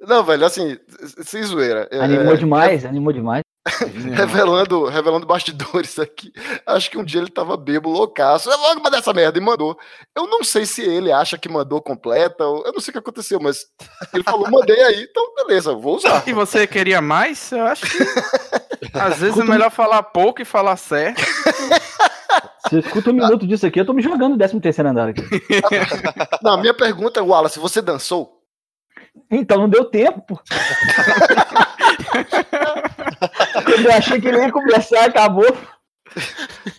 Não, 0.00 0.22
velho, 0.24 0.44
assim, 0.44 0.78
sem 1.24 1.42
zoeira. 1.42 1.88
é, 1.90 2.00
Animou 2.00 2.36
demais, 2.36 2.84
animou 2.84 3.12
demais. 3.12 3.42
revelando, 4.14 4.84
revelando 4.86 5.26
bastidores 5.26 5.98
aqui. 5.98 6.32
Acho 6.64 6.88
que 6.88 6.96
um 6.98 7.02
dia 7.04 7.20
ele 7.20 7.30
tava 7.30 7.56
bebo, 7.56 7.90
loucaço. 7.90 8.48
Eu 8.48 8.56
vou 8.58 8.80
mandar 8.80 8.98
essa 8.98 9.12
merda 9.12 9.38
e 9.38 9.40
mandou. 9.40 9.76
Eu 10.16 10.28
não 10.28 10.44
sei 10.44 10.64
se 10.64 10.82
ele 10.82 11.10
acha 11.10 11.36
que 11.36 11.48
mandou 11.48 11.82
completa, 11.82 12.44
ou- 12.44 12.64
eu 12.64 12.72
não 12.72 12.78
sei 12.80 12.90
o 12.90 12.92
que 12.92 12.98
aconteceu, 12.98 13.40
mas 13.40 13.64
ele 14.14 14.22
falou, 14.22 14.48
mandei 14.50 14.80
aí, 14.82 15.02
então 15.10 15.34
beleza, 15.34 15.74
vou 15.74 15.96
usar. 15.96 16.22
E 16.28 16.32
você 16.32 16.64
queria 16.66 17.00
mais? 17.00 17.50
Eu 17.50 17.64
acho 17.66 17.86
que 17.90 17.98
às 18.94 19.18
vezes 19.18 19.36
é 19.38 19.44
melhor 19.44 19.70
falar 19.72 20.02
pouco 20.04 20.40
e 20.40 20.44
falar 20.44 20.76
certo. 20.76 21.20
Se 22.68 22.76
eu 22.76 22.80
escuto 22.80 23.10
um 23.10 23.14
minuto 23.14 23.46
disso 23.46 23.66
aqui, 23.66 23.80
eu 23.80 23.86
tô 23.86 23.92
me 23.92 24.02
jogando 24.02 24.32
no 24.32 24.38
13 24.38 24.60
terceiro 24.60 24.90
andar 24.90 25.08
aqui. 25.08 25.22
Não, 26.42 26.52
a 26.54 26.56
minha 26.58 26.74
pergunta 26.74 27.18
é, 27.20 27.22
Wallace, 27.22 27.58
você 27.58 27.80
dançou? 27.82 28.35
Então 29.30 29.58
não 29.58 29.68
deu 29.68 29.84
tempo, 29.84 30.20
pô. 30.22 30.40
Quando 33.64 33.86
eu 33.86 33.92
achei 33.92 34.20
que 34.20 34.28
ele 34.28 34.38
ia 34.38 34.52
começar, 34.52 35.04
acabou. 35.04 35.56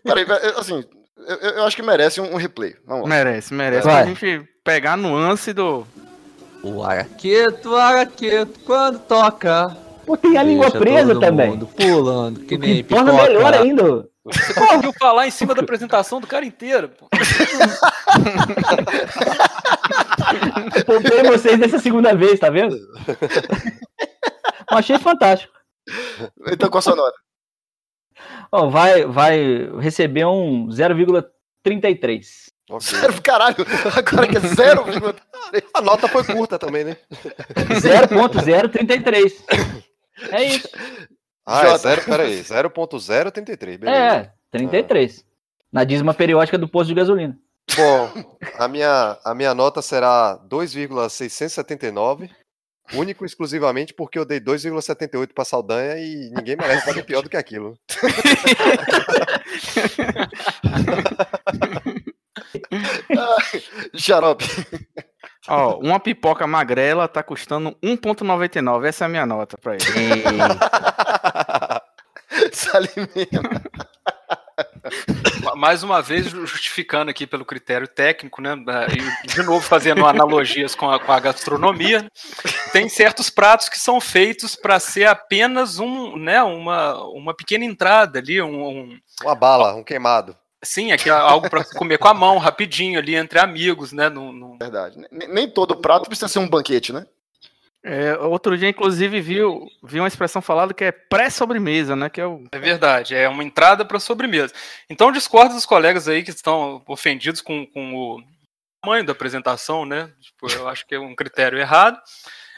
Peraí, 0.03 0.25
assim, 0.57 0.83
eu, 1.27 1.35
eu 1.35 1.65
acho 1.65 1.75
que 1.75 1.83
merece 1.83 2.21
um, 2.21 2.35
replay. 2.35 2.75
Vamos 2.85 3.03
lá. 3.03 3.09
Merece, 3.09 3.53
merece. 3.53 3.85
Vai. 3.85 4.03
Pra 4.03 4.13
gente 4.13 4.47
pegar 4.63 4.93
a 4.93 4.97
nuance 4.97 5.53
do. 5.53 5.85
O 6.63 6.83
araqueto, 6.83 7.75
araqueto, 7.75 8.59
quando 8.61 8.99
toca, 8.99 9.77
Pô, 10.05 10.17
tem 10.17 10.37
a 10.37 10.43
língua 10.43 10.71
presa 10.71 11.13
todo 11.13 11.19
também. 11.19 11.51
mundo 11.51 11.67
pulando 11.67 12.39
que 12.41 12.57
nem 12.57 12.77
que 12.77 12.83
torna 12.83 13.11
pipoca. 13.11 13.27
melhor 13.27 13.53
ainda. 13.53 14.05
Você 14.25 14.53
conseguiu 14.53 14.93
falar 14.99 15.27
em 15.27 15.31
cima 15.31 15.53
da 15.53 15.61
apresentação 15.61 16.19
do 16.19 16.27
cara 16.27 16.45
inteiro. 16.45 16.89
Pô. 16.89 17.07
Poupei 20.85 21.23
vocês 21.23 21.59
dessa 21.59 21.79
segunda 21.79 22.15
vez, 22.15 22.39
tá 22.39 22.49
vendo? 22.49 22.77
Achei 24.69 24.97
fantástico. 24.99 25.53
Então, 26.51 26.69
qual 26.69 26.79
a 26.79 26.81
sua 26.81 26.95
nota? 26.95 27.17
Ó, 28.51 28.69
vai, 28.69 29.05
vai 29.05 29.69
receber 29.79 30.25
um 30.25 30.67
0,33. 30.67 32.51
Zero, 32.81 33.21
caralho, 33.21 33.55
agora 33.95 34.27
que 34.27 34.37
é 34.37 34.41
0,3. 34.41 35.63
A 35.73 35.81
nota 35.81 36.07
foi 36.07 36.23
curta 36.25 36.59
também, 36.59 36.83
né? 36.83 36.97
0,033. 37.79 39.45
É 40.31 40.43
isso. 40.43 40.67
Ah, 41.45 41.67
é 41.67 41.77
zero, 41.77 42.03
peraí, 42.03 42.41
0.033, 42.41 43.77
beleza. 43.77 43.97
É, 43.97 44.33
33. 44.51 45.23
Na 45.71 45.85
dízima 45.85 46.13
periódica 46.13 46.57
do 46.57 46.67
posto 46.67 46.89
de 46.89 46.95
gasolina. 46.95 47.39
Bom, 47.75 48.37
a 48.57 48.67
minha, 48.67 49.17
a 49.23 49.35
minha 49.35 49.53
nota 49.53 49.81
será 49.81 50.35
2,679, 50.35 52.29
único 52.93 53.25
e 53.25 53.27
exclusivamente 53.27 53.93
porque 53.93 54.17
eu 54.17 54.25
dei 54.25 54.39
2,78 54.39 55.33
pra 55.33 55.45
Saldanha 55.45 55.97
e 55.97 56.31
ninguém 56.35 56.55
merece 56.55 56.85
fazer 56.85 57.03
pior 57.03 57.21
do 57.21 57.29
que 57.29 57.37
aquilo. 57.37 57.77
Xarope. 63.95 64.45
Ó, 65.47 65.79
uma 65.79 65.99
pipoca 65.99 66.45
magrela 66.45 67.07
tá 67.07 67.23
custando 67.23 67.75
1,99. 67.83 68.85
Essa 68.85 69.03
é 69.03 69.07
a 69.07 69.09
minha 69.09 69.25
nota 69.25 69.57
pra 69.57 69.73
ele. 69.75 69.83
Salimena. 72.51 73.63
Ma- 75.43 75.55
Mais 75.55 75.83
uma 75.83 76.01
vez, 76.01 76.27
ju- 76.27 76.45
justificando 76.45 77.09
aqui 77.11 77.25
pelo 77.27 77.45
critério 77.45 77.87
técnico, 77.87 78.41
né? 78.41 78.55
da- 78.55 78.85
E 78.87 79.27
de 79.27 79.43
novo 79.43 79.61
fazendo 79.61 80.05
analogias 80.05 80.73
com 80.75 80.89
a, 80.89 80.99
com 80.99 81.11
a 81.11 81.19
gastronomia, 81.19 82.09
tem 82.71 82.89
certos 82.89 83.29
pratos 83.29 83.69
que 83.69 83.79
são 83.79 83.99
feitos 84.01 84.55
para 84.55 84.79
ser 84.79 85.05
apenas 85.05 85.79
um, 85.79 86.15
né, 86.17 86.41
uma, 86.43 87.01
uma 87.09 87.33
pequena 87.35 87.65
entrada 87.65 88.19
ali, 88.19 88.41
um, 88.41 88.67
um- 88.67 88.99
Uma 89.23 89.35
bala, 89.35 89.73
um 89.75 89.83
queimado. 89.83 90.35
sim, 90.63 90.91
aqui, 90.91 91.09
algo 91.09 91.49
para 91.49 91.63
comer 91.63 91.97
com 91.97 92.07
a 92.07 92.13
mão, 92.13 92.37
rapidinho 92.37 92.99
ali 92.99 93.15
entre 93.15 93.39
amigos, 93.39 93.91
né? 93.91 94.09
num- 94.09 94.31
num- 94.33 94.57
Verdade. 94.57 94.97
Nem, 95.11 95.27
nem 95.27 95.49
todo 95.49 95.75
prato 95.77 96.07
precisa 96.07 96.27
ser 96.27 96.39
um 96.39 96.49
banquete, 96.49 96.91
né? 96.91 97.05
É, 97.89 98.17
outro 98.17 98.57
dia, 98.57 98.67
inclusive, 98.67 99.21
viu, 99.21 99.65
vi 99.81 100.01
uma 100.01 100.09
expressão 100.09 100.41
falada 100.41 100.73
que 100.73 100.83
é 100.83 100.91
pré-sobremesa, 100.91 101.95
né? 101.95 102.09
Que 102.09 102.19
é 102.19 102.27
o. 102.27 102.43
É 102.51 102.59
verdade, 102.59 103.15
é 103.15 103.29
uma 103.29 103.45
entrada 103.45 103.85
para 103.85 103.97
sobremesa. 103.97 104.53
Então 104.89 105.09
discordo 105.09 105.55
dos 105.55 105.65
colegas 105.65 106.05
aí 106.05 106.21
que 106.21 106.29
estão 106.29 106.83
ofendidos 106.85 107.39
com, 107.39 107.65
com 107.65 107.95
o 107.95 108.21
tamanho 108.81 109.05
da 109.05 109.13
apresentação, 109.13 109.85
né? 109.85 110.11
Tipo, 110.19 110.51
eu 110.51 110.67
acho 110.67 110.85
que 110.85 110.95
é 110.95 110.99
um 110.99 111.15
critério 111.15 111.57
errado. 111.57 111.97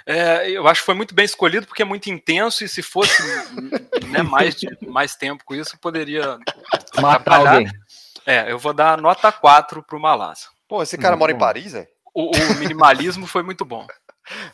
É, 0.03 0.49
eu 0.49 0.67
acho 0.67 0.81
que 0.81 0.87
foi 0.87 0.95
muito 0.95 1.13
bem 1.13 1.25
escolhido 1.25 1.67
porque 1.67 1.83
é 1.83 1.85
muito 1.85 2.09
intenso 2.09 2.63
e 2.63 2.67
se 2.67 2.81
fosse 2.81 3.21
né, 4.09 4.23
mais, 4.23 4.55
mais 4.87 5.15
tempo 5.15 5.45
com 5.45 5.53
isso, 5.53 5.77
poderia 5.77 6.39
Matar 6.95 7.17
atrapalhar. 7.17 7.53
alguém. 7.53 7.71
É, 8.25 8.51
eu 8.51 8.57
vou 8.57 8.73
dar 8.73 8.99
nota 8.99 9.31
4 9.31 9.83
pro 9.83 9.99
Malassa. 9.99 10.49
Pô, 10.67 10.81
esse 10.81 10.97
cara 10.97 11.15
mora 11.15 11.31
em 11.31 11.37
Paris, 11.37 11.75
é? 11.75 11.87
O, 12.15 12.31
o 12.35 12.55
minimalismo 12.55 13.27
foi 13.27 13.43
muito 13.43 13.63
bom. 13.63 13.85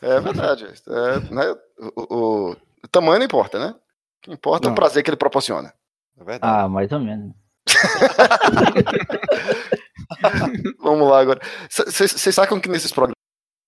É 0.01 0.19
verdade. 0.19 0.65
É, 0.87 1.19
né, 1.33 1.55
o, 1.95 2.15
o- 2.15 2.51
o 2.83 2.87
tamanho 2.89 3.19
não 3.19 3.25
importa, 3.25 3.59
né? 3.59 3.67
O 3.75 4.21
que 4.21 4.31
importa 4.31 4.67
é 4.67 4.69
o 4.69 4.71
Não. 4.71 4.75
prazer 4.75 5.03
que 5.03 5.09
ele 5.09 5.17
proporciona. 5.17 5.73
É. 6.27 6.39
Ah, 6.41 6.67
mais 6.69 6.91
ou 6.91 6.99
menos. 6.99 7.33
Vamos 10.79 11.09
lá 11.09 11.19
agora. 11.19 11.39
Vocês 11.69 12.33
sacam 12.35 12.59
que 12.59 12.69
nesses 12.69 12.91
programas, 12.91 13.15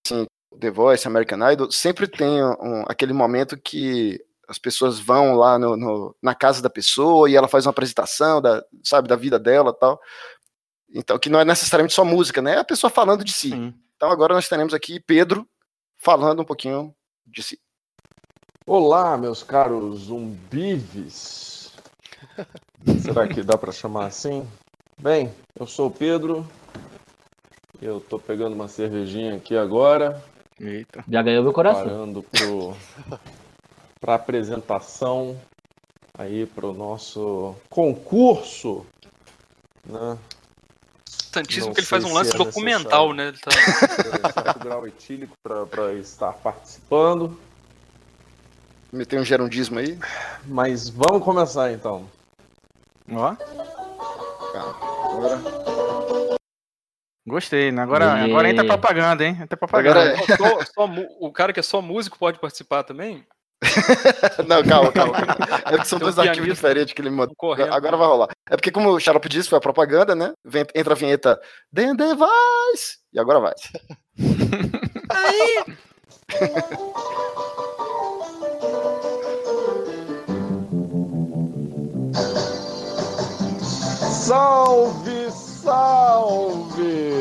assim, 0.06 0.26
The 0.60 0.72
Voice, 0.72 1.08
American 1.08 1.52
Idol, 1.52 1.72
sempre 1.72 2.08
tem 2.08 2.44
um- 2.44 2.84
aquele 2.88 3.14
momento 3.14 3.58
que 3.58 4.20
as 4.48 4.58
pessoas 4.58 5.00
vão 5.00 5.36
lá 5.36 5.60
no- 5.60 5.76
no- 5.76 6.16
na 6.22 6.34
casa 6.34 6.62
da 6.62 6.70
pessoa 6.70 7.30
e 7.30 7.36
ela 7.36 7.48
faz 7.50 7.66
uma 7.66 7.72
apresentação 7.72 8.42
da, 8.42 8.64
sabe, 8.84 9.08
da 9.08 9.16
vida 9.16 9.38
dela 9.38 9.72
e 9.76 9.80
tal. 9.80 10.00
Então, 10.96 11.20
que 11.20 11.30
não 11.30 11.40
é 11.40 11.46
necessariamente 11.46 11.94
só 11.94 12.06
música, 12.06 12.42
né? 12.42 12.54
É 12.56 12.60
a 12.60 12.64
pessoa 12.64 12.90
falando 12.90 13.24
de 13.26 13.34
si. 13.34 13.52
Então 13.98 14.10
agora 14.10 14.34
nós 14.34 14.48
teremos 14.48 14.74
aqui 14.74 15.00
Pedro 15.02 15.46
falando 15.98 16.42
um 16.42 16.46
pouquinho 16.46 16.94
de 17.26 17.44
si. 17.44 17.60
Olá, 18.66 19.18
meus 19.18 19.44
caros 19.44 20.02
zumbives. 20.02 21.74
Será 23.02 23.28
que 23.28 23.44
dá 23.44 23.58
pra 23.58 23.72
chamar 23.72 24.06
assim? 24.06 24.48
Bem, 25.00 25.34
eu 25.60 25.66
sou 25.66 25.88
o 25.88 25.92
Pedro. 25.92 26.48
Eu 27.82 28.00
tô 28.00 28.18
pegando 28.18 28.54
uma 28.54 28.68
cervejinha 28.68 29.36
aqui 29.36 29.56
agora. 29.56 30.24
Eita. 30.60 31.04
Já 31.08 31.22
ganhou 31.22 31.44
meu 31.44 31.54
coração. 31.54 31.84
Parando 31.84 32.24
pro, 32.24 32.76
pra 34.02 34.16
apresentação 34.16 35.40
aí 36.18 36.48
pro 36.48 36.74
nosso 36.74 37.56
concurso, 37.70 38.86
né? 39.86 40.18
Não 41.36 41.74
que 41.74 41.80
ele 41.80 41.88
faz 41.88 42.04
um 42.04 42.14
lance 42.14 42.34
é 42.34 42.38
documental, 42.38 43.14
né? 43.14 43.28
Ele 43.30 43.38
tá- 43.38 44.30
Estar 44.30 44.54
com 44.54 44.60
grau 44.60 44.88
etílico 44.88 45.34
para 45.44 45.94
estar 45.94 46.34
participando. 46.34 47.40
Meter 48.92 49.20
um 49.20 49.26
gerundismo 49.26 49.80
aí. 49.80 50.00
Mas 50.46 50.90
vamos 50.90 51.24
começar 51.24 51.72
então. 51.72 52.10
Ó. 53.12 53.36
Agora. 54.56 55.40
Gostei, 57.28 57.72
né? 57.72 57.82
Agora, 57.82 58.06
E- 58.26 58.32
agora 58.32 58.50
entra 58.50 58.64
propaganda, 58.66 59.26
hein? 59.26 59.38
Entra 59.42 59.58
propaganda. 59.58 60.14
Agora 60.14 60.34
é- 60.34 60.38
Só- 60.38 60.66
só 60.74 60.90
o 61.20 61.32
cara 61.32 61.52
que 61.52 61.60
é 61.60 61.64
só 61.64 61.82
músico 61.82 62.18
pode 62.18 62.40
participar 62.40 62.84
também? 62.84 63.26
Não, 64.48 64.64
calma, 64.64 64.92
calma. 64.92 65.14
É 65.66 65.72
porque 65.72 65.86
são 65.86 66.00
Tem 66.00 66.08
um 66.08 66.12
dois 66.12 66.20
arquivos 66.28 66.50
diferentes 66.50 66.94
que 66.94 67.02
ele 67.02 67.10
mandou. 67.10 67.34
correndo. 67.38 67.74
Agora 67.74 67.98
vai 67.98 68.08
rolar. 68.08 68.28
É 68.50 68.56
porque, 68.56 68.72
como 68.72 68.90
o 68.92 69.00
Xarope 69.00 69.30
disse, 69.30 69.50
foi 69.50 69.58
a 69.58 69.62
propaganda, 69.62 70.16
né? 70.16 70.34
Vem- 70.46 70.66
entra 70.76 70.94
a 70.94 70.98
vinheta 70.98 71.40
The 71.74 71.94
Device! 71.94 72.98
E 73.14 73.20
agora 73.20 73.40
vai. 73.40 73.54
Aí, 75.10 75.64
Salve, 84.00 85.32
salve! 85.32 87.12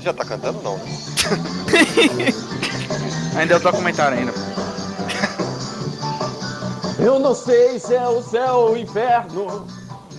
Já 0.00 0.12
tá 0.12 0.24
cantando 0.24 0.60
não, 0.62 0.76
né? 0.78 0.84
Ainda 3.36 3.54
é 3.54 3.56
o 3.56 3.60
documentário 3.60 4.18
ainda. 4.18 4.32
Eu 6.98 7.18
não 7.18 7.34
sei 7.34 7.78
se 7.80 7.94
é 7.94 8.06
o 8.06 8.22
céu 8.22 8.54
ou 8.54 8.72
o 8.72 8.76
inferno. 8.76 9.66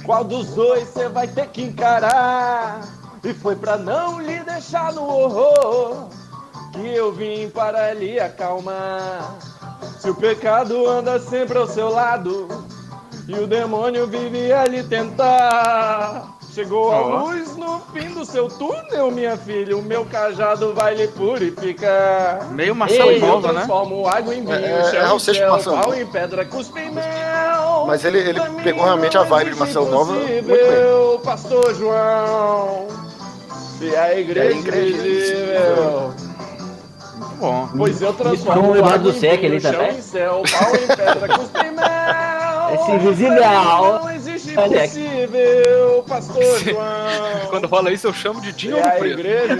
Qual 0.05 0.23
dos 0.23 0.49
dois 0.49 0.89
você 0.89 1.07
vai 1.07 1.27
ter 1.27 1.47
que 1.47 1.63
encarar? 1.63 2.81
E 3.23 3.33
foi 3.33 3.55
pra 3.55 3.77
não 3.77 4.19
lhe 4.19 4.43
deixar 4.43 4.91
no 4.91 5.03
horror 5.03 6.09
que 6.73 6.93
eu 6.93 7.13
vim 7.13 7.49
para 7.49 7.93
lhe 7.93 8.19
acalmar. 8.19 9.37
Se 9.99 10.09
o 10.09 10.15
pecado 10.15 10.85
anda 10.89 11.19
sempre 11.19 11.57
ao 11.57 11.67
seu 11.67 11.89
lado 11.89 12.47
e 13.27 13.33
o 13.35 13.47
demônio 13.47 14.07
vive 14.07 14.51
a 14.51 14.67
lhe 14.67 14.83
tentar. 14.83 16.37
Chegou 16.53 16.91
a 16.91 16.99
luz 16.99 17.57
no 17.57 17.79
fim 17.91 18.09
do 18.09 18.23
seu 18.23 18.47
túnel, 18.47 19.09
minha 19.09 19.35
filha. 19.35 19.75
O 19.75 19.81
meu 19.81 20.05
cajado 20.05 20.71
vai 20.73 20.93
lhe 20.93 21.07
purificar. 21.07 22.47
Meio 22.51 22.75
Marcelo 22.75 23.09
Ei, 23.09 23.17
eu 23.17 23.25
Nova, 23.27 23.47
né? 23.47 23.53
transformo 23.61 24.07
água 24.07 24.35
em 24.35 24.41
vinho, 24.45 24.53
É, 24.53 24.81
é, 24.81 24.91
chão 24.91 25.15
em 25.15 25.19
Seixas 25.19 25.41
céu, 25.43 25.51
Marcelo 25.51 25.77
pau 25.77 25.95
em 25.95 26.05
pedra, 26.05 26.45
cuspe 26.45 26.79
em 26.79 26.91
mel. 26.91 27.85
Mas 27.87 28.05
ele, 28.05 28.19
ele 28.19 28.39
pegou 28.63 28.83
realmente 28.83 29.17
a 29.17 29.23
vibe 29.23 29.51
de 29.53 29.59
Marcelo 29.59 29.89
Nova 29.89 30.13
muito 30.13 30.43
bem. 30.45 31.19
pastor 31.23 31.73
João. 31.73 32.87
E 33.81 33.95
a 33.95 34.17
igreja, 34.19 34.49
a 34.49 34.59
igreja 34.59 34.97
invisível. 34.97 36.13
Muito 37.17 37.35
bom. 37.39 37.69
Pois 37.75 37.99
eu 38.01 38.13
transformo 38.13 38.73
lembrar 38.73 38.93
água 38.93 38.99
do 38.99 39.09
em 39.09 39.19
vinho, 39.19 39.45
ali 39.45 39.59
chão 39.59 39.71
também? 39.71 39.97
em 39.97 40.01
céu, 40.01 40.43
pau 40.51 40.75
em 40.75 40.87
pedra, 40.87 41.27
cuspe 41.35 41.59
em 41.65 41.71
mel. 41.73 42.73
Esse 42.73 42.91
invisível. 42.91 43.43
Impossível, 44.53 46.05
pastor 46.07 46.59
João. 46.59 47.47
Quando 47.49 47.67
rola 47.67 47.91
isso, 47.91 48.07
eu 48.07 48.13
chamo 48.13 48.39
de 48.41 48.51
Dinho 48.53 48.77
a 48.77 48.91
Preto. 48.91 49.19
igreja 49.19 49.57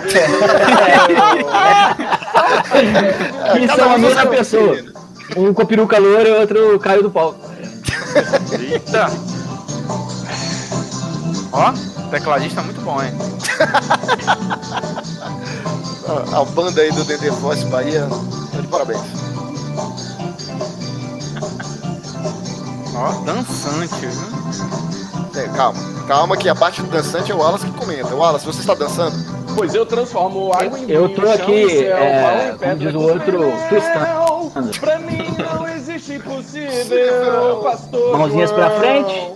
Que 3.54 3.68
são 3.76 3.92
a 3.92 3.98
mesma 3.98 4.26
pessoa. 4.28 4.78
Um 5.36 5.54
com 5.54 5.66
peruca 5.66 5.98
loura 5.98 6.30
e 6.30 6.32
outro 6.32 6.80
caiu 6.80 7.04
do 7.04 7.10
pau. 7.12 7.36
Eita! 8.60 9.10
Ó, 11.52 11.72
tecladista 12.10 12.62
muito 12.62 12.82
bom, 12.82 13.02
hein? 13.02 13.12
A, 16.08 16.38
a 16.42 16.46
banda 16.46 16.82
aí 16.82 16.92
do 16.92 17.04
DD 17.04 17.30
Voice 17.32 17.66
Bahia, 17.66 18.08
de 18.60 18.68
parabéns. 18.68 19.02
Ó, 22.96 23.12
dançante, 23.26 24.06
viu? 24.06 25.42
É, 25.42 25.48
calma, 25.50 25.80
calma 26.08 26.38
que 26.38 26.48
a 26.48 26.54
parte 26.56 26.82
do 26.82 26.88
dançante 26.90 27.32
é 27.32 27.36
o 27.36 27.40
Wallace 27.40 27.66
que 27.66 27.72
comenta. 27.78 28.14
Wallace, 28.16 28.46
você 28.46 28.60
está 28.60 28.74
dançando? 28.76 29.16
Pois 29.56 29.74
eu 29.74 29.86
transformo 29.86 30.52
água 30.54 30.78
em 30.80 30.90
Eu 30.90 31.10
tô 31.10 31.22
chão 31.22 31.32
aqui, 31.32 31.70
céu, 31.70 31.98
é, 31.98 32.56
como 32.60 32.76
diz 32.76 32.94
o 32.94 33.00
outro, 33.00 33.40
twistando. 33.70 34.80
Pra 34.80 35.00
mim 35.00 35.36
não 35.38 35.68
existe 35.68 36.14
impossível, 36.14 37.62
pastor 37.64 38.18
Mãozinhas 38.18 38.52
pra 38.52 38.70
frente. 38.72 39.32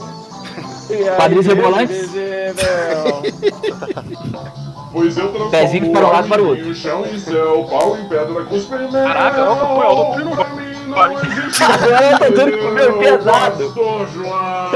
Quadris 1.17 1.45
rebolantes. 1.47 1.97
invisível. 1.97 3.23
Pois 4.93 5.17
eu 5.17 5.27
transformo 5.29 5.51
Pezinho 5.51 5.91
para 5.91 6.05
um 6.07 6.11
lado 6.11 6.25
e 6.25 6.29
para 6.29 6.41
o 6.41 6.47
outro. 6.47 6.61
água 6.61 6.71
em 6.71 6.75
chão 6.75 7.05
em 7.05 7.19
céu, 7.19 7.67
pau 7.69 7.97
em 7.97 8.07
pedra, 8.07 8.45
cuspe 8.45 8.75
em 8.75 8.91
mel. 8.91 9.03
Caraca, 9.03 9.39
eu 9.39 9.51
apoio 9.51 9.89
o 9.99 10.15
Primo. 10.15 10.76
Agora 10.95 12.11
eu 12.11 12.17
tô 12.19 12.25
tudo 12.45 12.57
comendo 12.57 12.93
pesado. 12.99 13.65
Pastor 13.65 14.07
João. 14.13 14.71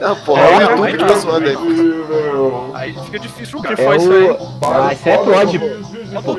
Não, 0.00 0.16
porra, 0.16 0.40
É, 0.42 0.52
é 0.52 0.56
o 0.56 0.60
YouTube 0.86 0.92
que 0.98 1.04
tá 1.04 1.14
zoando 1.18 1.48
aí. 1.48 1.56
Aí 2.74 2.92
fica 3.04 3.18
difícil, 3.18 3.58
O 3.58 3.62
que 3.62 3.68
cara. 3.74 3.76
foi 3.84 3.94
É 3.94 3.98
isso 3.98 4.12
aí? 4.12 4.30
o. 4.30 4.36
Ah, 4.66 4.92
isso 4.92 5.08
é 5.08 5.18
prod. 5.18 5.54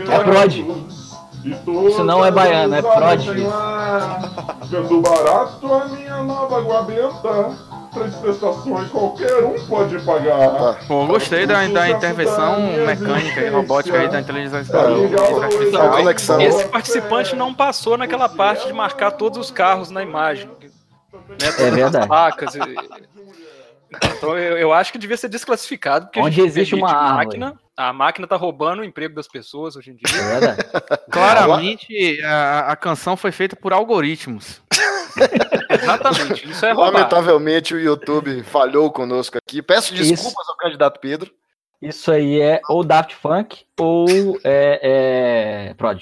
É 0.09 0.19
prod. 0.23 0.65
Isso 1.89 2.03
não 2.03 2.25
é 2.25 2.31
baiano, 2.31 2.75
é 2.75 2.81
prod. 2.81 3.25
Vendo 4.69 5.01
barato 5.01 5.73
a 5.73 5.85
minha 5.85 6.17
nova 6.23 6.61
guabenta. 6.61 7.66
Três 7.97 8.15
prestações 8.15 8.89
qualquer 8.89 9.43
um 9.43 9.65
pode 9.67 9.99
pagar. 9.99 10.79
Pô, 10.87 11.03
eu 11.03 11.07
gostei 11.07 11.45
da, 11.45 11.65
da 11.67 11.89
intervenção 11.89 12.59
mecânica 12.85 13.41
e 13.41 13.49
robótica 13.49 13.97
aí 13.99 14.07
da 14.07 14.19
inteligência 14.19 14.57
É, 14.75 14.79
a 14.79 15.43
artificial. 15.43 15.91
conexão. 15.91 16.41
Esse 16.41 16.65
participante 16.67 17.35
não 17.35 17.53
passou 17.53 17.97
naquela 17.97 18.29
parte 18.29 18.67
de 18.67 18.73
marcar 18.73 19.11
todos 19.11 19.37
os 19.37 19.51
carros 19.51 19.89
na 19.89 20.03
imagem. 20.03 20.49
Né, 21.29 21.51
todas 21.51 21.59
as 21.61 21.73
verdade. 21.73 22.07
placas 22.07 22.55
e- 22.55 22.59
Então 24.17 24.37
eu, 24.37 24.57
eu 24.57 24.73
acho 24.73 24.91
que 24.91 24.97
devia 24.97 25.15
ser 25.17 25.29
desclassificado. 25.29 26.05
Porque 26.07 26.19
a 26.19 26.23
Onde 26.23 26.41
existe 26.41 26.75
uma 26.75 26.91
árvore. 26.91 27.37
máquina, 27.39 27.59
A 27.75 27.93
máquina 27.93 28.27
tá 28.27 28.35
roubando 28.35 28.81
o 28.81 28.83
emprego 28.85 29.15
das 29.15 29.27
pessoas 29.27 29.75
hoje 29.75 29.91
em 29.91 29.95
dia. 29.95 30.05
É 30.19 30.39
verdade. 30.39 30.61
Claramente, 31.11 32.21
a, 32.23 32.71
a 32.71 32.75
canção 32.75 33.15
foi 33.15 33.31
feita 33.31 33.55
por 33.55 33.71
algoritmos. 33.73 34.61
Exatamente, 35.69 36.49
isso 36.49 36.65
é 36.65 36.71
roubado. 36.71 36.97
Lamentavelmente 36.97 37.73
o 37.73 37.79
YouTube 37.79 38.43
falhou 38.43 38.91
conosco 38.91 39.37
aqui. 39.37 39.61
Peço 39.61 39.93
desculpas 39.93 40.47
ao 40.49 40.57
candidato 40.57 40.99
Pedro. 40.99 41.31
Isso 41.81 42.11
aí 42.11 42.41
é 42.41 42.59
ou 42.67 42.83
Daft 42.83 43.15
Punk 43.21 43.63
ou 43.79 44.07
é, 44.43 45.69
é 45.69 45.73
Prod. 45.75 46.01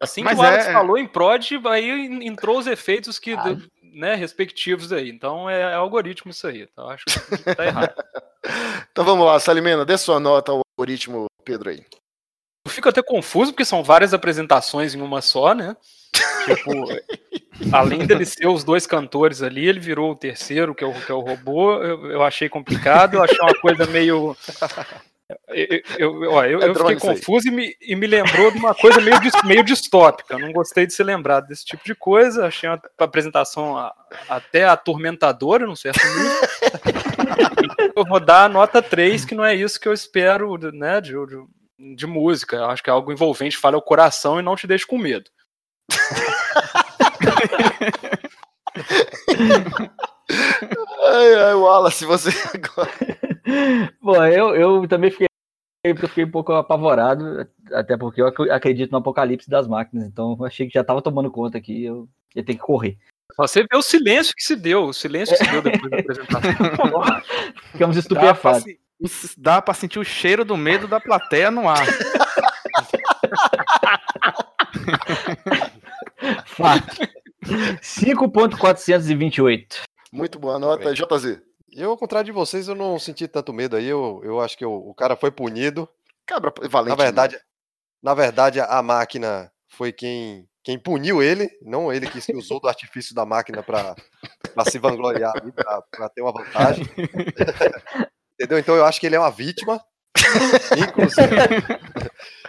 Assim 0.00 0.22
Mas 0.22 0.34
que 0.36 0.44
o 0.44 0.46
Alex 0.46 0.66
é- 0.66 0.72
falou 0.72 0.98
em 0.98 1.06
prod, 1.06 1.52
aí 1.66 2.26
entrou 2.26 2.58
os 2.58 2.66
efeitos 2.66 3.18
que, 3.18 3.36
do- 3.36 3.62
né, 3.98 4.14
respectivos 4.14 4.92
aí. 4.92 5.10
Então 5.10 5.50
é, 5.50 5.60
é 5.60 5.74
algoritmo 5.74 6.30
isso 6.30 6.46
aí. 6.46 6.62
Então 6.62 6.88
acho 6.88 7.04
que 7.04 7.54
tá 7.54 7.66
errado. 7.66 7.94
Então 8.90 9.04
vamos 9.04 9.26
lá, 9.26 9.38
Salimena, 9.40 9.84
dê 9.84 9.98
sua 9.98 10.20
nota 10.20 10.52
ao 10.52 10.62
algoritmo, 10.72 11.26
Pedro 11.44 11.70
aí. 11.70 11.84
Eu 12.64 12.70
fico 12.70 12.88
até 12.88 13.02
confuso, 13.02 13.52
porque 13.52 13.64
são 13.64 13.82
várias 13.82 14.14
apresentações 14.14 14.94
em 14.94 15.00
uma 15.00 15.20
só, 15.20 15.54
né? 15.54 15.76
Tipo, 16.44 16.86
além 17.72 18.06
dele 18.06 18.24
ser 18.24 18.46
os 18.46 18.62
dois 18.62 18.86
cantores 18.86 19.42
ali, 19.42 19.66
ele 19.66 19.80
virou 19.80 20.12
o 20.12 20.16
terceiro, 20.16 20.74
que 20.74 20.84
é 20.84 20.86
o, 20.86 20.92
que 20.92 21.10
é 21.10 21.14
o 21.14 21.20
robô. 21.20 21.74
Eu, 21.82 22.12
eu 22.12 22.22
achei 22.22 22.48
complicado, 22.48 23.14
eu 23.14 23.22
achei 23.22 23.38
uma 23.40 23.54
coisa 23.60 23.86
meio. 23.86 24.36
Eu, 25.98 25.98
eu, 25.98 26.24
eu, 26.24 26.62
É 26.62 26.68
eu 26.68 26.74
fiquei 26.74 26.96
confuso 26.96 27.48
e 27.48 27.50
me, 27.50 27.76
e 27.82 27.94
me 27.94 28.06
lembrou 28.06 28.50
de 28.50 28.56
uma 28.58 28.74
coisa 28.74 28.98
meio, 29.00 29.16
meio 29.44 29.62
distópica. 29.62 30.38
Não 30.38 30.52
gostei 30.52 30.86
de 30.86 30.94
ser 30.94 31.04
lembrado 31.04 31.46
desse 31.46 31.64
tipo 31.66 31.84
de 31.84 31.94
coisa. 31.94 32.46
Achei 32.46 32.66
uma 32.68 32.80
apresentação 32.98 33.76
a- 33.76 33.94
até 34.28 34.64
atormentadora, 34.64 35.66
num 35.66 35.76
certo 35.76 36.00
nível. 36.06 36.32
eu 37.94 38.04
vou 38.06 38.18
dar 38.20 38.44
a 38.44 38.48
nota 38.48 38.80
3, 38.80 39.26
que 39.26 39.34
não 39.34 39.44
é 39.44 39.54
isso 39.54 39.78
que 39.78 39.86
eu 39.86 39.92
espero 39.92 40.56
né, 40.72 40.98
de, 41.00 41.12
de, 41.12 41.94
de 41.96 42.06
música. 42.06 42.56
Eu 42.56 42.70
acho 42.70 42.82
que 42.82 42.88
é 42.88 42.92
algo 42.92 43.12
envolvente, 43.12 43.56
fala 43.58 43.76
o 43.76 43.82
coração 43.82 44.40
e 44.40 44.42
não 44.42 44.56
te 44.56 44.66
deixa 44.66 44.86
com 44.86 44.96
medo. 44.96 45.30
Ai, 50.30 51.34
ai, 51.34 51.54
Wallace, 51.54 52.04
você 52.04 52.30
agora. 52.54 52.90
Bom, 54.02 54.24
eu, 54.26 54.54
eu 54.54 54.86
também 54.88 55.10
fiquei, 55.10 55.26
eu 55.84 55.96
fiquei 55.96 56.24
um 56.24 56.30
pouco 56.30 56.52
apavorado, 56.52 57.48
até 57.72 57.96
porque 57.96 58.20
eu 58.20 58.26
ac- 58.28 58.50
acredito 58.50 58.90
no 58.92 58.98
apocalipse 58.98 59.48
das 59.48 59.66
máquinas, 59.66 60.06
então 60.06 60.36
eu 60.38 60.44
achei 60.46 60.66
que 60.66 60.74
já 60.74 60.82
estava 60.82 61.00
tomando 61.00 61.30
conta 61.30 61.56
aqui, 61.56 61.84
eu 61.84 62.08
ia 62.34 62.44
ter 62.44 62.54
que 62.54 62.60
correr. 62.60 62.98
Você 63.36 63.62
vê 63.62 63.76
o 63.76 63.82
silêncio 63.82 64.34
que 64.36 64.42
se 64.42 64.56
deu, 64.56 64.84
o 64.86 64.92
silêncio 64.92 65.36
que 65.36 65.44
se 65.44 65.50
deu 65.50 65.62
depois 65.62 65.90
da 65.90 65.98
apresentação. 66.00 67.22
Ficamos 67.72 67.96
estupefatos. 67.96 68.64
se- 69.06 69.40
dá 69.40 69.62
pra 69.62 69.74
sentir 69.74 69.98
o 69.98 70.04
cheiro 70.04 70.44
do 70.44 70.56
medo 70.56 70.86
da 70.88 71.00
plateia 71.00 71.50
no 71.50 71.68
ar. 71.68 71.86
Fato. 76.46 76.96
5.428. 77.80 79.82
Muito 80.12 80.38
boa 80.38 80.58
nota, 80.58 80.92
JZ. 80.94 81.40
Eu, 81.72 81.90
ao 81.90 81.98
contrário 81.98 82.26
de 82.26 82.32
vocês, 82.32 82.66
eu 82.66 82.74
não 82.74 82.98
senti 82.98 83.28
tanto 83.28 83.52
medo 83.52 83.76
aí. 83.76 83.86
Eu, 83.86 84.20
eu 84.24 84.40
acho 84.40 84.56
que 84.56 84.64
o, 84.64 84.72
o 84.72 84.94
cara 84.94 85.16
foi 85.16 85.30
punido. 85.30 85.88
Cabra 86.26 86.52
valente. 86.68 86.96
Na 86.96 87.04
verdade, 87.04 87.38
na 88.02 88.14
verdade, 88.14 88.60
a 88.60 88.82
máquina 88.82 89.52
foi 89.68 89.92
quem, 89.92 90.48
quem 90.62 90.78
puniu 90.78 91.22
ele, 91.22 91.50
não 91.62 91.92
ele 91.92 92.08
que 92.08 92.20
se 92.20 92.34
usou 92.34 92.60
do 92.60 92.68
artifício 92.68 93.14
da 93.14 93.26
máquina 93.26 93.62
para 93.62 93.94
se 94.70 94.78
vangloriar, 94.78 95.32
para 95.90 96.08
ter 96.08 96.22
uma 96.22 96.32
vantagem. 96.32 96.84
Entendeu? 98.34 98.58
Então 98.58 98.76
eu 98.76 98.84
acho 98.84 99.00
que 99.00 99.06
ele 99.06 99.16
é 99.16 99.20
uma 99.20 99.30
vítima. 99.30 99.82
Inclusive. 100.76 101.36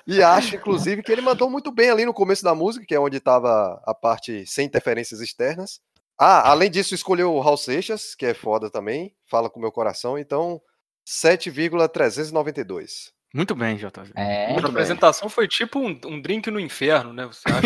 e 0.08 0.22
acho, 0.22 0.56
inclusive, 0.56 1.04
que 1.04 1.12
ele 1.12 1.22
mandou 1.22 1.50
muito 1.50 1.72
bem 1.72 1.90
ali 1.90 2.06
no 2.06 2.14
começo 2.14 2.44
da 2.44 2.56
música, 2.56 2.86
que 2.86 2.96
é 2.96 3.00
onde 3.00 3.18
estava 3.18 3.82
a 3.86 3.94
parte 3.94 4.46
sem 4.46 4.66
interferências 4.66 5.20
externas. 5.20 5.82
Ah, 6.20 6.50
além 6.52 6.70
disso, 6.70 6.94
escolheu 6.94 7.34
o 7.34 7.40
Raul 7.40 7.56
Seixas, 7.56 8.14
que 8.14 8.26
é 8.26 8.34
foda 8.34 8.70
também, 8.70 9.14
fala 9.30 9.50
com 9.50 9.58
o 9.58 9.62
meu 9.62 9.72
coração, 9.72 10.20
então 10.20 10.60
7,392. 11.06 13.14
Muito 13.34 13.56
bem, 13.56 13.78
JV. 13.78 14.12
É, 14.16 14.56
A 14.56 14.60
apresentação 14.60 15.30
foi 15.30 15.48
tipo 15.48 15.78
um, 15.80 15.98
um 16.08 16.20
drink 16.20 16.50
no 16.50 16.60
inferno, 16.60 17.14
né? 17.14 17.28
Você 17.28 17.44
acha? 17.48 17.62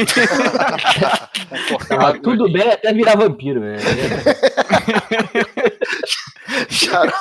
Ah, 1.89 2.13
tudo 2.21 2.51
bem 2.51 2.69
até 2.69 2.91
virar 2.93 3.15
vampiro. 3.15 3.61
né? 3.61 3.77
Xarope. 6.69 7.15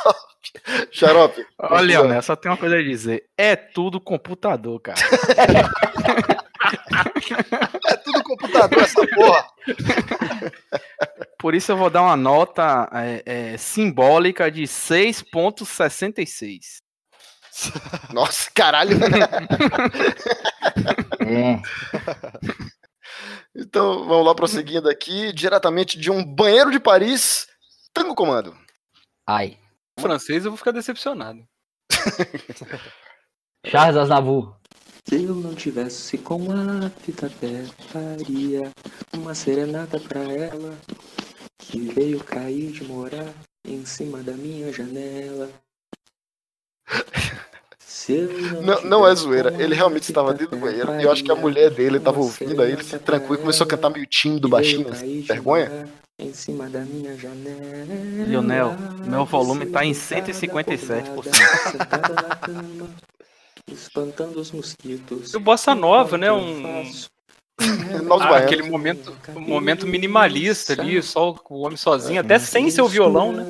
Xarope. 0.90 1.46
Olha, 1.58 2.02
né? 2.02 2.20
Só 2.20 2.34
tem 2.34 2.50
uma 2.50 2.58
coisa 2.58 2.74
a 2.76 2.82
dizer. 2.82 3.26
É 3.38 3.54
tudo 3.54 4.00
computador, 4.00 4.80
cara. 4.80 4.98
É 5.38 5.62
computador 8.42 8.82
essa 8.82 9.06
porra. 9.06 9.46
Por 11.38 11.54
isso 11.54 11.70
eu 11.72 11.76
vou 11.76 11.90
dar 11.90 12.02
uma 12.02 12.16
nota 12.16 12.88
é, 12.92 13.22
é, 13.24 13.56
simbólica 13.56 14.50
de 14.50 14.62
6.66. 14.62 16.82
Nossa, 18.12 18.50
caralho. 18.54 18.98
É. 21.20 21.62
Então, 23.54 24.08
vamos 24.08 24.26
lá, 24.26 24.34
prosseguindo 24.34 24.88
aqui, 24.88 25.32
diretamente 25.32 25.98
de 25.98 26.10
um 26.10 26.24
banheiro 26.24 26.70
de 26.70 26.80
Paris, 26.80 27.46
Tango 27.92 28.14
Comando. 28.14 28.56
Ai. 29.26 29.58
francês 30.00 30.44
eu 30.44 30.50
vou 30.50 30.58
ficar 30.58 30.72
decepcionado. 30.72 31.46
Charles 33.66 33.96
Aznavour. 33.96 34.56
Se 35.08 35.24
eu 35.24 35.34
não 35.34 35.54
tivesse 35.54 36.16
com 36.18 36.50
a 36.50 36.88
fita 36.90 37.26
até 37.26 37.64
faria 37.88 38.70
uma 39.12 39.34
serenata 39.34 39.98
pra 40.00 40.20
ela 40.20 40.76
que 41.58 41.80
veio 41.80 42.22
cair 42.22 42.72
de 42.72 42.84
morar 42.84 43.32
em 43.66 43.84
cima 43.84 44.22
da 44.22 44.32
minha 44.32 44.72
janela. 44.72 45.50
Se 47.78 48.12
eu 48.12 48.62
Não, 48.62 48.82
não 48.82 49.06
é 49.06 49.14
zoeira, 49.14 49.54
ele 49.62 49.74
realmente 49.74 50.04
estava 50.04 50.32
dentro 50.32 50.56
do 50.56 50.60
banheiro 50.60 50.98
e 51.00 51.04
eu 51.04 51.12
acho 51.12 51.22
que 51.22 51.30
a 51.30 51.36
mulher 51.36 51.70
dele 51.70 51.98
estava 51.98 52.18
ouvindo 52.18 52.60
aí, 52.62 52.72
ele 52.72 52.82
se 52.82 52.98
trancou 52.98 53.36
e 53.36 53.38
começou 53.38 53.64
a 53.64 53.68
cantar 53.68 53.90
meio 53.90 54.06
tímido, 54.06 54.48
baixinho, 54.48 54.88
assim, 54.88 55.20
vergonha. 55.22 55.88
em 56.18 56.32
cima 56.32 56.68
da 56.68 56.80
minha 56.80 57.16
janela. 57.16 57.84
Lionel, 58.26 58.74
meu 59.06 59.24
volume 59.24 59.66
tá 59.66 59.84
em 59.84 59.92
157%. 59.92 61.12
Espantando 63.70 64.40
os 64.40 64.50
mosquitos. 64.50 65.32
E 65.32 65.36
o 65.36 65.40
Bossa 65.40 65.74
Nova, 65.74 66.16
né? 66.18 66.32
Um, 66.32 66.62
ah, 68.20 68.38
aquele 68.38 68.62
momento, 68.62 69.16
um 69.36 69.40
momento 69.40 69.86
minimalista 69.86 70.72
ali, 70.72 71.02
só 71.02 71.34
o 71.48 71.60
homem 71.60 71.76
sozinho, 71.76 72.20
até 72.20 72.38
sem 72.38 72.70
seu 72.70 72.88
violão, 72.88 73.32
né? 73.32 73.46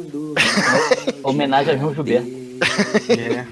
Homenagem 1.23 1.75
a 1.75 1.77
João 1.77 1.95
Gilberto. 1.95 2.29
É. 3.09 3.43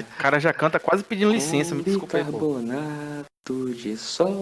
O 0.00 0.18
cara 0.18 0.38
já 0.40 0.52
canta 0.52 0.78
quase 0.78 1.04
pedindo 1.04 1.32
licença, 1.32 1.74
me 1.74 1.82
desculpa 1.82 2.18
aí, 2.18 2.24
pô. 2.24 2.30
Bicarbonato 2.32 3.74
de 3.74 3.96
sódio. 3.96 4.34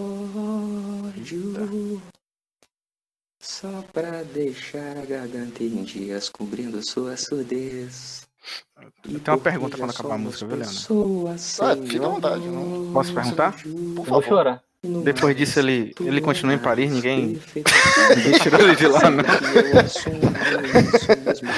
Só 3.43 3.83
pra 3.93 4.23
deixar 4.23 4.97
a 4.97 5.05
garganta 5.05 5.63
em 5.63 5.85
dias 5.85 6.31
cobrindo 6.31 6.83
sua 6.83 7.17
surdez. 7.17 8.23
Tenho 9.03 9.21
uma 9.27 9.39
pergunta 9.39 9.77
quando 9.77 9.91
acabar 9.91 10.15
a 10.15 10.19
música, 10.19 10.47
viu? 10.47 10.59
Pessoas 10.59 11.61
Ah, 11.61 11.77
fica 11.77 12.05
à 12.05 12.09
vontade. 12.09 12.47
Não... 12.47 12.91
Posso 12.93 13.13
perguntar? 13.15 13.53
Por 13.53 13.69
Eu 13.69 13.95
vou 13.95 14.05
favor. 14.05 14.25
chorar. 14.25 14.61
Depois 15.03 15.35
disso 15.35 15.59
ele, 15.61 15.95
ele 15.99 16.21
continua 16.21 16.53
em 16.53 16.59
Paris, 16.59 16.93
ninguém, 16.93 17.41
ninguém 18.17 18.39
tirou 18.39 18.61
ele 18.61 18.77
de 18.77 18.87
lá, 18.87 19.01
não. 19.11 19.25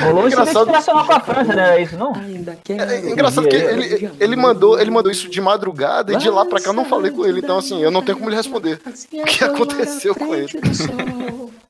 Rolou 0.05 0.24
um 0.24 0.28
Engraçado- 0.28 0.62
internacional 0.62 1.07
com 1.07 1.12
a 1.12 1.20
França, 1.20 1.53
né? 1.55 1.62
Era 1.72 1.80
isso, 1.80 1.97
não? 1.97 2.12
É 2.14 3.11
engraçado 3.11 3.49
que 3.49 3.57
ele, 3.57 4.11
ele, 4.20 4.37
mandou, 4.37 4.78
ele 4.78 4.93
mandou 4.93 5.11
isso 5.11 5.28
de 5.28 5.41
madrugada 5.41 6.12
e 6.12 6.16
de 6.18 6.30
lá 6.30 6.45
pra 6.45 6.61
cá 6.61 6.70
eu 6.70 6.74
não 6.74 6.84
falei 6.84 7.11
com 7.11 7.26
ele, 7.26 7.41
então 7.41 7.59
assim, 7.59 7.82
eu 7.82 7.91
não 7.91 8.01
tenho 8.01 8.16
como 8.16 8.30
lhe 8.30 8.37
responder. 8.37 8.80
O 9.12 9.24
que 9.24 9.43
aconteceu 9.43 10.14
com 10.14 10.32
ele? 10.32 10.47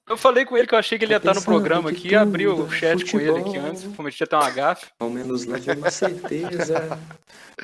Eu 0.09 0.16
falei 0.16 0.44
com 0.44 0.57
ele 0.57 0.68
que 0.68 0.74
eu 0.74 0.78
achei 0.78 0.96
que 0.96 1.04
ele 1.04 1.12
ia 1.12 1.16
estar 1.16 1.34
no 1.34 1.42
programa 1.42 1.90
aqui, 1.90 2.14
abri 2.14 2.46
o 2.46 2.70
chat 2.70 3.11
com 3.11 3.18
ele 3.18 3.40
aqui 3.40 3.57
antes, 3.57 3.84
cometi 3.96 4.22
até 4.22 4.36
uma 4.36 4.50
gafe. 4.50 4.86
Ao 5.00 5.11
menos 5.11 5.44
leve 5.44 5.72
uma 5.72 5.90
certeza. 5.90 6.98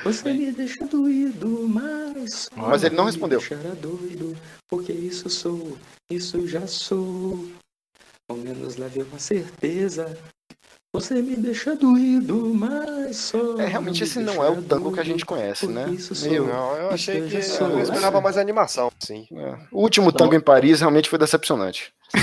Você 0.03 0.33
me 0.33 0.51
deixa 0.51 0.85
doído, 0.85 1.67
mas. 1.69 2.49
Mas 2.53 2.83
ele 2.83 2.95
não 2.95 3.05
me 3.05 3.11
respondeu. 3.11 3.39
deixará 3.39 3.73
doido, 3.75 4.35
porque 4.69 4.91
isso 4.91 5.29
sou, 5.29 5.77
isso 6.11 6.45
já 6.45 6.67
sou. 6.67 7.47
Ao 8.29 8.35
menos 8.35 8.75
leve 8.75 9.03
uma 9.03 9.19
certeza. 9.19 10.17
Você 10.95 11.15
me 11.23 11.35
deixa 11.35 11.75
doído, 11.75 12.51
mas 12.53 13.17
só. 13.17 13.59
É, 13.59 13.65
realmente 13.65 14.03
esse 14.03 14.19
não 14.19 14.43
é 14.43 14.49
o 14.51 14.61
tango 14.61 14.91
que 14.93 14.99
a 14.99 15.03
gente 15.03 15.25
conhece, 15.25 15.65
né? 15.65 15.87
Meio- 16.21 16.45
Não, 16.45 16.75
eu 16.77 16.89
achei 16.91 17.19
que 17.27 17.41
sou. 17.41 17.67
eu 17.67 17.79
esperava 17.79 18.21
mais 18.21 18.37
animação, 18.37 18.91
sim. 18.99 19.25
é. 19.35 19.55
O 19.71 19.81
último 19.81 20.11
tango 20.11 20.35
em 20.35 20.39
Paris 20.39 20.81
realmente 20.81 21.09
foi 21.09 21.17
decepcionante. 21.17 21.91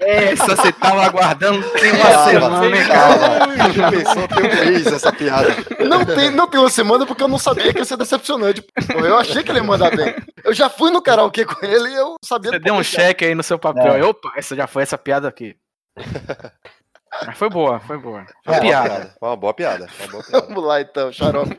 Essa 0.00 0.56
você 0.56 0.72
tava 0.72 1.04
aguardando 1.04 1.62
tem 1.78 1.92
uma 1.92 2.04
Calma, 2.04 2.30
semana, 2.32 2.66
hein, 2.76 2.86
cara? 2.88 3.18
calma. 3.18 3.72
Já 3.72 3.90
pensou 3.92 4.26
tem 4.28 4.38
um 4.38 4.64
mês 4.72 4.86
essa 4.88 5.12
piada. 5.12 5.48
Não 5.88 6.04
tem, 6.04 6.30
não 6.32 6.48
tem 6.48 6.58
uma 6.58 6.70
semana 6.70 7.06
porque 7.06 7.22
eu 7.22 7.28
não 7.28 7.38
sabia 7.38 7.72
que 7.72 7.78
ia 7.78 7.84
ser 7.84 7.96
decepcionante. 7.96 8.62
Pô, 8.62 8.98
eu 9.06 9.16
achei 9.16 9.44
que 9.44 9.52
ele 9.52 9.60
ia 9.60 9.64
mandar 9.64 9.94
bem. 9.96 10.12
Eu 10.42 10.52
já 10.52 10.68
fui 10.68 10.90
no 10.90 11.00
karaokê 11.00 11.44
com 11.44 11.64
ele 11.64 11.88
e 11.90 11.94
eu 11.94 12.16
sabia. 12.24 12.50
Você 12.50 12.58
deu 12.58 12.74
um 12.74 12.82
cheque 12.82 13.26
aí 13.26 13.34
no 13.36 13.44
seu 13.44 13.60
papel. 13.60 13.94
É. 13.94 14.04
Opa, 14.04 14.32
essa 14.36 14.56
já 14.56 14.66
foi 14.66 14.82
essa 14.82 14.98
piada 14.98 15.28
aqui. 15.28 15.54
Mas 17.26 17.38
foi 17.38 17.48
boa, 17.48 17.80
foi 17.80 17.98
boa. 17.98 18.24
Foi 18.44 18.54
Uma 18.54 18.60
boa 18.60 18.60
piada. 18.60 19.16
Uma 19.20 19.36
boa 19.36 19.54
piada. 19.54 19.86
Uma 20.00 20.08
boa 20.08 20.24
piada. 20.24 20.40
Vamos 20.46 20.64
lá 20.64 20.80
então, 20.80 21.12
xarope. 21.12 21.56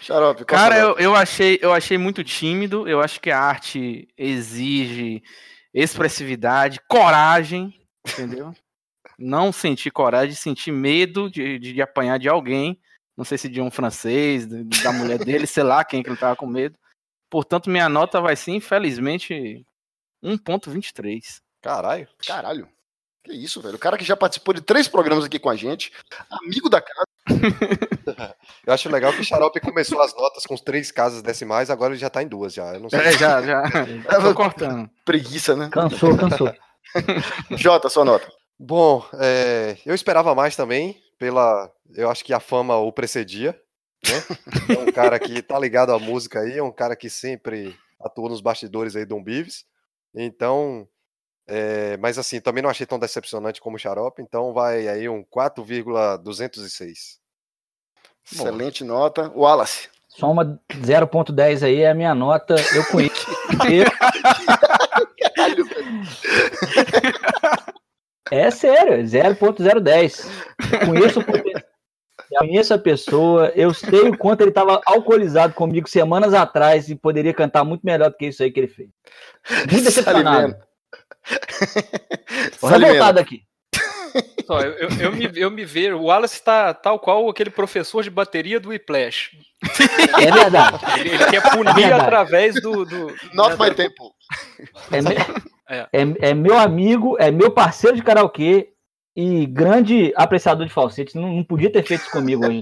Xarope, 0.00 0.44
Cara, 0.44 0.78
eu, 0.78 0.96
eu, 0.98 1.14
achei, 1.14 1.58
eu 1.60 1.72
achei 1.72 1.98
muito 1.98 2.22
tímido. 2.22 2.88
Eu 2.88 3.00
acho 3.00 3.20
que 3.20 3.30
a 3.30 3.38
arte 3.40 4.08
exige 4.16 5.22
expressividade, 5.74 6.80
coragem, 6.88 7.74
entendeu? 8.08 8.54
Não 9.18 9.50
sentir 9.52 9.90
coragem, 9.90 10.34
sentir 10.34 10.70
medo 10.72 11.30
de, 11.30 11.58
de, 11.58 11.72
de 11.72 11.82
apanhar 11.82 12.18
de 12.18 12.28
alguém. 12.28 12.80
Não 13.16 13.24
sei 13.24 13.36
se 13.38 13.48
de 13.48 13.60
um 13.60 13.70
francês, 13.70 14.46
de- 14.46 14.82
da 14.82 14.92
mulher 14.92 15.18
dele, 15.18 15.46
sei 15.46 15.62
lá 15.62 15.84
quem 15.84 16.02
que 16.02 16.08
ele 16.08 16.16
tava 16.18 16.36
com 16.36 16.46
medo. 16.46 16.78
Portanto, 17.30 17.68
minha 17.68 17.88
nota 17.88 18.20
vai 18.20 18.36
ser, 18.36 18.52
infelizmente, 18.52 19.66
1.23. 20.24 21.40
Caralho. 21.60 22.08
Caralho. 22.26 22.68
Que 23.26 23.32
isso, 23.32 23.60
velho. 23.60 23.74
O 23.74 23.78
cara 23.78 23.98
que 23.98 24.04
já 24.04 24.16
participou 24.16 24.54
de 24.54 24.60
três 24.60 24.86
programas 24.86 25.24
aqui 25.24 25.36
com 25.36 25.50
a 25.50 25.56
gente, 25.56 25.92
amigo 26.30 26.70
da 26.70 26.80
casa. 26.80 27.06
Eu 28.64 28.72
acho 28.72 28.88
legal 28.88 29.12
que 29.12 29.20
o 29.20 29.24
Xarope 29.24 29.58
começou 29.58 30.00
as 30.00 30.14
notas 30.14 30.46
com 30.46 30.56
três 30.56 30.92
casas 30.92 31.22
decimais, 31.22 31.68
agora 31.68 31.92
ele 31.92 31.98
já 31.98 32.08
tá 32.08 32.22
em 32.22 32.28
duas 32.28 32.54
já. 32.54 32.74
Eu 32.74 32.80
não 32.80 32.88
sei. 32.88 33.00
É, 33.00 33.12
já, 33.18 33.42
já. 33.42 33.64
Tô 34.22 34.32
cortando. 34.32 34.88
Preguiça, 35.04 35.56
né? 35.56 35.68
Cansou, 35.72 36.16
cansou. 36.16 36.54
Jota, 37.50 37.88
sua 37.88 38.04
nota. 38.04 38.30
Bom, 38.56 39.04
é, 39.14 39.76
eu 39.84 39.94
esperava 39.94 40.32
mais 40.32 40.54
também, 40.54 40.96
pela. 41.18 41.68
Eu 41.96 42.08
acho 42.08 42.24
que 42.24 42.32
a 42.32 42.38
fama 42.38 42.76
o 42.76 42.92
precedia, 42.92 43.60
né? 44.06 44.76
É 44.76 44.78
um 44.78 44.92
cara 44.92 45.18
que 45.18 45.42
tá 45.42 45.58
ligado 45.58 45.90
à 45.90 45.98
música 45.98 46.40
aí, 46.40 46.58
é 46.58 46.62
um 46.62 46.72
cara 46.72 46.94
que 46.94 47.10
sempre 47.10 47.76
atuou 48.00 48.28
nos 48.28 48.40
bastidores 48.40 48.94
aí 48.94 49.04
do 49.04 49.16
Umbives. 49.16 49.64
Então. 50.14 50.86
É, 51.46 51.96
mas 51.98 52.18
assim, 52.18 52.40
também 52.40 52.62
não 52.62 52.70
achei 52.70 52.86
tão 52.86 52.98
decepcionante 52.98 53.60
como 53.60 53.76
o 53.76 53.78
Xarope, 53.78 54.22
então 54.22 54.52
vai 54.52 54.88
aí 54.88 55.08
um 55.08 55.22
4,206. 55.24 57.18
Excelente 58.32 58.82
nota. 58.84 59.30
Wallace. 59.34 59.88
Só 60.08 60.30
uma 60.30 60.60
0.10 60.72 61.62
aí 61.64 61.80
é 61.82 61.90
a 61.90 61.94
minha 61.94 62.14
nota. 62.14 62.54
Eu 62.74 62.84
conheço. 62.86 63.26
É 68.30 68.50
sério, 68.50 69.04
0.010. 69.04 70.26
Conheço, 70.84 71.20
o 71.20 71.24
poten- 71.24 71.52
conheço 72.40 72.74
a 72.74 72.78
pessoa, 72.78 73.52
eu 73.54 73.72
sei 73.72 74.08
o 74.08 74.18
quanto 74.18 74.40
ele 74.40 74.50
estava 74.50 74.80
alcoolizado 74.84 75.54
comigo 75.54 75.88
semanas 75.88 76.34
atrás 76.34 76.88
e 76.88 76.96
poderia 76.96 77.32
cantar 77.32 77.62
muito 77.64 77.82
melhor 77.82 78.10
do 78.10 78.16
que 78.16 78.26
isso 78.26 78.42
aí 78.42 78.50
que 78.50 78.58
ele 78.58 78.66
fez. 78.68 78.88
Muito 79.70 79.84
decepcionado. 79.84 80.56
Tô 82.60 82.66
revoltado 82.68 83.20
aqui. 83.20 83.42
Só, 84.46 84.60
eu, 84.60 84.72
eu, 84.72 84.88
eu 85.00 85.12
me, 85.12 85.30
eu 85.34 85.50
me 85.50 85.64
vejo. 85.64 85.96
O 85.96 86.04
Wallace 86.04 86.42
tá 86.42 86.72
tal 86.72 86.98
qual 86.98 87.28
aquele 87.28 87.50
professor 87.50 88.02
de 88.02 88.08
bateria 88.10 88.58
do 88.58 88.70
Whiplash. 88.70 89.32
É 90.20 90.30
verdade. 90.30 90.78
Ele, 91.00 91.10
ele 91.10 91.24
quer 91.26 91.42
punir 91.50 91.84
É 91.84 91.92
através 91.92 92.54
do. 92.60 92.84
do 92.84 93.06
Not 93.34 93.50
né, 93.50 93.56
my 93.58 93.68
da- 93.70 93.74
tempo. 93.74 94.14
É, 94.90 95.02
me- 95.02 95.16
É. 95.68 95.88
é- 95.92 96.30
é 96.30 96.34
meu 96.34 96.56
amigo, 96.56 97.16
é 97.18 97.28
meu 97.32 97.50
parceiro 97.50 97.96
de 97.96 98.02
karaokê 98.02 98.68
e 99.16 99.46
grande 99.46 100.12
apreciador 100.16 100.64
de 100.64 100.72
falsete. 100.72 101.16
Não, 101.16 101.28
não 101.34 101.42
podia 101.42 101.72
ter 101.72 101.82
feito 101.82 102.02
isso 102.02 102.10
comigo 102.12 102.46
hoje. 102.46 102.60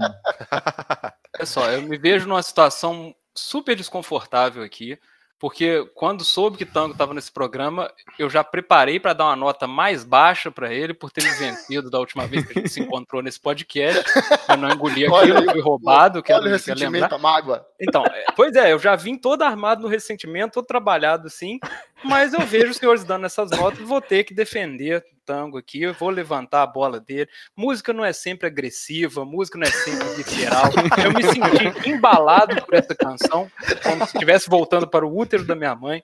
Só, 1.43 1.69
eu 1.69 1.83
me 1.83 1.99
vejo 1.99 2.27
numa 2.27 2.41
situação 2.41 3.13
super 3.35 3.75
desconfortável 3.75 4.63
aqui, 4.63 4.97
porque 5.39 5.85
quando 5.93 6.23
soube 6.23 6.57
que 6.57 6.65
Tango 6.65 6.93
estava 6.93 7.13
nesse 7.13 7.31
programa, 7.31 7.91
eu 8.17 8.29
já 8.29 8.43
preparei 8.43 8.99
para 8.99 9.13
dar 9.13 9.25
uma 9.25 9.35
nota 9.35 9.67
mais 9.67 10.03
baixa 10.03 10.49
para 10.49 10.73
ele 10.73 10.93
por 10.93 11.11
ter 11.11 11.23
me 11.23 11.31
vencido 11.31 11.89
da 11.89 11.99
última 11.99 12.25
vez 12.25 12.45
que 12.45 12.57
a 12.57 12.61
gente 12.61 12.71
se 12.71 12.81
encontrou 12.81 13.21
nesse 13.21 13.39
podcast. 13.39 14.03
Eu 14.49 14.57
não 14.57 14.69
engoli 14.69 15.05
aquilo, 15.05 15.51
fui 15.51 15.61
roubado, 15.61 16.23
quero, 16.23 16.39
Olha 16.39 16.49
o 16.49 16.51
ressentimento, 16.51 16.91
lembrar. 16.93 17.15
a 17.15 17.17
mágoa. 17.17 17.67
Então, 17.79 18.05
é, 18.05 18.25
pois 18.35 18.55
é, 18.55 18.71
eu 18.71 18.79
já 18.79 18.95
vim 18.95 19.17
todo 19.17 19.41
armado 19.41 19.81
no 19.81 19.87
ressentimento, 19.87 20.53
todo 20.53 20.65
trabalhado 20.65 21.27
assim, 21.27 21.59
mas 22.05 22.33
eu 22.33 22.41
vejo 22.41 22.71
os 22.71 22.77
senhores 22.77 23.03
dando 23.03 23.25
essas 23.25 23.49
notas, 23.51 23.79
vou 23.79 23.99
ter 23.99 24.23
que 24.23 24.33
defender 24.33 24.99
o 24.99 25.03
tango 25.25 25.57
aqui, 25.57 25.81
eu 25.81 25.93
vou 25.93 26.09
levantar 26.09 26.61
a 26.61 26.67
bola 26.67 26.99
dele. 26.99 27.27
Música 27.57 27.91
não 27.91 28.05
é 28.05 28.13
sempre 28.13 28.47
agressiva, 28.47 29.25
música 29.25 29.57
não 29.57 29.65
é 29.65 29.71
sempre 29.71 30.07
visceral. 30.09 30.65
Eu 31.03 31.11
me 31.11 31.23
senti 31.23 31.89
embalado 31.89 32.63
por 32.63 32.75
essa 32.75 32.93
canção, 32.93 33.51
como 33.83 34.05
se 34.05 34.13
estivesse 34.13 34.49
voltando 34.49 34.87
para 34.87 35.05
o 35.05 35.17
útero 35.17 35.43
da 35.43 35.55
minha 35.55 35.75
mãe, 35.75 36.01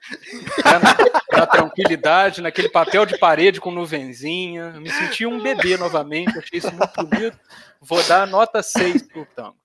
né, 0.64 0.78
na, 1.32 1.38
na 1.38 1.46
tranquilidade, 1.46 2.42
naquele 2.42 2.68
papel 2.68 3.06
de 3.06 3.16
parede 3.16 3.60
com 3.60 3.70
nuvenzinha. 3.70 4.72
Eu 4.74 4.80
me 4.80 4.90
senti 4.90 5.24
um 5.24 5.40
bebê 5.40 5.76
novamente, 5.76 6.36
achei 6.36 6.58
isso 6.58 6.72
muito 6.72 7.06
bonito. 7.06 7.38
Vou 7.80 8.02
dar 8.04 8.26
nota 8.26 8.62
6 8.62 9.02
pro 9.02 9.26
tango. 9.34 9.56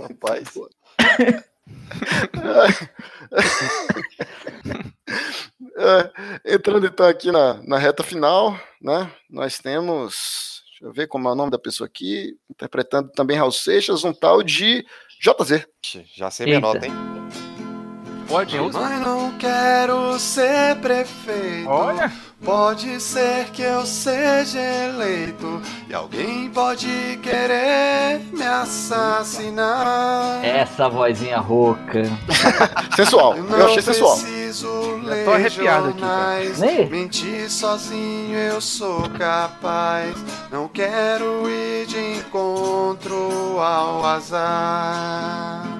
Rapaz. 0.00 0.54
É, 5.80 6.54
entrando 6.54 6.86
então 6.86 7.06
aqui 7.06 7.30
na, 7.30 7.62
na 7.62 7.78
reta 7.78 8.02
final, 8.02 8.58
né? 8.82 9.10
Nós 9.30 9.58
temos. 9.58 10.62
Deixa 10.70 10.84
eu 10.84 10.92
ver 10.92 11.06
como 11.06 11.28
é 11.28 11.32
o 11.32 11.36
nome 11.36 11.52
da 11.52 11.58
pessoa 11.58 11.86
aqui. 11.86 12.36
Interpretando 12.50 13.10
também 13.12 13.36
Raul 13.36 13.52
Seixas, 13.52 14.02
um 14.02 14.12
tal 14.12 14.42
de 14.42 14.84
JZ. 15.20 15.66
Já 16.16 16.30
sei 16.30 16.46
minha 16.46 16.58
Eita. 16.58 16.66
nota, 16.66 16.86
hein? 16.86 17.17
Pode 18.28 18.58
Mas 18.60 19.00
não 19.00 19.32
quero 19.38 20.18
ser 20.18 20.76
prefeito. 20.76 21.68
Olha. 21.68 22.12
Pode 22.44 23.00
ser 23.00 23.46
que 23.46 23.62
eu 23.62 23.84
seja 23.84 24.60
eleito 24.60 25.60
e 25.88 25.94
alguém 25.94 26.48
pode 26.50 27.18
querer 27.20 28.20
me 28.32 28.46
assassinar. 28.46 30.38
Essa 30.44 30.88
vozinha 30.88 31.38
rouca. 31.38 32.02
Sensual, 32.94 33.36
Eu 33.36 33.44
eu 33.44 33.50
não 33.58 33.66
achei 33.66 33.82
sensual. 33.82 34.16
preciso 34.16 34.68
ler 35.02 35.24
tô 35.24 35.32
arrepiado 35.32 35.88
aqui, 35.88 35.98
cara. 36.00 36.12
jornais. 36.12 36.58
Nem? 36.60 36.86
Mentir 36.88 37.50
sozinho 37.50 38.38
eu 38.38 38.60
sou 38.60 39.08
capaz. 39.18 40.14
Não 40.52 40.68
quero 40.68 41.50
ir 41.50 41.86
de 41.86 42.18
encontro 42.18 43.58
ao 43.58 44.04
azar. 44.06 45.77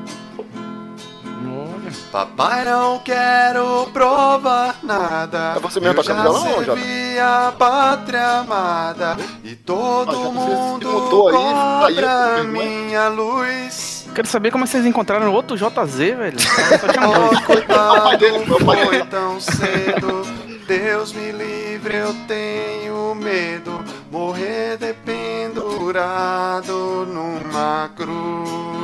Papai, 2.11 2.64
não 2.64 2.98
quero 3.00 3.86
provar 3.92 4.76
nada. 4.82 5.52
É 5.56 5.61
você 5.61 5.78
mesmo 5.78 6.00
eu 6.00 6.02
tocando 6.02 6.16
já 6.16 6.22
violão, 6.22 6.64
Jota? 6.64 6.80
servi 6.80 7.18
a 7.18 7.52
pátria 7.56 8.26
amada 8.38 9.16
e 9.44 9.54
todo 9.54 10.12
você 10.12 10.28
mundo 10.30 10.90
mutou 10.90 11.28
aí, 11.28 11.36
aí, 11.36 11.94
cobra 11.94 12.42
minha 12.44 13.09
luz. 13.09 14.06
Quero 14.14 14.26
saber 14.26 14.50
como 14.50 14.64
é 14.64 14.66
vocês 14.66 14.86
encontraram 14.86 15.30
outro 15.32 15.54
JZ, 15.56 15.96
velho. 15.96 16.40
Só 16.80 16.88
tinha 16.88 17.06
dois. 17.06 17.38
Oh, 17.38 17.42
coitado, 17.44 18.24
foi 18.64 19.04
tão 19.06 19.38
cedo. 19.38 20.22
Deus 20.66 21.12
me 21.12 21.30
livre, 21.30 21.94
eu 21.96 22.14
tenho 22.26 23.14
medo. 23.14 23.84
Morrer 24.11 24.78
dependurado 24.78 26.72
numa 27.06 27.90
cruz. 27.94 28.78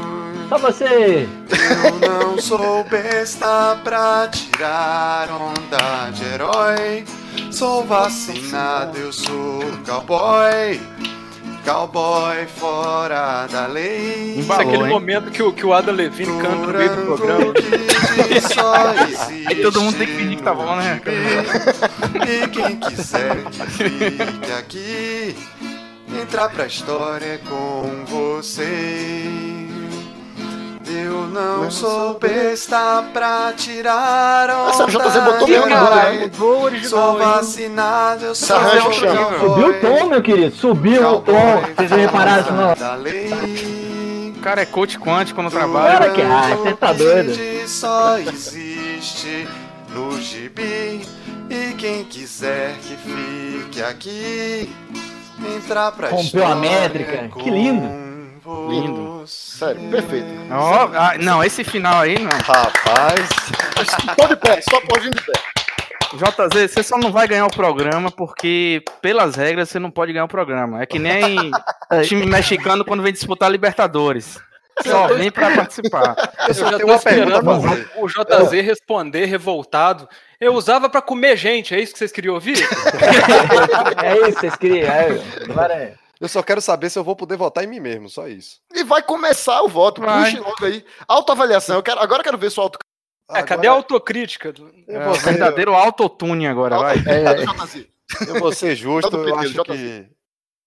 Só 0.48 0.58
você. 0.58 1.28
Eu 1.84 2.08
não 2.08 2.38
sou 2.38 2.84
besta 2.84 3.78
pra 3.82 4.28
tirar 4.28 5.28
onda 5.30 6.10
de 6.10 6.24
herói. 6.24 7.04
Sou 7.50 7.84
vacinado, 7.84 8.98
eu 8.98 9.12
sou 9.12 9.60
cowboy. 9.86 10.80
Cowboy 11.64 12.46
fora 12.46 13.46
da 13.46 13.66
lei. 13.66 14.36
Isso 14.38 14.52
é 14.52 14.56
aquele 14.56 14.84
momento 14.84 15.30
que 15.30 15.42
o, 15.42 15.52
que 15.52 15.64
o 15.64 15.72
Adam 15.72 15.94
Levine 15.94 16.38
canta 16.40 16.56
no 16.56 16.78
meio 16.78 16.94
do 16.94 17.02
programa. 17.02 17.54
Aí 19.46 19.56
todo 19.62 19.80
mundo 19.80 19.96
tem 19.96 20.06
que 20.06 20.12
fingir 20.12 20.36
que 20.36 20.42
tá 20.42 20.52
bom, 20.52 20.76
né? 20.76 21.00
E 22.28 22.48
quem 22.48 22.76
quiser 22.76 23.44
que 23.44 23.66
fique 23.70 24.52
aqui, 24.58 25.36
entrar 26.20 26.50
pra 26.50 26.66
história 26.66 27.40
com 27.48 28.04
você. 28.06 29.53
Eu 30.86 31.26
não 31.28 31.70
sou 31.70 32.18
besta 32.18 33.04
pra 33.12 33.52
tirar 33.56 34.48
Essa 34.68 34.84
onda 34.84 34.92
JZ 34.92 35.24
botou 35.24 35.48
mesmo, 35.48 35.66
herói. 35.66 36.18
né? 36.18 36.30
O 36.38 36.88
Sou 36.88 37.18
vacinado, 37.18 38.24
eu 38.26 38.34
sou 38.34 38.56
arranjo 38.56 38.92
chama. 38.92 39.24
cowboy. 39.24 39.48
Subiu 39.48 39.68
o 39.68 39.80
tom, 39.80 40.06
meu 40.06 40.22
querido. 40.22 40.56
Subiu 40.56 41.08
o 41.08 41.20
tom. 41.20 41.62
Vocês 41.76 41.90
não 41.90 41.98
repararam 41.98 42.42
isso, 42.42 42.52
não? 42.52 42.74
Da 42.74 42.94
lei. 42.96 44.34
O 44.36 44.40
cara 44.40 44.60
é 44.60 44.66
coach 44.66 44.98
quântico 44.98 45.40
no 45.42 45.50
trabalho. 45.50 45.98
Cara, 45.98 46.10
que 46.10 46.20
ah, 46.20 46.56
você 46.56 46.72
tá 46.74 46.92
doido. 46.92 47.32
Só 47.66 48.18
existe 48.18 49.48
no 49.94 50.20
gibi. 50.20 51.06
E 51.48 51.74
quem 51.78 52.04
quiser 52.04 52.74
que 52.82 52.96
fique 52.96 53.82
aqui, 53.82 54.70
entrar 55.56 55.92
pra 55.92 56.08
Rompeu 56.10 56.46
a 56.46 56.54
métrica. 56.54 57.28
Que 57.38 57.50
lindo. 57.50 58.03
Lindo. 58.68 59.26
Sério, 59.26 59.80
perfeito. 59.90 60.26
Ó, 60.50 60.90
ah, 60.94 61.14
não, 61.18 61.42
esse 61.42 61.64
final 61.64 62.02
aí, 62.02 62.18
não. 62.18 62.30
Rapaz. 62.30 63.28
Tô 64.16 64.26
de 64.26 64.36
pé, 64.36 64.60
só 64.60 64.76
aplaudindo 64.76 65.16
de 65.16 65.22
pé. 65.24 65.32
JZ, 66.14 66.70
você 66.70 66.82
só 66.82 66.96
não 66.96 67.10
vai 67.10 67.26
ganhar 67.26 67.46
o 67.46 67.54
programa 67.54 68.10
porque, 68.10 68.82
pelas 69.00 69.34
regras, 69.34 69.68
você 69.68 69.78
não 69.78 69.90
pode 69.90 70.12
ganhar 70.12 70.24
o 70.24 70.28
programa. 70.28 70.82
É 70.82 70.86
que 70.86 70.98
nem 70.98 71.50
time 72.06 72.26
mexicano 72.26 72.84
quando 72.84 73.02
vem 73.02 73.12
disputar 73.12 73.50
Libertadores. 73.50 74.38
Só 74.82 75.06
vem 75.14 75.30
pra 75.30 75.54
participar. 75.54 76.16
Eu 76.48 76.54
já 76.54 76.70
tenho 76.70 76.86
tô 76.86 76.94
esperando 76.94 77.50
o 77.96 78.08
JZ 78.08 78.50
responder 78.64 79.24
revoltado. 79.26 80.08
Eu 80.40 80.54
usava 80.54 80.88
pra 80.88 81.00
comer 81.00 81.36
gente, 81.36 81.74
é 81.74 81.80
isso 81.80 81.92
que 81.92 81.98
vocês 81.98 82.12
queriam 82.12 82.34
ouvir? 82.34 82.58
É 84.02 84.28
isso, 84.28 84.40
vocês 84.40 84.56
queriam. 84.56 84.86
É, 84.86 85.20
agora 85.48 85.72
é. 85.74 85.94
Eu 86.24 86.28
só 86.28 86.42
quero 86.42 86.62
saber 86.62 86.88
se 86.88 86.98
eu 86.98 87.04
vou 87.04 87.14
poder 87.14 87.36
votar 87.36 87.64
em 87.64 87.66
mim 87.66 87.80
mesmo, 87.80 88.08
só 88.08 88.26
isso. 88.26 88.58
E 88.72 88.82
vai 88.82 89.02
começar 89.02 89.60
o 89.60 89.68
voto. 89.68 90.00
Vai. 90.00 90.30
Puxe 90.30 90.42
logo 90.42 90.64
aí. 90.64 90.82
Autoavaliação. 91.06 91.76
Eu 91.76 91.82
quero, 91.82 92.00
agora 92.00 92.20
eu 92.20 92.24
quero 92.24 92.38
ver 92.38 92.48
sua 92.48 92.64
auto. 92.64 92.78
É, 93.30 93.42
cadê 93.42 93.68
a 93.68 93.72
autocrítica? 93.72 94.54
É 94.88 95.14
ser, 95.16 95.22
verdadeiro 95.22 95.74
autotune 95.74 96.46
agora, 96.46 96.78
vai. 96.78 96.96
É, 97.06 97.44
JZ. 97.44 97.86
eu 98.26 98.40
vou 98.40 98.54
ser 98.54 98.74
justo, 98.74 99.14
eu 99.14 99.38
acho 99.38 99.64
que. 99.64 100.08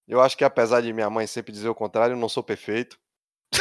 Eu 0.07 0.21
acho 0.21 0.37
que 0.37 0.43
apesar 0.43 0.81
de 0.81 0.93
minha 0.93 1.09
mãe 1.09 1.25
sempre 1.25 1.51
dizer 1.51 1.69
o 1.69 1.75
contrário, 1.75 2.13
eu 2.13 2.19
não 2.19 2.29
sou 2.29 2.43
perfeito. 2.43 2.99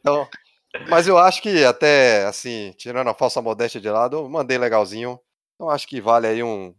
Então, 0.00 0.26
mas 0.88 1.06
eu 1.06 1.18
acho 1.18 1.42
que 1.42 1.62
até, 1.62 2.24
assim, 2.24 2.72
tirando 2.76 3.08
a 3.08 3.14
falsa 3.14 3.40
modéstia 3.42 3.80
de 3.80 3.88
lado, 3.88 4.16
eu 4.16 4.28
mandei 4.28 4.58
legalzinho. 4.58 5.20
Então 5.54 5.68
acho 5.70 5.86
que 5.86 6.00
vale 6.00 6.26
aí 6.26 6.42
um 6.42 6.74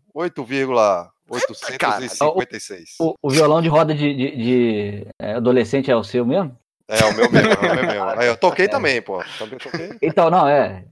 8,856. 1.32 2.96
O, 3.00 3.16
o 3.22 3.30
violão 3.30 3.62
de 3.62 3.68
roda 3.70 3.94
de, 3.94 4.14
de- 4.14 4.36
de, 4.36 5.08
é, 5.22 5.34
adolescente 5.34 5.90
é 5.92 5.96
o 5.96 6.04
seu 6.04 6.26
mesmo? 6.26 6.58
É 6.88 7.04
o 7.06 7.16
meu 7.16 7.32
mesmo, 7.32 7.50
é 7.52 7.56
o 7.72 7.76
meu 7.76 7.86
mesmo. 7.88 8.04
Aí 8.20 8.28
eu 8.28 8.36
toquei 8.38 8.68
também, 8.70 9.02
pô. 9.02 9.24
Também 9.40 9.58
toquei. 9.60 9.98
Então, 10.02 10.30
não, 10.30 10.48
é. 10.48 10.86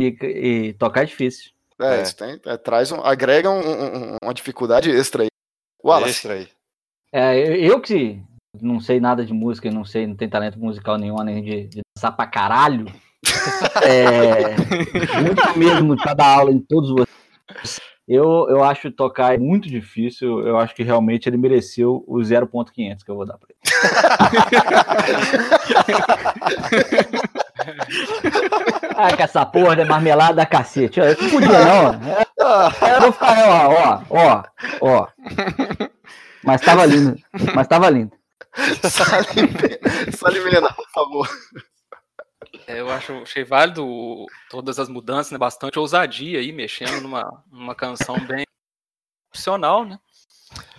E, 0.00 0.16
e 0.22 0.72
tocar 0.74 1.02
é 1.02 1.06
difícil. 1.06 1.50
É, 1.80 1.96
É. 1.98 2.02
isso 2.02 2.16
tem, 2.16 2.40
é, 2.46 2.56
traz 2.56 2.90
um, 2.92 3.00
agrega 3.02 3.50
um- 3.50 3.60
um- 3.60 4.16
uma 4.22 4.34
dificuldade 4.34 4.90
extra 4.90 5.22
aí. 5.22 5.28
Wallace. 5.84 6.10
Extra 6.10 6.34
aí. 6.34 6.48
É, 7.12 7.38
eu, 7.38 7.54
eu 7.56 7.80
que 7.80 8.20
não 8.60 8.80
sei 8.80 8.98
nada 9.00 9.24
de 9.24 9.32
música, 9.32 9.70
não 9.70 9.84
sei, 9.84 10.06
não 10.06 10.16
tenho 10.16 10.30
talento 10.30 10.58
musical 10.58 10.96
nenhum, 10.98 11.16
nem 11.22 11.42
de, 11.42 11.68
de 11.68 11.80
dançar 11.96 12.14
pra 12.16 12.26
caralho. 12.26 12.86
É, 13.82 14.56
muito 15.22 15.58
mesmo 15.58 15.96
pra 15.96 16.14
dar 16.14 16.26
aula 16.38 16.50
em 16.50 16.58
todos 16.58 16.90
vocês. 16.90 17.80
Eu, 18.08 18.46
eu 18.48 18.62
acho 18.62 18.92
tocar 18.92 19.36
muito 19.38 19.68
difícil. 19.68 20.46
Eu 20.46 20.56
acho 20.58 20.72
que 20.74 20.84
realmente 20.84 21.28
ele 21.28 21.36
mereceu 21.36 22.04
o 22.06 22.18
0.500 22.18 23.04
que 23.04 23.10
eu 23.10 23.16
vou 23.16 23.26
dar 23.26 23.36
pra 23.36 23.48
ele. 23.50 23.58
ah, 28.96 29.16
que 29.16 29.22
essa 29.22 29.44
porra 29.44 29.74
de 29.76 29.84
marmelada 29.84 30.34
da 30.34 30.46
cacete. 30.46 31.00
Eu 31.00 31.16
não 31.20 31.30
podia, 31.30 31.64
não. 31.64 31.94
Eu 32.88 33.00
vou 33.00 33.10
ficar, 33.12 33.48
ó, 33.48 34.00
ó, 34.08 34.10
ó, 34.10 34.44
ó. 34.80 35.08
Mas 36.44 36.60
tava 36.60 36.86
lindo. 36.86 37.16
Mas 37.54 37.66
tava 37.66 37.90
lindo. 37.90 38.12
Salimena, 38.88 39.78
Salimena, 40.16 40.72
por 40.72 40.88
favor. 40.90 41.28
É, 42.66 42.80
eu 42.80 42.90
acho, 42.90 43.12
achei 43.22 43.44
válido 43.44 44.26
todas 44.50 44.78
as 44.78 44.88
mudanças, 44.88 45.30
né? 45.30 45.38
Bastante 45.38 45.78
ousadia 45.78 46.40
aí, 46.40 46.50
mexendo 46.50 47.00
numa, 47.00 47.44
numa 47.50 47.74
canção 47.74 48.18
bem 48.26 48.44
profissional, 49.30 49.84
né? 49.84 49.98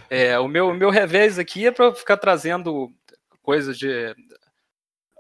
É, 0.09 0.37
o 0.39 0.47
meu, 0.47 0.69
o 0.69 0.73
meu 0.73 0.89
revés 0.89 1.39
aqui 1.39 1.67
é 1.67 1.71
para 1.71 1.93
ficar 1.93 2.17
trazendo 2.17 2.89
coisas 3.41 3.77
de. 3.77 4.13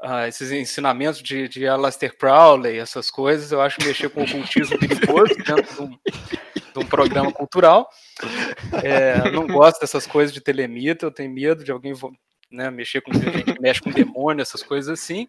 ah, 0.01 0.27
esses 0.27 0.51
ensinamentos 0.51 1.21
de, 1.21 1.47
de 1.47 1.67
Aleister 1.67 2.17
Crowley, 2.17 2.77
essas 2.77 3.09
coisas, 3.09 3.51
eu 3.51 3.61
acho 3.61 3.77
mexer 3.83 4.09
com 4.09 4.21
o 4.21 4.23
ocultismo 4.25 4.77
perigoso 4.79 5.35
dentro 5.35 5.75
de 5.75 5.81
um, 5.81 5.89
de 5.89 6.79
um 6.79 6.85
programa 6.85 7.31
cultural. 7.31 7.89
É, 8.83 9.31
não 9.31 9.47
gosto 9.47 9.79
dessas 9.79 10.05
coisas 10.05 10.33
de 10.33 10.41
telemita, 10.41 11.05
eu 11.05 11.11
tenho 11.11 11.31
medo 11.31 11.63
de 11.63 11.71
alguém 11.71 11.93
né, 12.49 12.71
mexer 12.71 13.01
com 13.01 13.13
gente 13.13 13.59
mexe 13.59 13.81
com 13.81 13.91
demônio, 13.91 14.41
essas 14.41 14.63
coisas 14.63 14.89
assim. 14.89 15.27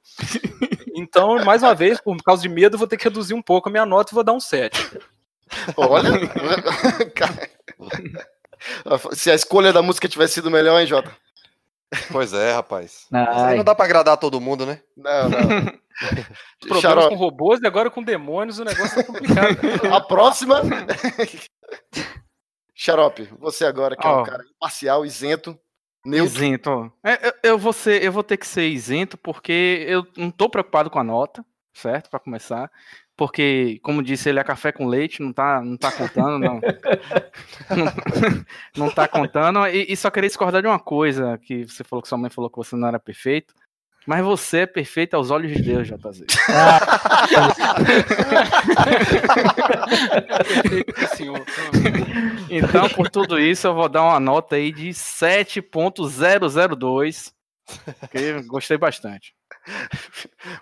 Então, 0.98 1.44
mais 1.44 1.62
uma 1.62 1.74
vez, 1.74 2.00
por 2.00 2.16
causa 2.22 2.42
de 2.42 2.48
medo, 2.48 2.74
eu 2.74 2.78
vou 2.78 2.88
ter 2.88 2.96
que 2.96 3.04
reduzir 3.04 3.34
um 3.34 3.42
pouco 3.42 3.68
a 3.68 3.72
minha 3.72 3.86
nota 3.86 4.12
e 4.12 4.14
vou 4.14 4.24
dar 4.24 4.32
um 4.32 4.40
7. 4.40 4.98
Olha. 5.76 6.10
Se 9.12 9.30
a 9.30 9.34
escolha 9.34 9.72
da 9.72 9.82
música 9.82 10.08
tivesse 10.08 10.34
sido 10.34 10.50
melhor, 10.50 10.80
hein, 10.80 10.86
Jota? 10.86 11.14
Pois 12.10 12.32
é, 12.34 12.52
rapaz. 12.52 13.06
Ai. 13.12 13.56
não 13.56 13.64
dá 13.64 13.74
pra 13.74 13.84
agradar 13.84 14.16
todo 14.16 14.40
mundo, 14.40 14.66
né? 14.66 14.80
Não, 14.96 15.28
não. 15.28 15.38
Problemas 16.60 16.82
Xarope. 16.82 17.08
com 17.08 17.16
robôs 17.16 17.60
e 17.60 17.66
agora 17.66 17.90
com 17.90 18.02
demônios, 18.02 18.58
o 18.58 18.64
negócio 18.64 19.00
é 19.00 19.02
complicado. 19.02 19.56
A 19.92 20.00
próxima. 20.00 20.62
Xarope, 22.74 23.28
você 23.38 23.64
agora, 23.64 23.96
que 23.96 24.06
é 24.06 24.10
um 24.10 24.22
cara 24.22 24.44
imparcial, 24.54 25.04
isento, 25.04 25.58
neutro. 26.04 26.34
Isento. 26.34 26.92
É, 27.02 27.28
eu, 27.28 27.32
eu 27.42 27.58
vou 27.58 27.72
ser, 27.72 28.02
eu 28.02 28.12
vou 28.12 28.22
ter 28.22 28.36
que 28.36 28.46
ser 28.46 28.68
isento 28.68 29.16
porque 29.16 29.84
eu 29.88 30.06
não 30.16 30.30
tô 30.30 30.48
preocupado 30.48 30.90
com 30.90 30.98
a 30.98 31.04
nota, 31.04 31.44
certo? 31.72 32.10
Para 32.10 32.20
começar. 32.20 32.70
Porque, 33.16 33.80
como 33.82 34.00
disse, 34.00 34.28
ele 34.28 34.38
é 34.38 34.44
café 34.44 34.70
com 34.70 34.86
leite, 34.86 35.20
não 35.20 35.32
tá, 35.32 35.60
não 35.60 35.76
tá 35.76 35.90
contando, 35.90 36.38
não. 36.38 36.60
não, 37.76 37.86
não 38.86 38.90
tá 38.94 39.08
contando. 39.08 39.66
E, 39.66 39.92
e 39.92 39.96
só 39.96 40.08
queria 40.08 40.28
discordar 40.28 40.62
de 40.62 40.68
uma 40.68 40.78
coisa 40.78 41.36
que 41.38 41.64
você 41.64 41.82
falou 41.82 42.00
que 42.00 42.08
sua 42.08 42.16
mãe 42.16 42.30
falou 42.30 42.48
que 42.48 42.56
você 42.56 42.76
não 42.76 42.86
era 42.86 43.00
perfeito. 43.00 43.52
Mas 44.08 44.24
você 44.24 44.60
é 44.60 44.66
perfeito 44.66 45.14
aos 45.14 45.30
olhos 45.30 45.52
de 45.52 45.60
Deus, 45.60 45.86
JZ. 45.86 46.24
Senhor. 51.14 51.44
Então, 52.50 52.88
por 52.88 53.10
tudo 53.10 53.38
isso, 53.38 53.66
eu 53.66 53.74
vou 53.74 53.86
dar 53.86 54.02
uma 54.02 54.18
nota 54.18 54.56
aí 54.56 54.72
de 54.72 54.88
7.002. 54.88 57.30
Que 58.10 58.40
gostei 58.46 58.78
bastante. 58.78 59.34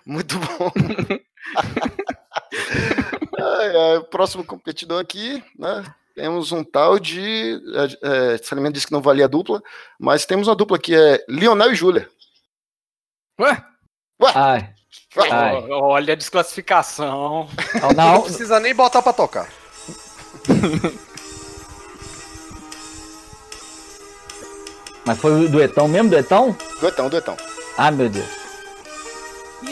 Muito 0.05 0.37
bom. 0.37 0.69
Ai, 3.39 3.77
ai, 3.77 3.97
o 3.99 4.03
próximo 4.03 4.43
competidor 4.43 4.99
aqui, 4.99 5.41
né? 5.57 5.85
Temos 6.13 6.51
um 6.51 6.65
tal 6.65 6.99
de. 6.99 7.61
É, 8.03 8.33
é, 8.33 8.37
Salimento 8.39 8.73
disse 8.73 8.87
que 8.87 8.91
não 8.91 9.01
valia 9.01 9.29
dupla, 9.29 9.63
mas 9.97 10.25
temos 10.25 10.49
uma 10.49 10.55
dupla 10.55 10.77
que 10.77 10.93
é 10.93 11.23
Lionel 11.29 11.71
e 11.71 11.75
Júlia. 11.75 12.09
Ué? 13.39 13.63
Ai. 14.33 14.69
Ai. 15.31 15.65
Ó, 15.69 15.89
Olha 15.93 16.13
a 16.13 16.17
desclassificação. 16.17 17.47
Não, 17.81 17.89
Não 17.89 18.13
não, 18.13 18.21
precisa 18.23 18.59
nem 18.59 18.73
botar 18.73 19.01
pra 19.01 19.13
tocar. 19.13 19.47
mas 25.05 25.17
foi 25.19 25.45
o 25.45 25.49
duetão 25.49 25.87
mesmo, 25.87 26.09
duetão? 26.09 26.57
Duetão, 26.79 27.09
duetão. 27.09 27.37
Ah, 27.77 27.91
meu 27.91 28.09
Deus. 28.09 28.27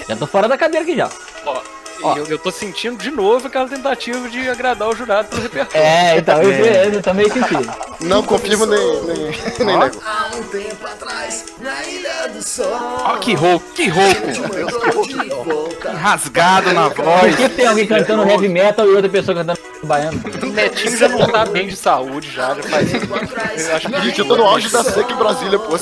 Já 0.07 0.15
tô 0.15 0.27
fora 0.27 0.47
da 0.47 0.57
cadeira 0.57 0.83
aqui 0.83 0.95
já. 0.95 1.09
Ó, 1.45 1.61
Ó. 2.03 2.17
Eu, 2.17 2.25
eu 2.27 2.37
tô 2.37 2.51
sentindo 2.51 2.97
de 2.97 3.09
novo 3.09 3.47
aquela 3.47 3.67
tentativa 3.67 4.29
de 4.29 4.49
agradar 4.49 4.89
o 4.89 4.95
jurado 4.95 5.29
pelo 5.29 5.41
repertório. 5.41 5.85
É, 5.85 6.17
então 6.17 6.41
eu, 6.41 6.51
eu 6.93 7.01
também 7.01 7.29
senti. 7.29 7.55
Não 8.01 8.21
confirmo 8.23 8.65
nem, 8.65 9.03
nem, 9.03 9.31
nem 9.59 9.77
nego. 9.77 10.01
Há 10.05 10.35
um 10.35 10.43
tempo 10.43 10.85
atrás, 10.85 11.45
na 11.59 11.83
Ilha 11.85 12.27
do 12.29 12.43
Sol. 12.43 12.67
Ó, 12.71 13.17
que 13.17 13.33
rouco, 13.33 13.65
que 13.73 13.87
rouco. 13.87 14.15
Que 15.85 15.87
rasgado 15.87 16.73
na 16.73 16.89
voz. 16.89 17.35
Por 17.35 17.37
que 17.37 17.49
tem 17.49 17.67
alguém 17.67 17.85
cantando 17.85 18.27
heavy 18.27 18.49
metal 18.49 18.87
e 18.87 18.95
outra 18.95 19.09
pessoa 19.09 19.35
cantando 19.35 19.59
baiano? 19.83 20.21
O 20.41 20.45
Netinho 20.55 20.97
já 20.97 21.09
não 21.09 21.27
tá 21.27 21.45
bem 21.45 21.67
de 21.67 21.75
saúde, 21.75 22.31
já, 22.31 22.55
já 22.55 22.63
faz. 22.63 22.93
Eu 22.93 23.75
acho 23.75 23.89
que 23.89 24.01
Gente, 24.01 24.19
eu 24.19 24.27
tô 24.27 24.37
no 24.37 24.43
auge 24.43 24.69
da 24.69 24.83
seca 24.83 25.11
em 25.11 25.15
Brasília, 25.15 25.59
pô. 25.59 25.77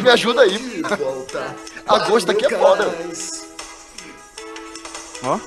Me 0.00 0.10
ajuda 0.10 0.42
aí. 0.42 0.82
Agosto 1.86 2.30
aqui 2.30 2.46
é 2.46 2.50
foda. 2.50 2.90
Ó. 5.24 5.38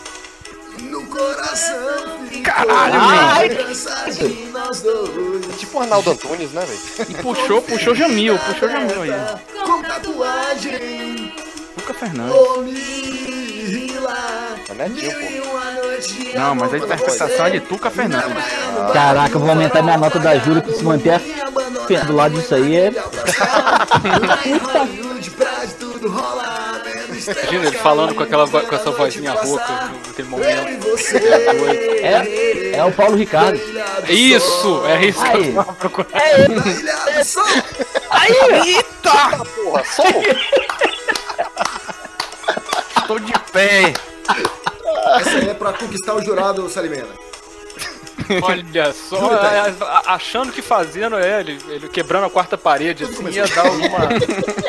No 0.81 1.05
coração 1.07 2.27
Caralho, 2.43 2.95
a 2.95 3.39
meu. 3.39 3.49
lembrança 3.49 4.11
de 4.11 4.27
nós 4.51 4.81
dois. 4.81 5.49
É 5.49 5.53
tipo 5.57 5.77
o 5.77 5.81
Arnaldo 5.81 6.11
Antunes, 6.11 6.51
né, 6.51 6.65
velho? 6.65 7.09
E 7.09 7.13
puxou, 7.21 7.61
puxou 7.61 7.95
Jamil, 7.95 8.37
puxou 8.39 8.69
Jamil 8.69 9.01
aí. 9.01 9.11
Com 9.65 9.81
tatuagem, 9.81 11.33
Luca 11.75 11.93
Fernandes. 11.93 12.35
Omila. 12.35 14.17
É 14.69 14.89
pô. 14.89 16.37
Não, 16.37 16.55
mas 16.55 16.73
a 16.73 16.77
interpretação 16.77 17.45
é 17.45 17.49
de 17.49 17.59
Tuca 17.61 17.89
Fernandes. 17.89 18.43
Caraca, 18.93 19.35
eu 19.35 19.39
vou 19.39 19.49
aumentar 19.49 19.81
minha 19.81 19.97
nota 19.97 20.19
da 20.19 20.37
Júlia 20.37 20.61
pra 20.61 20.73
se 20.73 20.83
manter 20.83 21.13
a 21.13 21.17
do 22.03 22.13
lado 22.15 22.35
disso 22.35 22.53
aí. 22.53 22.75
É... 22.75 22.91
Lá 26.35 26.81
tudo 27.33 27.39
estrelas 27.39 27.53
Imagina 27.53 27.67
ele 27.67 27.77
falando 27.77 28.15
com, 28.15 28.23
aquela, 28.23 28.47
com 28.47 28.75
essa 28.75 28.91
vozinha 28.91 29.31
rouca 29.33 29.91
naquele 30.07 30.27
e 30.27 30.31
momento. 30.31 30.89
você. 30.89 31.17
É, 31.17 32.77
é 32.77 32.85
o 32.85 32.91
Paulo 32.91 33.15
Ricardo. 33.15 33.59
Isso! 34.09 34.85
É 34.85 35.05
isso 35.05 35.21
que 35.21 35.27
Aí. 35.29 35.47
eu 35.49 35.55
tava 35.55 35.73
procurando. 35.73 36.15
É 36.15 36.41
ele. 36.41 36.61
Aí, 38.09 38.75
Eita! 38.75 39.45
Porra, 39.63 39.83
só 39.85 40.03
Estou 42.97 43.19
de 43.19 43.33
pé. 43.51 43.93
Essa 45.19 45.29
aí 45.37 45.49
é 45.49 45.53
pra 45.53 45.73
conquistar 45.73 46.13
o 46.15 46.21
jurado, 46.21 46.69
Salimena. 46.69 47.07
Olha 48.41 48.91
só, 48.93 49.31
a- 49.31 49.71
a- 49.85 50.15
achando 50.15 50.51
que 50.51 50.61
fazendo 50.61 51.15
é, 51.17 51.39
ele, 51.39 51.59
ele 51.69 51.87
quebrando 51.87 52.25
a 52.25 52.29
quarta 52.29 52.57
parede, 52.57 53.05
assim, 53.05 53.25
ia 53.29 53.47
dar 53.47 53.67
alguma. 53.67 53.99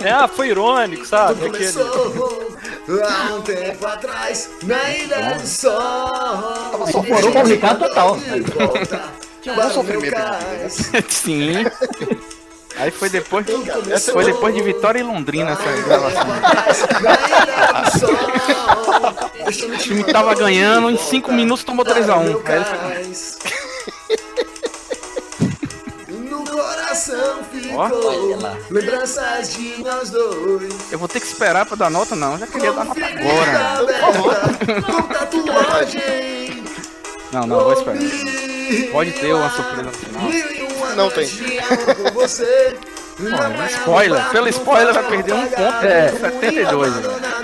É, 0.01 0.11
ah, 0.13 0.29
foi 0.29 0.49
irônico, 0.51 1.05
sabe? 1.05 1.47
Aquele... 1.47 1.73
Começou 1.73 2.48
há 2.89 3.35
um 3.35 3.43
tempo 3.43 3.87
atrás, 3.87 4.51
na 4.63 4.91
Ilha 4.91 5.35
do 5.39 5.47
Sol. 5.47 6.73
Incorporou 6.89 7.31
o 7.31 7.33
Paulo 7.33 7.49
Ricardo 7.49 7.79
total. 7.81 8.17
Tinha 9.43 9.55
um 9.55 9.71
sofrimento 9.71 10.17
Sim. 11.09 11.65
Aí 12.77 12.91
foi 12.91 13.09
depois, 13.09 13.47
foi 14.13 14.25
depois 14.25 14.55
de 14.55 14.63
Vitória 14.63 15.01
e 15.01 15.03
Londrina 15.03 15.51
essa 15.51 15.73
gravação. 15.83 16.27
O 19.47 19.79
time 19.79 20.05
tava 20.05 20.35
ganhando, 20.35 20.91
em 20.91 20.97
5 20.97 21.33
minutos 21.33 21.65
tomou 21.65 21.85
3x1. 21.85 22.39
coração 27.19 27.45
Ó. 27.75 27.89
ficou 27.89 28.39
lembranças 28.71 29.55
de 29.55 29.83
nós 29.83 30.11
dois. 30.11 30.75
Eu 30.91 30.99
vou 30.99 31.09
ter 31.09 31.21
que 31.21 31.27
esperar 31.27 31.67
pra 31.67 31.77
dar 31.77 31.91
nota, 31.91 32.15
não. 32.15 32.33
Eu 32.33 32.39
já 32.39 32.47
queria 32.47 32.73
dar 32.73 32.85
nota 32.85 33.05
agora. 33.05 33.79
Aberta, 33.79 34.83
com 34.83 35.03
tatuagem. 35.03 36.65
Não, 37.33 37.47
não, 37.47 37.61
vou 37.61 37.73
esperar. 37.73 37.99
Pode 38.93 39.13
ter 39.13 39.35
uma 39.35 39.51
surpresa 39.51 39.83
no 39.83 39.93
final. 39.93 40.23
Não 40.97 41.11
tem. 41.11 41.29
Pô, 42.15 42.25
spoiler. 43.67 44.31
Pelo 44.31 44.49
spoiler 44.49 44.95
vai 44.95 45.09
perder 45.09 45.33
um 45.35 45.47
ponto. 45.49 45.87
É. 45.87 46.09
72. 46.09 46.95
velho. 46.95 47.38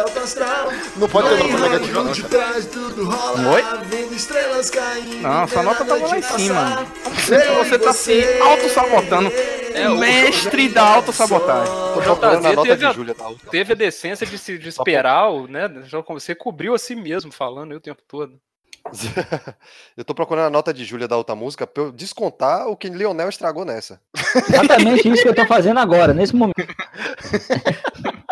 Alto 0.00 0.18
astral. 0.20 0.68
Não 0.96 1.08
pode 1.08 1.28
ter 1.28 1.36
nota 1.42 1.58
negativa, 1.58 1.92
não. 1.94 2.02
Hollywood, 2.08 2.22
trás 2.28 2.66
tudo 2.66 3.04
rola, 3.10 3.48
Oi? 3.54 3.62
vendo 3.86 4.14
estrelas 4.14 4.70
caindo, 4.70 5.22
Não, 5.22 5.48
sua 5.48 5.62
nota 5.62 5.84
tava 5.84 6.06
lá 6.06 6.18
em 6.18 6.22
cima. 6.22 6.86
passar. 7.10 7.54
Você 7.64 7.78
tá 7.78 7.92
se 7.92 8.40
auto-sabotando. 8.42 9.32
É, 9.74 9.88
o- 9.90 9.98
Mestre 9.98 10.68
da 10.68 10.82
auto-sabotagem. 10.82 11.72
O 11.74 12.00
procurando 12.02 12.46
a 12.46 12.50
JZ 12.50 12.56
nota 12.56 12.62
teve 12.68 12.76
de 12.76 12.86
a, 12.86 12.92
Júlia 12.92 13.14
da 13.14 13.28
outra. 13.28 13.50
teve 13.50 13.72
a 13.72 13.76
decência 13.76 14.26
de, 14.26 14.38
se, 14.38 14.56
de 14.58 14.68
esperar, 14.68 15.30
né? 15.48 15.70
Já 15.86 16.00
Você 16.00 16.34
cobriu 16.34 16.74
a 16.74 16.78
si 16.78 16.94
mesmo 16.94 17.30
falando 17.32 17.72
aí 17.72 17.76
o 17.76 17.80
tempo 17.80 18.00
todo. 18.08 18.38
Eu 19.96 20.04
tô 20.04 20.14
procurando 20.14 20.46
a 20.46 20.50
nota 20.50 20.72
de 20.72 20.84
Júlia 20.84 21.08
da 21.08 21.16
outra 21.16 21.34
música 21.34 21.66
pra 21.66 21.82
eu 21.84 21.90
descontar 21.92 22.68
o 22.68 22.76
que 22.76 22.88
Lionel 22.88 23.28
estragou 23.28 23.64
nessa. 23.64 24.00
Exatamente 24.48 25.08
isso 25.08 25.22
que 25.22 25.28
eu 25.28 25.34
tô 25.34 25.44
fazendo 25.44 25.80
agora, 25.80 26.14
nesse 26.14 26.36
momento. 26.36 26.54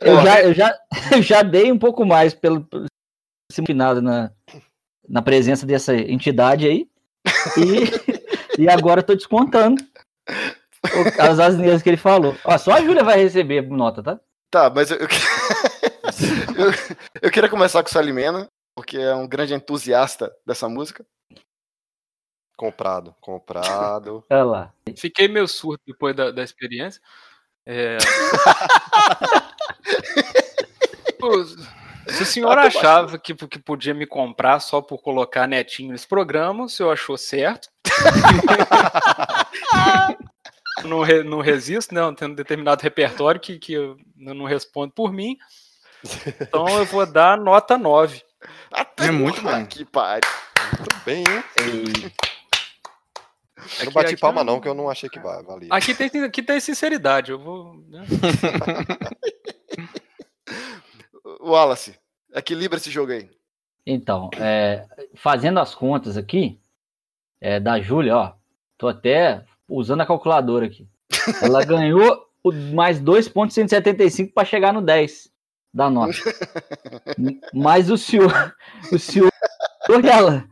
Eu 0.00 0.22
já, 0.22 0.42
eu 0.42 0.54
já, 0.54 0.78
eu 1.12 1.22
já 1.22 1.42
dei 1.42 1.70
um 1.70 1.78
pouco 1.78 2.04
mais 2.04 2.34
pelo, 2.34 2.64
pelo 2.64 2.86
finado 3.66 4.00
na, 4.00 4.30
na 5.08 5.22
presença 5.22 5.66
dessa 5.66 5.94
entidade 5.94 6.66
aí. 6.66 6.88
E, 7.56 8.62
e 8.62 8.68
agora 8.68 9.00
eu 9.00 9.04
tô 9.04 9.14
descontando 9.14 9.82
o- 10.84 11.20
as 11.22 11.38
asneiras 11.38 11.82
que 11.82 11.88
ele 11.90 11.96
falou. 11.96 12.36
Ó, 12.44 12.56
só 12.58 12.72
a 12.72 12.80
Júlia 12.80 13.04
vai 13.04 13.18
receber 13.18 13.62
nota, 13.62 14.02
tá? 14.02 14.20
Tá, 14.50 14.70
mas 14.70 14.90
eu, 14.90 14.98
eu, 14.98 15.06
eu, 16.56 16.72
eu 17.22 17.30
queria 17.30 17.48
começar 17.48 17.82
com 17.82 17.88
o 17.88 17.92
Salimena, 17.92 18.48
porque 18.74 18.96
é 18.98 19.14
um 19.14 19.28
grande 19.28 19.54
entusiasta 19.54 20.34
dessa 20.46 20.68
música. 20.68 21.04
Comprado, 22.56 23.14
comprado. 23.20 24.24
Olha 24.28 24.44
lá. 24.44 24.74
Fiquei 24.96 25.28
meio 25.28 25.48
surdo 25.48 25.80
depois 25.86 26.14
da, 26.14 26.30
da 26.30 26.42
experiência. 26.42 27.00
É... 27.66 27.98
Pô, 31.18 31.44
Se 31.44 32.22
o 32.22 32.26
senhor 32.26 32.56
achava 32.58 33.18
que, 33.18 33.34
que 33.34 33.58
podia 33.58 33.92
me 33.94 34.06
comprar 34.06 34.58
só 34.60 34.80
por 34.80 34.98
colocar 34.98 35.46
netinho 35.46 35.92
nesse 35.92 36.06
programa, 36.08 36.64
o 36.64 36.68
senhor 36.68 36.90
achou 36.92 37.16
certo. 37.18 37.68
não, 40.84 41.02
re- 41.02 41.22
não 41.22 41.40
resisto, 41.40 41.94
não, 41.94 42.14
tendo 42.14 42.34
determinado 42.34 42.82
repertório 42.82 43.40
que, 43.40 43.58
que 43.58 43.74
eu 43.74 43.96
não 44.16 44.46
respondo 44.46 44.92
por 44.92 45.12
mim. 45.12 45.36
Então 46.40 46.66
eu 46.68 46.84
vou 46.86 47.04
dar 47.04 47.36
nota 47.36 47.76
9. 47.76 48.22
É 48.98 49.10
muito 49.10 49.42
bem. 49.42 49.66
Que 49.66 49.84
pariu. 49.84 50.22
Muito 50.78 50.96
bem, 51.04 51.24
hein? 51.28 51.44
Eu 53.78 53.84
não 53.86 53.92
bati 53.92 54.16
palma, 54.16 54.44
não, 54.44 54.60
que 54.60 54.68
eu 54.68 54.74
não 54.74 54.90
achei 54.90 55.08
que 55.08 55.18
va- 55.18 55.42
valia. 55.42 55.68
Aqui 55.70 55.94
tem, 55.94 56.24
aqui 56.24 56.42
tem 56.42 56.60
sinceridade. 56.60 57.30
Eu 57.30 57.38
vou. 57.38 57.74
né? 57.88 58.04
Wallace, 61.40 61.94
equilibra 62.34 62.78
esse 62.78 62.90
jogo 62.90 63.12
aí. 63.12 63.30
Então, 63.86 64.30
é, 64.38 64.86
fazendo 65.16 65.58
as 65.60 65.74
contas 65.74 66.16
aqui, 66.16 66.60
é, 67.40 67.58
da 67.58 67.80
Júlia, 67.80 68.16
ó, 68.16 68.32
tô 68.76 68.88
até 68.88 69.44
usando 69.68 70.02
a 70.02 70.06
calculadora 70.06 70.66
aqui. 70.66 70.88
Ela 71.42 71.64
ganhou 71.64 72.26
o- 72.42 72.52
mais 72.52 73.00
2,175 73.00 74.32
para 74.34 74.44
chegar 74.44 74.72
no 74.72 74.82
10 74.82 75.30
da 75.72 75.88
nota. 75.88 76.12
Mas 77.54 77.90
o 77.90 77.96
senhor, 77.96 78.54
o 78.92 78.98
senhor, 78.98 79.30
ela, 80.04 80.46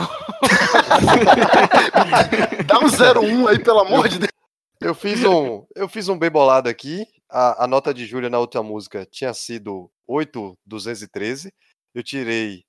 Dá 2.65 2.79
um 2.79 2.87
01 2.89 3.47
aí, 3.47 3.59
pelo 3.59 3.79
amor 3.79 4.07
de 4.07 4.19
Deus. 4.19 4.31
Eu 4.79 4.93
fiz 4.93 5.23
um, 5.25 5.65
eu 5.75 5.89
fiz 5.89 6.07
um 6.07 6.17
bem 6.17 6.29
bolado 6.29 6.69
aqui. 6.69 7.05
A, 7.29 7.63
a 7.65 7.67
nota 7.67 7.93
de 7.93 8.05
Júlia 8.05 8.29
na 8.29 8.39
outra 8.39 8.61
música 8.63 9.05
tinha 9.09 9.33
sido 9.33 9.89
8,213. 10.07 11.51
Eu 11.93 12.03
tirei 12.03 12.63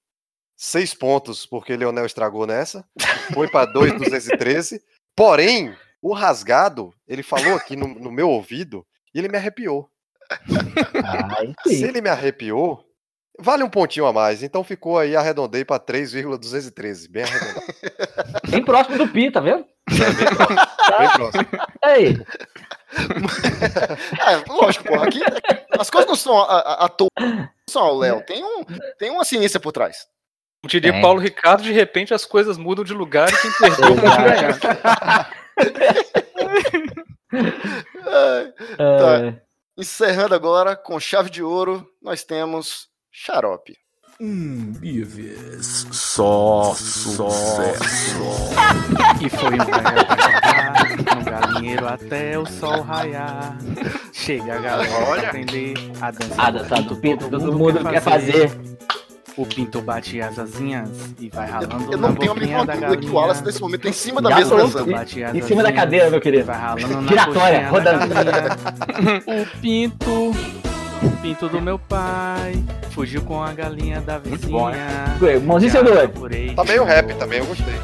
6 0.56 0.94
pontos 0.94 1.44
porque 1.46 1.76
Leonel 1.76 2.06
estragou 2.06 2.46
nessa. 2.46 2.84
Foi 3.34 3.48
para 3.48 3.70
2,213. 3.70 4.82
Porém, 5.14 5.76
o 6.02 6.12
rasgado, 6.14 6.92
ele 7.06 7.22
falou 7.22 7.54
aqui 7.54 7.76
no, 7.76 7.86
no 7.88 8.10
meu 8.10 8.28
ouvido 8.30 8.84
e 9.14 9.18
ele 9.18 9.28
me 9.28 9.36
arrepiou. 9.36 9.88
Ai, 11.04 11.54
Se 11.66 11.84
ele 11.84 12.00
me 12.00 12.08
arrepiou, 12.08 12.84
vale 13.38 13.62
um 13.62 13.70
pontinho 13.70 14.06
a 14.06 14.12
mais. 14.12 14.42
Então 14.42 14.62
ficou 14.64 14.98
aí, 14.98 15.14
arredondei 15.16 15.64
para 15.64 15.78
3,213. 15.78 17.08
Bem 17.08 17.22
arredondado. 17.24 17.66
Bem 18.48 18.64
próximo 18.64 18.98
do 18.98 19.08
pi, 19.08 19.30
tá 19.30 19.40
vendo? 19.40 19.64
Bem 19.88 21.10
próximo. 21.14 21.46
Aí. 21.84 22.16
É, 22.90 24.50
lógico, 24.50 24.84
porra. 24.84 25.04
Aqui, 25.06 25.20
as 25.78 25.90
coisas 25.90 26.08
não 26.08 26.16
são 26.16 26.38
à- 26.40 26.88
toa. 26.88 27.10
Não 27.20 27.48
são 27.68 27.82
ao 27.82 27.98
Léo. 27.98 28.22
Tem, 28.24 28.42
um, 28.42 28.64
tem 28.98 29.10
uma 29.10 29.24
ciência 29.26 29.60
por 29.60 29.72
trás. 29.72 30.06
Como 30.62 30.70
diria 30.70 30.92
Tem. 30.92 31.02
Paulo 31.02 31.20
Ricardo, 31.20 31.62
de 31.62 31.70
repente 31.70 32.14
as 32.14 32.24
coisas 32.24 32.56
mudam 32.56 32.82
de 32.82 32.94
lugar 32.94 33.28
e 33.28 33.36
quem 33.42 33.52
perdeu 33.58 33.94
pode 34.00 34.16
ganhar. 34.24 35.30
Ai, 37.32 38.52
É. 38.72 38.98
tá. 38.98 39.40
Encerrando 39.76 40.34
agora 40.34 40.74
com 40.74 40.98
chave 40.98 41.30
de 41.30 41.42
ouro, 41.42 41.86
nós 42.02 42.24
temos 42.24 42.88
Xarope. 43.24 43.74
Hum, 44.20 44.72
Bives, 44.78 45.86
só 45.92 46.72
sucesso. 46.74 48.16
E 49.20 49.28
foi 49.28 49.50
um 49.54 51.16
no 51.18 51.24
galinheiro 51.24 51.88
até 51.88 52.38
o 52.38 52.46
sol 52.46 52.80
raiar. 52.82 53.58
Chega 54.12 54.54
a 54.54 54.58
galera 54.58 55.06
pra 55.16 55.28
aprender 55.28 55.74
a 56.00 56.10
dançar. 56.12 56.46
A 56.46 56.50
dançar 56.50 56.82
do 56.82 56.96
pinto, 56.96 57.28
todo 57.28 57.52
mundo 57.52 57.84
quer 57.90 58.00
fazer. 58.00 58.50
O 59.36 59.44
pinto 59.46 59.80
bate 59.82 60.20
as 60.20 60.38
asinhas 60.38 60.88
e 61.20 61.28
vai 61.28 61.48
ralando 61.48 61.92
Eu 61.92 61.98
na 61.98 62.08
não 62.08 62.14
tenho 62.16 62.32
a 62.32 62.34
boquinha 62.34 62.64
da 62.64 62.74
dúvida 62.74 62.76
que 62.78 62.86
o 62.86 62.90
galinha. 62.96 63.12
Wallace 63.12 63.44
nesse 63.44 63.60
momento 63.60 63.82
tá 63.82 63.88
em 63.88 63.92
cima 63.92 64.20
da 64.22 64.34
mesa 64.34 64.56
dançando. 64.56 64.90
Bate 64.92 65.22
as 65.24 65.34
Em 65.34 65.42
cima 65.42 65.62
da 65.62 65.72
cadeira, 65.72 66.10
meu 66.10 66.20
querido. 66.20 66.44
Vai 66.44 66.58
ralando 66.58 67.00
na 67.02 67.08
Giratória, 67.08 67.68
rodando. 67.68 68.06
galinha. 68.08 69.22
o 69.42 69.60
pinto, 69.60 70.32
o 71.02 71.10
pinto 71.22 71.48
do 71.48 71.60
meu 71.60 71.78
pai, 71.78 72.62
fugiu 72.90 73.22
com 73.22 73.42
a 73.42 73.52
galinha 73.52 74.00
da 74.00 74.18
vizinha. 74.18 74.50
bom, 74.50 75.40
Mãozinha 75.44 75.70
seu 75.70 75.84
doido. 75.84 76.54
Tá 76.54 76.64
meio 76.64 76.84
rap 76.84 77.14
também, 77.14 77.38
eu 77.38 77.46
gostei. 77.46 77.74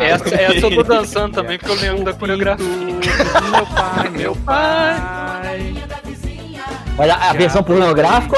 Essa, 0.00 0.34
essa 0.34 0.66
eu 0.66 0.74
tô 0.74 0.82
dançando 0.82 1.34
também, 1.34 1.58
porque 1.58 1.72
eu 1.72 1.80
lembro 1.80 2.04
da 2.04 2.12
coreografia. 2.12 2.66
Meu 2.66 3.66
pai, 3.66 4.10
meu 4.10 4.36
pai. 4.36 4.96
Mas 6.96 7.10
a, 7.10 7.30
a 7.30 7.32
versão 7.32 7.62
pornográfica 7.62 8.36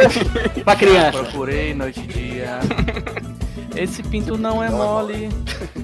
pra 0.64 0.74
criança? 0.74 1.18
Procurei 1.18 1.74
noite 1.74 2.00
e 2.00 2.06
dia. 2.06 2.60
Esse 3.76 4.02
pinto 4.02 4.38
não 4.38 4.62
é 4.62 4.70
mole, 4.70 5.28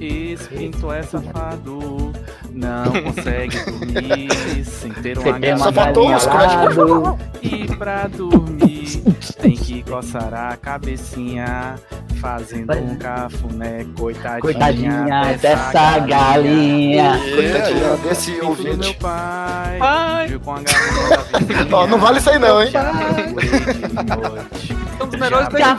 esse 0.01 0.49
pinto 0.49 0.91
é 0.91 1.03
safado. 1.03 2.10
Não 2.53 2.85
consegue 3.03 3.59
dormir 3.65 4.65
sem 4.65 4.93
ter 4.93 5.19
uma 5.19 5.25
tem 5.41 5.57
Só 5.57 5.69
galinha 5.69 5.73
faltou 5.73 6.09
galinha 6.09 6.17
os. 6.17 7.19
E 7.43 7.77
pra 7.77 8.07
dormir 8.07 9.03
tem 9.41 9.57
que 9.57 9.83
coçar 9.83 10.33
a 10.35 10.57
cabecinha, 10.57 11.77
fazendo 12.21 12.73
um 12.77 12.97
cafuné, 12.97 13.87
coitadinha, 13.97 14.41
Coitadinha 14.41 15.39
dessa 15.41 15.99
galinha. 16.01 17.19
Coitadinha 17.19 17.97
desse 17.97 18.33
Pinto 18.33 18.55
do 18.57 18.63
meu 18.63 18.73
ouvinte. 18.75 18.95
pai, 19.01 19.79
Pai. 19.79 20.39
com 20.39 20.53
a 20.53 20.61
galinha. 20.61 21.69
Ó, 21.73 21.87
não 21.87 21.99
vale 21.99 22.19
isso 22.19 22.31
aí 22.31 22.39
não, 22.39 22.63
hein? 22.63 22.71
São 24.99 25.09
os 25.09 25.19
melhores 25.19 25.49
da 25.49 25.77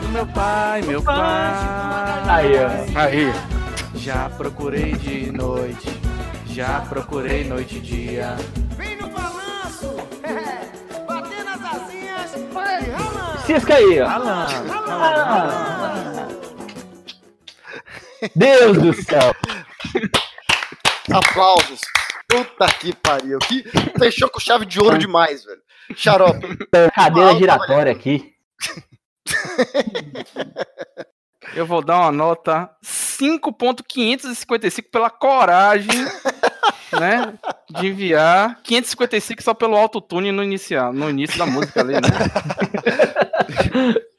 do 0.00 0.08
meu 0.10 0.26
pai, 0.26 0.82
meu 0.82 1.02
pai. 1.02 2.22
Aí, 2.28 2.52
ó. 2.56 2.98
Aí. 3.00 3.32
Já 3.96 4.28
procurei 4.30 4.92
de 4.92 5.30
noite. 5.30 5.88
Já 6.46 6.80
procurei 6.80 7.44
noite 7.44 7.76
e 7.76 7.80
dia. 7.80 8.36
Vem 8.76 8.96
no 8.96 9.08
balanço, 9.08 9.96
é, 10.22 11.00
bater 11.06 11.44
nas 11.44 11.62
asinhas, 11.74 12.32
vai 12.52 12.80
ralando. 12.90 13.40
Cisca 13.46 13.74
aí, 13.74 14.00
ó. 14.00 14.08
Deus 18.36 18.78
do 18.78 18.92
céu. 18.94 19.34
Aplausos. 21.12 21.80
Puta 22.28 22.66
que 22.78 22.94
pariu. 22.94 23.38
Que 23.40 23.64
fechou 23.98 24.28
com 24.28 24.40
chave 24.40 24.64
de 24.66 24.80
ouro 24.80 24.98
demais, 24.98 25.44
velho. 25.44 25.60
Xarope. 25.94 26.56
Cadeira 26.94 27.34
giratória 27.34 27.92
aqui. 27.92 28.32
Eu 31.54 31.66
vou 31.66 31.82
dar 31.82 32.00
uma 32.00 32.12
nota 32.12 32.70
5.555 32.84 34.84
pela 34.90 35.10
coragem, 35.10 35.90
né, 36.98 37.34
de 37.70 37.88
enviar 37.88 38.60
555 38.62 39.42
só 39.42 39.54
pelo 39.54 39.76
autotune 39.76 40.32
no 40.32 40.42
inicial, 40.42 40.92
no 40.92 41.10
início 41.10 41.38
da 41.38 41.46
música 41.46 41.80
ali, 41.80 41.94
né? 41.94 42.00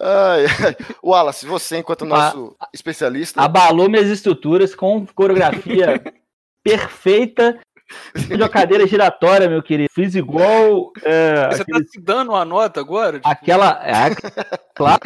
Ai, 0.00 0.46
ai. 0.46 0.76
Wallace, 1.04 1.44
você, 1.44 1.78
enquanto 1.78 2.06
nosso 2.06 2.56
especialista. 2.72 3.42
Abalou 3.42 3.90
minhas 3.90 4.08
estruturas 4.08 4.74
com 4.74 5.06
coreografia 5.06 6.02
perfeita 6.64 7.60
de 8.14 8.34
uma 8.34 8.48
cadeira 8.48 8.86
giratória, 8.86 9.48
meu 9.48 9.62
querido. 9.62 9.90
Fiz 9.92 10.14
igual. 10.14 10.92
é, 11.04 11.48
Você 11.52 11.62
aquele- 11.62 11.84
tá 11.84 11.90
se 11.90 12.00
dando 12.00 12.30
uma 12.30 12.44
nota 12.44 12.80
agora? 12.80 13.18
Tipo, 13.18 13.28
Aquela. 13.28 13.80
É, 13.84 14.14
claro. 14.74 15.00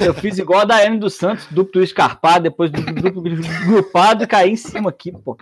Eu 0.00 0.14
fiz 0.14 0.38
igual 0.38 0.60
a 0.60 0.64
da 0.64 0.84
M 0.84 0.98
dos 0.98 1.14
Santos, 1.14 1.46
duplo 1.50 1.82
escarpado, 1.82 2.44
depois 2.44 2.70
do 2.70 2.80
duplo 2.82 3.22
grupado 3.66 4.24
e 4.24 4.26
caí 4.26 4.50
em 4.50 4.56
cima 4.56 4.90
aqui, 4.90 5.12
pô. 5.12 5.36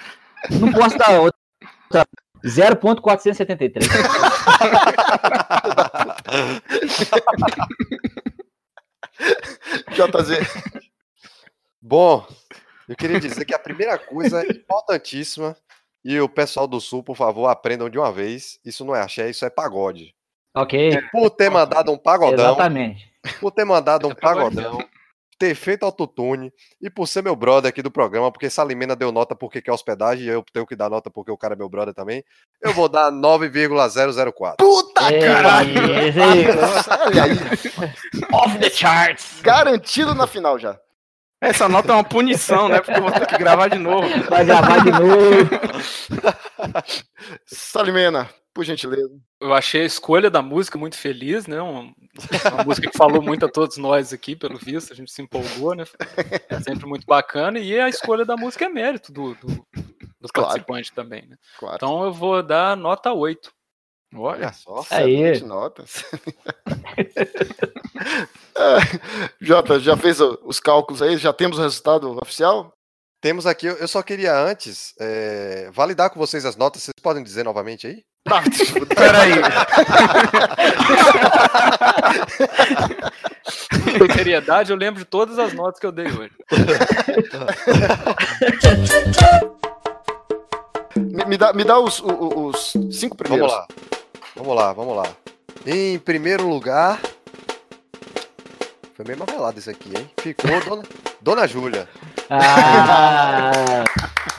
Não 0.50 0.72
posso 0.72 0.96
dar 0.98 1.20
outra. 1.20 1.38
0.473. 2.42 3.84
JZ. 9.92 10.38
Bom, 11.80 12.26
eu 12.88 12.96
queria 12.96 13.20
dizer 13.20 13.44
que 13.44 13.54
a 13.54 13.58
primeira 13.58 13.98
coisa 13.98 14.44
importantíssima, 14.46 15.56
e 16.04 16.18
o 16.20 16.28
pessoal 16.28 16.66
do 16.66 16.80
Sul, 16.80 17.02
por 17.02 17.16
favor, 17.16 17.46
aprendam 17.48 17.88
de 17.90 17.98
uma 17.98 18.10
vez, 18.12 18.58
isso 18.64 18.84
não 18.84 18.94
é 18.96 19.00
axé, 19.02 19.28
isso 19.30 19.44
é 19.44 19.50
pagode. 19.50 20.14
ok. 20.54 21.00
Por 21.12 21.30
ter 21.30 21.50
mandado 21.50 21.92
um 21.92 21.98
pagodão, 21.98 22.52
Exatamente. 22.54 23.10
por 23.40 23.50
ter 23.50 23.64
mandado 23.64 24.08
um 24.08 24.14
pagode 24.14 24.56
pagodão, 24.56 24.78
ter 25.38 25.54
feito 25.54 25.84
autotune, 25.84 26.52
e 26.82 26.90
por 26.90 27.06
ser 27.06 27.22
meu 27.22 27.34
brother 27.34 27.70
aqui 27.70 27.80
do 27.82 27.90
programa, 27.90 28.30
porque 28.30 28.50
Salimena 28.50 28.94
deu 28.94 29.10
nota 29.10 29.34
porque 29.34 29.62
quer 29.62 29.72
hospedagem, 29.72 30.24
e 30.24 30.28
eu 30.28 30.44
tenho 30.52 30.66
que 30.66 30.76
dar 30.76 30.90
nota 30.90 31.10
porque 31.10 31.30
o 31.30 31.36
cara 31.36 31.54
é 31.54 31.56
meu 31.56 31.68
brother 31.68 31.94
também, 31.94 32.22
eu 32.62 32.72
vou 32.74 32.88
dar 32.90 33.10
9,004. 33.10 34.56
Puta 34.58 35.12
É, 35.12 35.18
caralho! 35.20 35.94
esse 35.98 36.20
aí. 36.20 36.46
Olha 37.06 37.24
aí. 37.24 37.30
Off 38.32 38.58
the 38.58 38.68
charts. 38.70 39.40
Garantido 39.42 40.14
na 40.14 40.26
final 40.26 40.58
já. 40.58 40.78
Essa 41.40 41.68
nota 41.68 41.92
é 41.92 41.94
uma 41.94 42.04
punição, 42.04 42.68
né? 42.68 42.80
Porque 42.80 42.98
eu 42.98 43.02
vou 43.02 43.12
ter 43.12 43.26
que 43.26 43.38
gravar 43.38 43.68
de 43.68 43.78
novo. 43.78 44.06
Vai 44.28 44.44
gravar 44.44 44.78
de 44.84 44.90
novo. 44.90 45.50
Salimena, 47.46 48.28
por 48.52 48.64
gentileza. 48.64 49.10
Eu 49.40 49.54
achei 49.54 49.82
a 49.82 49.86
escolha 49.86 50.30
da 50.30 50.42
música 50.42 50.78
muito 50.78 50.96
feliz, 50.98 51.46
né? 51.46 51.60
Um- 51.62 51.92
uma 52.52 52.64
música 52.64 52.90
que 52.90 52.96
falou 52.98 53.22
muito 53.22 53.46
a 53.46 53.48
todos 53.48 53.76
nós 53.78 54.12
aqui, 54.12 54.36
pelo 54.36 54.58
visto, 54.58 54.92
a 54.92 54.96
gente 54.96 55.10
se 55.10 55.22
empolgou, 55.22 55.74
né? 55.74 55.84
É 56.48 56.60
sempre 56.60 56.86
muito 56.86 57.06
bacana. 57.06 57.58
E 57.58 57.78
a 57.78 57.88
escolha 57.88 58.24
da 58.24 58.36
música 58.36 58.66
é 58.66 58.68
mérito 58.68 59.12
do, 59.12 59.34
do, 59.36 59.46
do 59.46 60.28
Claro. 60.32 60.48
participante 60.50 60.92
também, 60.92 61.26
né? 61.26 61.36
Claro. 61.58 61.76
Então 61.76 62.04
eu 62.04 62.12
vou 62.12 62.42
dar 62.42 62.76
nota 62.76 63.12
8. 63.12 63.50
Olha 64.14 64.52
só. 64.52 64.84
Aí. 64.90 65.14
Excelente 65.14 65.44
notas. 65.44 66.04
Ah, 68.56 68.78
Jota, 69.40 69.78
já 69.80 69.96
fez 69.96 70.20
os 70.20 70.58
cálculos 70.60 71.00
aí? 71.02 71.16
Já 71.16 71.32
temos 71.32 71.58
o 71.58 71.62
resultado 71.62 72.18
oficial? 72.20 72.72
Temos 73.22 73.46
aqui, 73.46 73.66
eu 73.66 73.86
só 73.88 74.02
queria 74.02 74.34
antes 74.36 74.92
é, 74.98 75.70
validar 75.72 76.10
com 76.10 76.18
vocês 76.18 76.44
as 76.44 76.56
notas, 76.56 76.82
vocês 76.82 76.92
podem 77.02 77.22
dizer 77.22 77.42
novamente 77.44 77.86
aí? 77.86 78.02
Tá, 78.24 78.42
Peraí. 78.96 79.32
Com 83.98 84.12
seriedade, 84.14 84.70
eu 84.72 84.76
lembro 84.76 84.98
de 85.00 85.04
todas 85.06 85.38
as 85.38 85.52
notas 85.52 85.78
que 85.80 85.86
eu 85.86 85.92
dei 85.92 86.06
hoje. 86.06 86.32
Me, 90.96 91.24
me 91.24 91.36
dá, 91.36 91.52
me 91.52 91.64
dá 91.64 91.78
os, 91.78 92.00
o- 92.00 92.06
o- 92.08 92.46
os 92.48 92.72
cinco 92.92 93.16
primeiros. 93.16 93.50
Vamos 93.50 93.66
lá. 93.68 93.99
Vamos 94.36 94.54
lá, 94.56 94.72
vamos 94.72 94.96
lá. 94.96 95.14
Em 95.66 95.98
primeiro 95.98 96.48
lugar. 96.48 97.00
Foi 98.94 99.04
meio 99.04 99.18
marmelado 99.18 99.58
isso 99.58 99.68
aqui, 99.70 99.90
hein? 99.96 100.10
Ficou 100.20 100.50
Dona, 100.64 100.82
Dona 101.20 101.46
Júlia. 101.46 101.88
Ah, 102.28 103.84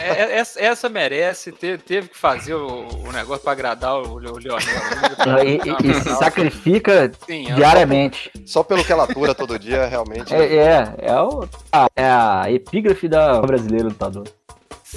É, 0.00 0.04
É, 0.04 0.22
é, 0.22 0.38
essa, 0.38 0.60
essa 0.60 0.88
merece, 0.88 1.52
te- 1.52 1.78
teve 1.78 2.08
que 2.08 2.18
fazer 2.18 2.54
o, 2.54 2.88
o 3.06 3.12
negócio 3.12 3.42
pra 3.44 3.52
agradar 3.52 3.94
o, 3.94 4.14
o 4.14 4.18
Leonel. 4.18 4.56
e, 5.44 5.86
e- 5.86 5.90
e 5.90 5.94
se 6.02 6.10
sacrifica 6.16 7.10
Sim, 7.26 7.50
é. 7.50 7.54
diariamente. 7.54 8.30
Só 8.44 8.62
pelo 8.64 8.84
que 8.84 8.92
ela 8.92 9.04
atura 9.04 9.34
todo 9.34 9.56
dia, 9.58 9.86
realmente. 9.86 10.34
É, 10.34 10.56
é, 10.56 10.94
é, 10.98 11.14
o, 11.20 11.48
a, 11.72 11.86
é 11.94 12.04
a 12.10 12.44
epígrafe 12.48 13.06
da 13.08 13.40
brasileira 13.40 13.86
lutador. 13.88 14.26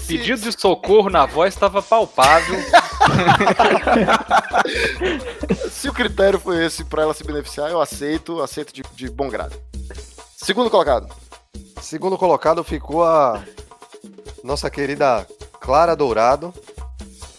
Pedido 0.08 0.42
de 0.42 0.60
socorro 0.60 1.10
na 1.12 1.28
voz 1.28 1.54
estava 1.54 1.80
palpável. 1.84 2.58
Se 5.70 5.88
o 5.90 5.94
critério 5.94 6.40
foi 6.40 6.66
esse 6.66 6.84
pra 6.84 7.04
ela 7.04 7.14
se 7.14 7.24
beneficiar, 7.24 7.70
eu 7.70 7.80
aceito, 7.80 8.42
aceito 8.42 8.74
de, 8.74 8.82
de 8.96 9.08
bom 9.10 9.30
grado. 9.30 9.56
Segundo 10.44 10.70
colocado. 10.70 11.07
Segundo 11.82 12.18
colocado 12.18 12.64
ficou 12.64 13.03
a 13.03 13.44
nossa 14.44 14.70
querida 14.70 15.26
Clara 15.60 15.95
Dourado, 15.95 16.53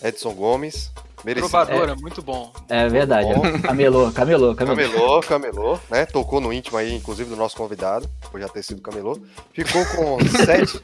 Edson 0.03 0.33
Gomes. 0.33 0.91
Merecido. 1.25 1.49
Trovadora, 1.49 1.95
muito 1.97 2.21
bom. 2.21 2.53
É 2.69 2.87
verdade. 2.87 3.33
Bom. 3.33 3.41
Camelô, 3.63 4.13
camelô, 4.13 4.55
camelô. 4.55 4.77
Camelô, 4.77 5.21
camelô, 5.23 5.79
né? 5.89 6.05
Tocou 6.05 6.39
no 6.39 6.53
íntimo 6.53 6.77
aí, 6.77 6.95
inclusive 6.95 7.31
do 7.31 7.37
nosso 7.37 7.57
convidado, 7.57 8.07
por 8.31 8.39
já 8.39 8.47
ter 8.47 8.63
sido 8.63 8.83
camelô. 8.83 9.19
Ficou 9.55 9.83
com 9.87 10.19
sete. 10.45 10.79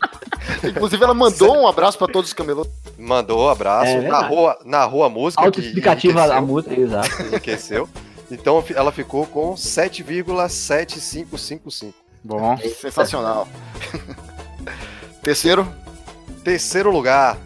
Inclusive, 0.64 1.04
ela 1.04 1.12
mandou 1.12 1.54
um 1.54 1.68
abraço 1.68 1.98
pra 1.98 2.06
todos 2.06 2.30
os 2.30 2.34
camelôs. 2.34 2.66
Mandou 2.96 3.50
abraço, 3.50 3.90
É 3.90 4.00
verdade. 4.00 4.22
narrou, 4.22 4.54
narrou 4.64 5.04
a 5.04 5.10
música. 5.10 5.44
Autoexplicativa 5.44 6.24
a 6.34 6.40
música, 6.40 6.74
exato. 6.74 7.20
Enriqueceu. 7.22 7.86
Então 8.30 8.64
ela 8.74 8.90
ficou 8.92 9.26
com 9.26 9.52
7,7555. 9.54 11.92
Bom. 12.22 12.56
Sensacional. 12.58 13.48
Terceiro. 15.22 15.66
Terceiro 16.44 16.90
lugar, 16.90 17.38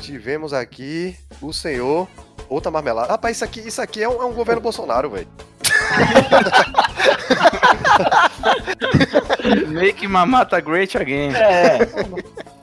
tivemos 0.00 0.52
aqui 0.52 1.16
o 1.40 1.52
senhor. 1.52 2.08
Outra 2.48 2.70
marmelada. 2.70 3.08
Rapaz, 3.12 3.36
isso 3.36 3.44
aqui, 3.44 3.60
isso 3.60 3.82
aqui 3.82 4.02
é 4.02 4.08
um, 4.08 4.22
é 4.22 4.24
um 4.24 4.32
governo 4.32 4.62
Bolsonaro, 4.62 5.10
velho. 5.10 5.28
Make 9.68 10.06
Mamata 10.08 10.60
Great 10.60 10.96
Again. 10.96 11.32
É, 11.34 11.78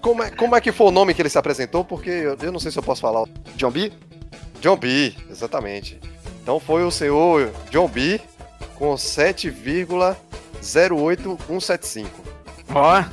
Como 0.02 0.24
é, 0.24 0.32
como 0.32 0.56
é 0.56 0.62
que 0.62 0.72
foi 0.72 0.88
o 0.88 0.91
nome 0.91 1.14
que 1.14 1.22
ele 1.22 1.30
se 1.30 1.38
apresentou? 1.38 1.84
Porque 1.84 2.10
eu, 2.10 2.38
eu 2.41 2.52
não 2.52 2.60
sei 2.60 2.72
se 2.72 2.80
eu 2.80 2.84
posso 2.84 3.02
falar. 3.02 3.26
John 3.56 3.72
B? 3.72 3.91
John 4.62 4.78
B, 4.78 5.14
exatamente. 5.30 5.99
Então 6.41 6.60
foi 6.60 6.84
o 6.84 6.91
senhor 6.91 7.52
John 7.72 7.88
B 7.88 8.22
com 8.76 8.95
7,08175. 10.66 12.08
Ó. 12.74 13.04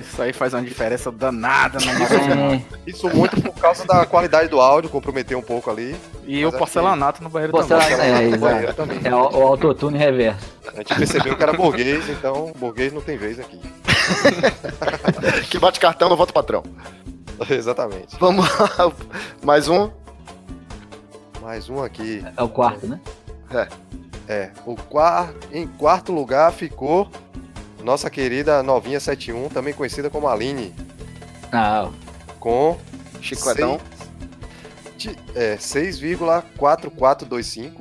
Isso 0.00 0.22
aí 0.22 0.32
faz 0.32 0.54
uma 0.54 0.62
diferença 0.62 1.10
danada 1.10 1.78
na 1.84 1.98
nossa 1.98 2.14
é. 2.14 2.62
Isso 2.86 3.08
muito 3.10 3.40
por 3.42 3.54
causa 3.54 3.84
da 3.84 4.06
qualidade 4.06 4.48
do 4.48 4.60
áudio, 4.60 4.88
comprometeu 4.88 5.38
um 5.38 5.42
pouco 5.42 5.70
ali. 5.70 5.96
E 6.26 6.44
o 6.44 6.48
é 6.48 6.52
porcelanato 6.52 7.22
no 7.22 7.28
banheiro 7.28 7.52
Porcelanato, 7.52 7.90
também. 7.90 8.14
é, 8.14 8.28
no 8.28 8.38
banheiro 8.38 8.74
também. 8.74 9.00
É 9.04 9.14
o, 9.14 9.18
o 9.18 9.42
autotune 9.46 9.98
reverso. 9.98 10.46
A 10.72 10.76
gente 10.78 10.94
percebeu 10.94 11.36
que 11.36 11.42
era 11.42 11.52
burguês, 11.52 12.08
então 12.08 12.52
burguês 12.56 12.92
não 12.92 13.00
tem 13.00 13.16
vez 13.16 13.38
aqui. 13.38 13.60
Que 15.50 15.58
bate 15.58 15.80
cartão 15.80 16.08
no 16.08 16.16
voto 16.16 16.32
patrão. 16.32 16.62
Exatamente. 17.50 18.16
Vamos 18.18 18.46
lá. 18.48 18.92
Mais 19.42 19.68
um. 19.68 19.90
Mais 21.42 21.68
um 21.68 21.82
aqui. 21.82 22.24
É 22.36 22.42
o 22.42 22.48
quarto, 22.48 22.86
né? 22.86 23.00
É. 23.50 23.68
É, 24.28 24.50
o 24.64 24.74
quar... 24.74 25.32
em 25.52 25.66
quarto 25.66 26.12
lugar 26.12 26.52
ficou 26.52 27.08
nossa 27.82 28.10
querida 28.10 28.62
novinha 28.62 28.98
71, 28.98 29.48
também 29.48 29.72
conhecida 29.72 30.10
como 30.10 30.26
Aline, 30.28 30.74
Ah, 31.52 31.88
com 32.40 32.76
Chicletão. 33.22 33.78
seis- 34.98 35.16
é, 35.34 35.56
6,4425. 35.56 37.72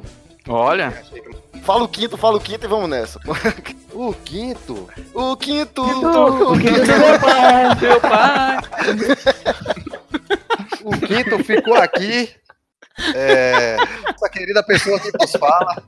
Olha. 0.47 0.93
Fala 1.63 1.83
o 1.83 1.87
quinto, 1.87 2.15
fala 2.17 2.37
o 2.37 2.39
quinto 2.39 2.65
e 2.65 2.69
vamos 2.69 2.89
nessa. 2.89 3.19
O 3.95 4.13
quinto, 4.13 4.89
O 5.13 5.37
quinto. 5.37 5.81
o 5.81 6.57
que 6.59 6.69
meu 6.69 7.19
pai? 7.21 7.75
Meu 7.79 8.01
pai! 8.01 8.57
o 10.83 10.91
quinto 10.97 11.41
ficou 11.45 11.75
aqui 11.75 12.29
É, 13.15 13.77
essa 14.13 14.27
querida 14.29 14.61
pessoa 14.63 14.99
que 14.99 15.09
nos 15.17 15.31
fala, 15.31 15.81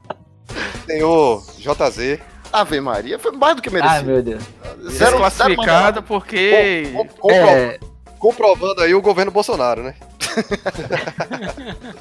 senhor 0.85 1.43
JZ. 1.57 2.19
Ave 2.51 2.79
Maria, 2.79 3.19
foi 3.19 3.31
mais 3.31 3.55
do 3.57 3.61
que 3.61 3.69
merecido. 3.69 3.93
Ai, 3.95 4.03
meu 4.03 4.21
Deus. 4.23 4.43
Zero- 4.89 5.11
Desclassificado 5.17 6.01
porque. 6.03 6.91
Com- 6.93 7.07
compro- 7.07 7.31
É. 7.31 7.79
Comprovando 8.19 8.81
aí 8.81 8.95
o 8.95 9.01
governo 9.01 9.31
Bolsonaro, 9.31 9.83
né? 9.83 9.93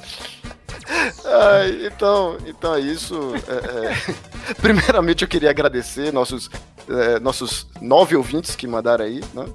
Ai, 1.24 1.86
então, 1.86 2.36
então 2.46 2.74
é 2.74 2.80
isso. 2.80 3.32
É, 3.48 3.88
é, 3.90 4.54
Primeiramente 4.62 5.22
eu 5.22 5.28
queria 5.28 5.50
agradecer 5.50 6.12
nossos, 6.12 6.48
é, 6.88 7.18
nossos 7.18 7.66
nove 7.80 8.14
ouvintes 8.16 8.54
que 8.54 8.66
mandaram 8.66 9.04
aí, 9.04 9.20
né? 9.34 9.46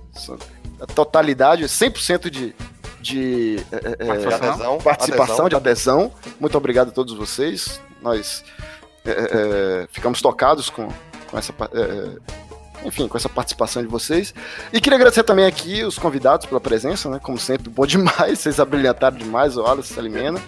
A 0.80 0.86
totalidade, 0.86 1.64
100% 1.64 2.30
de, 2.30 2.54
de 3.00 3.58
é, 3.72 3.76
é, 4.04 4.06
Participação. 4.06 4.50
adesão, 4.52 4.78
participação, 4.80 5.24
Adesão. 5.46 5.50
de 5.50 5.56
adesão. 5.56 6.12
Muito 6.40 6.58
obrigado 6.58 6.90
a 6.90 6.92
todos 6.92 7.14
vocês. 7.14 7.80
Nós 8.02 8.44
é, 9.06 9.12
é, 9.84 9.88
ficamos 9.92 10.22
tocados 10.22 10.70
com, 10.70 10.88
com 11.30 11.38
essa. 11.38 11.54
é, 11.74 12.42
enfim, 12.84 13.08
com 13.08 13.18
essa 13.18 13.30
participação 13.30 13.82
de 13.82 13.88
vocês. 13.88 14.34
E 14.74 14.82
queria 14.82 14.98
agradecer 14.98 15.24
também 15.24 15.46
aqui 15.46 15.84
os 15.84 16.00
convidados 16.00 16.46
pela 16.46 16.60
presença, 16.60 17.10
né? 17.10 17.20
Como 17.22 17.38
sempre, 17.38 17.70
bom 17.70 17.86
demais. 17.88 18.40
Vocês 18.40 18.60
abrilhantaram 18.60 19.18
demais 19.18 19.58
o 19.58 19.62
Wallace 19.62 19.94
Salimena. 19.94 20.42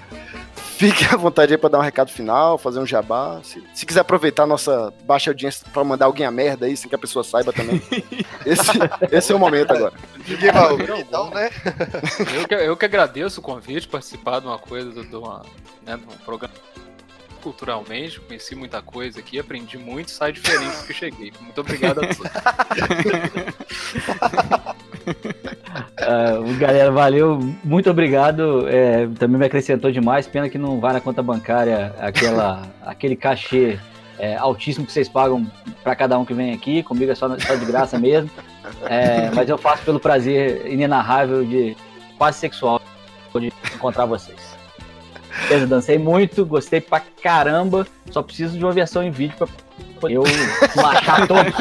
Fique 0.76 1.06
à 1.06 1.16
vontade 1.16 1.54
aí 1.54 1.58
pra 1.58 1.70
dar 1.70 1.78
um 1.80 1.84
recado 1.84 2.12
final, 2.12 2.58
fazer 2.58 2.80
um 2.80 2.86
jabá. 2.86 3.40
Se, 3.44 3.64
se 3.74 3.86
quiser 3.86 4.02
aproveitar 4.02 4.44
a 4.44 4.48
nossa 4.48 4.92
baixa 5.06 5.30
audiência 5.30 5.66
pra 5.72 5.84
mandar 5.84 6.08
alguém 6.08 6.26
a 6.26 6.32
merda 6.32 6.66
aí, 6.66 6.76
sem 6.76 6.90
que 6.90 6.96
a 6.96 7.00
pessoa 7.00 7.24
saiba 7.24 7.54
também. 7.54 7.82
Esse, 8.46 8.72
esse 9.10 9.32
é 9.32 9.36
o 9.36 9.40
momento 9.40 9.72
agora. 9.72 9.94
Ninguém 10.28 10.52
vai 10.52 10.72
ouvir, 10.72 11.00
então, 11.00 11.30
né? 11.30 11.50
Eu 12.36 12.48
que, 12.48 12.54
eu 12.56 12.76
que 12.76 12.86
agradeço 12.86 13.40
o 13.40 13.44
convite, 13.44 13.88
participar 13.88 14.42
de 14.42 14.48
uma 14.48 14.58
coisa, 14.58 14.92
de, 14.92 15.08
de 15.08 15.16
uma, 15.16 15.46
né, 15.86 15.96
de 15.96 16.04
um 16.04 16.18
programa 16.26 16.54
culturalmente, 17.44 18.22
conheci 18.22 18.56
muita 18.56 18.82
coisa 18.82 19.20
aqui, 19.20 19.38
aprendi 19.38 19.78
muito, 19.78 20.10
sai 20.10 20.32
diferente 20.32 20.78
do 20.78 20.88
que 20.88 20.94
cheguei. 20.94 21.34
Muito 21.42 21.60
obrigado 21.60 22.00
a 22.00 22.08
todos. 22.08 22.20
Ah, 25.98 26.40
galera, 26.58 26.92
valeu, 26.92 27.40
muito 27.64 27.90
obrigado. 27.90 28.68
É, 28.68 29.08
também 29.20 29.40
me 29.40 29.46
acrescentou 29.46 29.92
demais. 29.92 30.28
Pena 30.28 30.50
que 30.50 30.58
não 30.58 30.80
vai 30.80 30.94
na 30.94 31.02
conta 31.02 31.24
bancária 31.24 31.94
aquela, 32.00 32.64
aquele 32.86 33.16
cachê 33.16 33.80
é, 34.20 34.36
altíssimo 34.36 34.86
que 34.86 34.92
vocês 34.92 35.10
pagam 35.10 35.50
para 35.84 35.96
cada 35.96 36.18
um 36.18 36.26
que 36.26 36.34
vem 36.34 36.54
aqui. 36.54 36.84
Comigo 36.84 37.12
é 37.12 37.16
só, 37.16 37.28
só 37.40 37.56
de 37.56 37.66
graça 37.66 37.98
mesmo. 37.98 38.30
É, 38.84 39.30
mas 39.32 39.50
eu 39.50 39.58
faço 39.58 39.84
pelo 39.84 40.00
prazer 40.00 40.72
inenarrável 40.72 41.44
de 41.44 41.76
quase 42.18 42.40
sexual 42.40 42.82
de 43.40 43.52
encontrar 43.74 44.06
vocês. 44.06 44.38
Beleza, 45.48 45.68
dancei 45.68 45.98
muito, 45.98 46.46
gostei 46.46 46.80
pra 46.82 47.02
caramba. 47.22 47.88
Só 48.12 48.22
preciso 48.22 48.58
de 48.58 48.64
uma 48.64 48.72
versão 48.72 49.04
em 49.04 49.12
vídeo 49.12 49.36
pra 49.38 49.48
eu 50.12 50.24
machar 50.76 51.28
todos. 51.28 51.54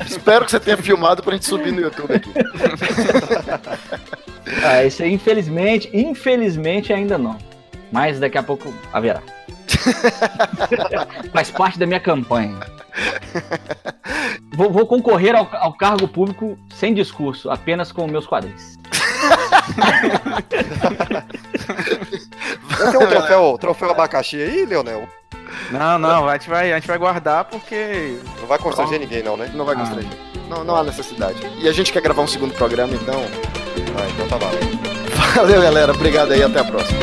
Espero 0.06 0.44
que 0.44 0.50
você 0.50 0.60
tenha 0.60 0.76
filmado 0.76 1.22
pra 1.22 1.34
gente 1.34 1.46
subir 1.46 1.72
no 1.72 1.80
YouTube 1.80 2.14
aqui. 2.14 2.30
Ah, 4.64 4.84
isso 4.84 5.02
aí, 5.02 5.12
infelizmente, 5.12 5.88
infelizmente 5.92 6.92
ainda 6.92 7.16
não. 7.16 7.38
Mas 7.92 8.18
daqui 8.18 8.36
a 8.36 8.42
pouco 8.42 8.74
haverá. 8.92 9.22
Faz 11.32 11.50
parte 11.50 11.78
da 11.78 11.86
minha 11.86 12.00
campanha. 12.00 12.58
Vou, 14.52 14.70
vou 14.70 14.86
concorrer 14.86 15.34
ao, 15.34 15.48
ao 15.52 15.72
cargo 15.72 16.06
público 16.06 16.58
sem 16.74 16.92
discurso, 16.92 17.48
apenas 17.48 17.92
com 17.92 18.06
meus 18.06 18.26
quadris. 18.26 18.78
Vai 22.62 22.90
ter 22.90 22.98
um 22.98 23.06
troféu, 23.06 23.58
troféu 23.58 23.90
abacaxi 23.90 24.36
aí, 24.36 24.66
Leonel? 24.66 25.08
Não, 25.70 25.98
não, 25.98 26.28
a 26.28 26.32
gente 26.34 26.48
vai, 26.48 26.72
a 26.72 26.74
gente 26.76 26.88
vai 26.88 26.98
guardar 26.98 27.44
porque. 27.44 28.18
Não 28.40 28.46
vai 28.46 28.58
constranger 28.58 28.98
ninguém, 28.98 29.22
não, 29.22 29.36
né? 29.36 29.50
Não 29.54 29.64
vai 29.64 29.76
constranger. 29.76 30.10
Não, 30.48 30.64
não 30.64 30.76
há 30.76 30.84
necessidade. 30.84 31.40
E 31.58 31.68
a 31.68 31.72
gente 31.72 31.92
quer 31.92 32.02
gravar 32.02 32.22
um 32.22 32.26
segundo 32.26 32.54
programa, 32.54 32.94
então. 32.94 33.24
Ah, 33.96 34.08
então 34.12 34.28
tá 34.28 34.36
valendo. 34.36 34.78
Valeu, 35.36 35.62
galera. 35.62 35.92
Obrigado 35.92 36.32
aí. 36.32 36.42
Até 36.42 36.60
a 36.60 36.64
próxima. 36.64 36.98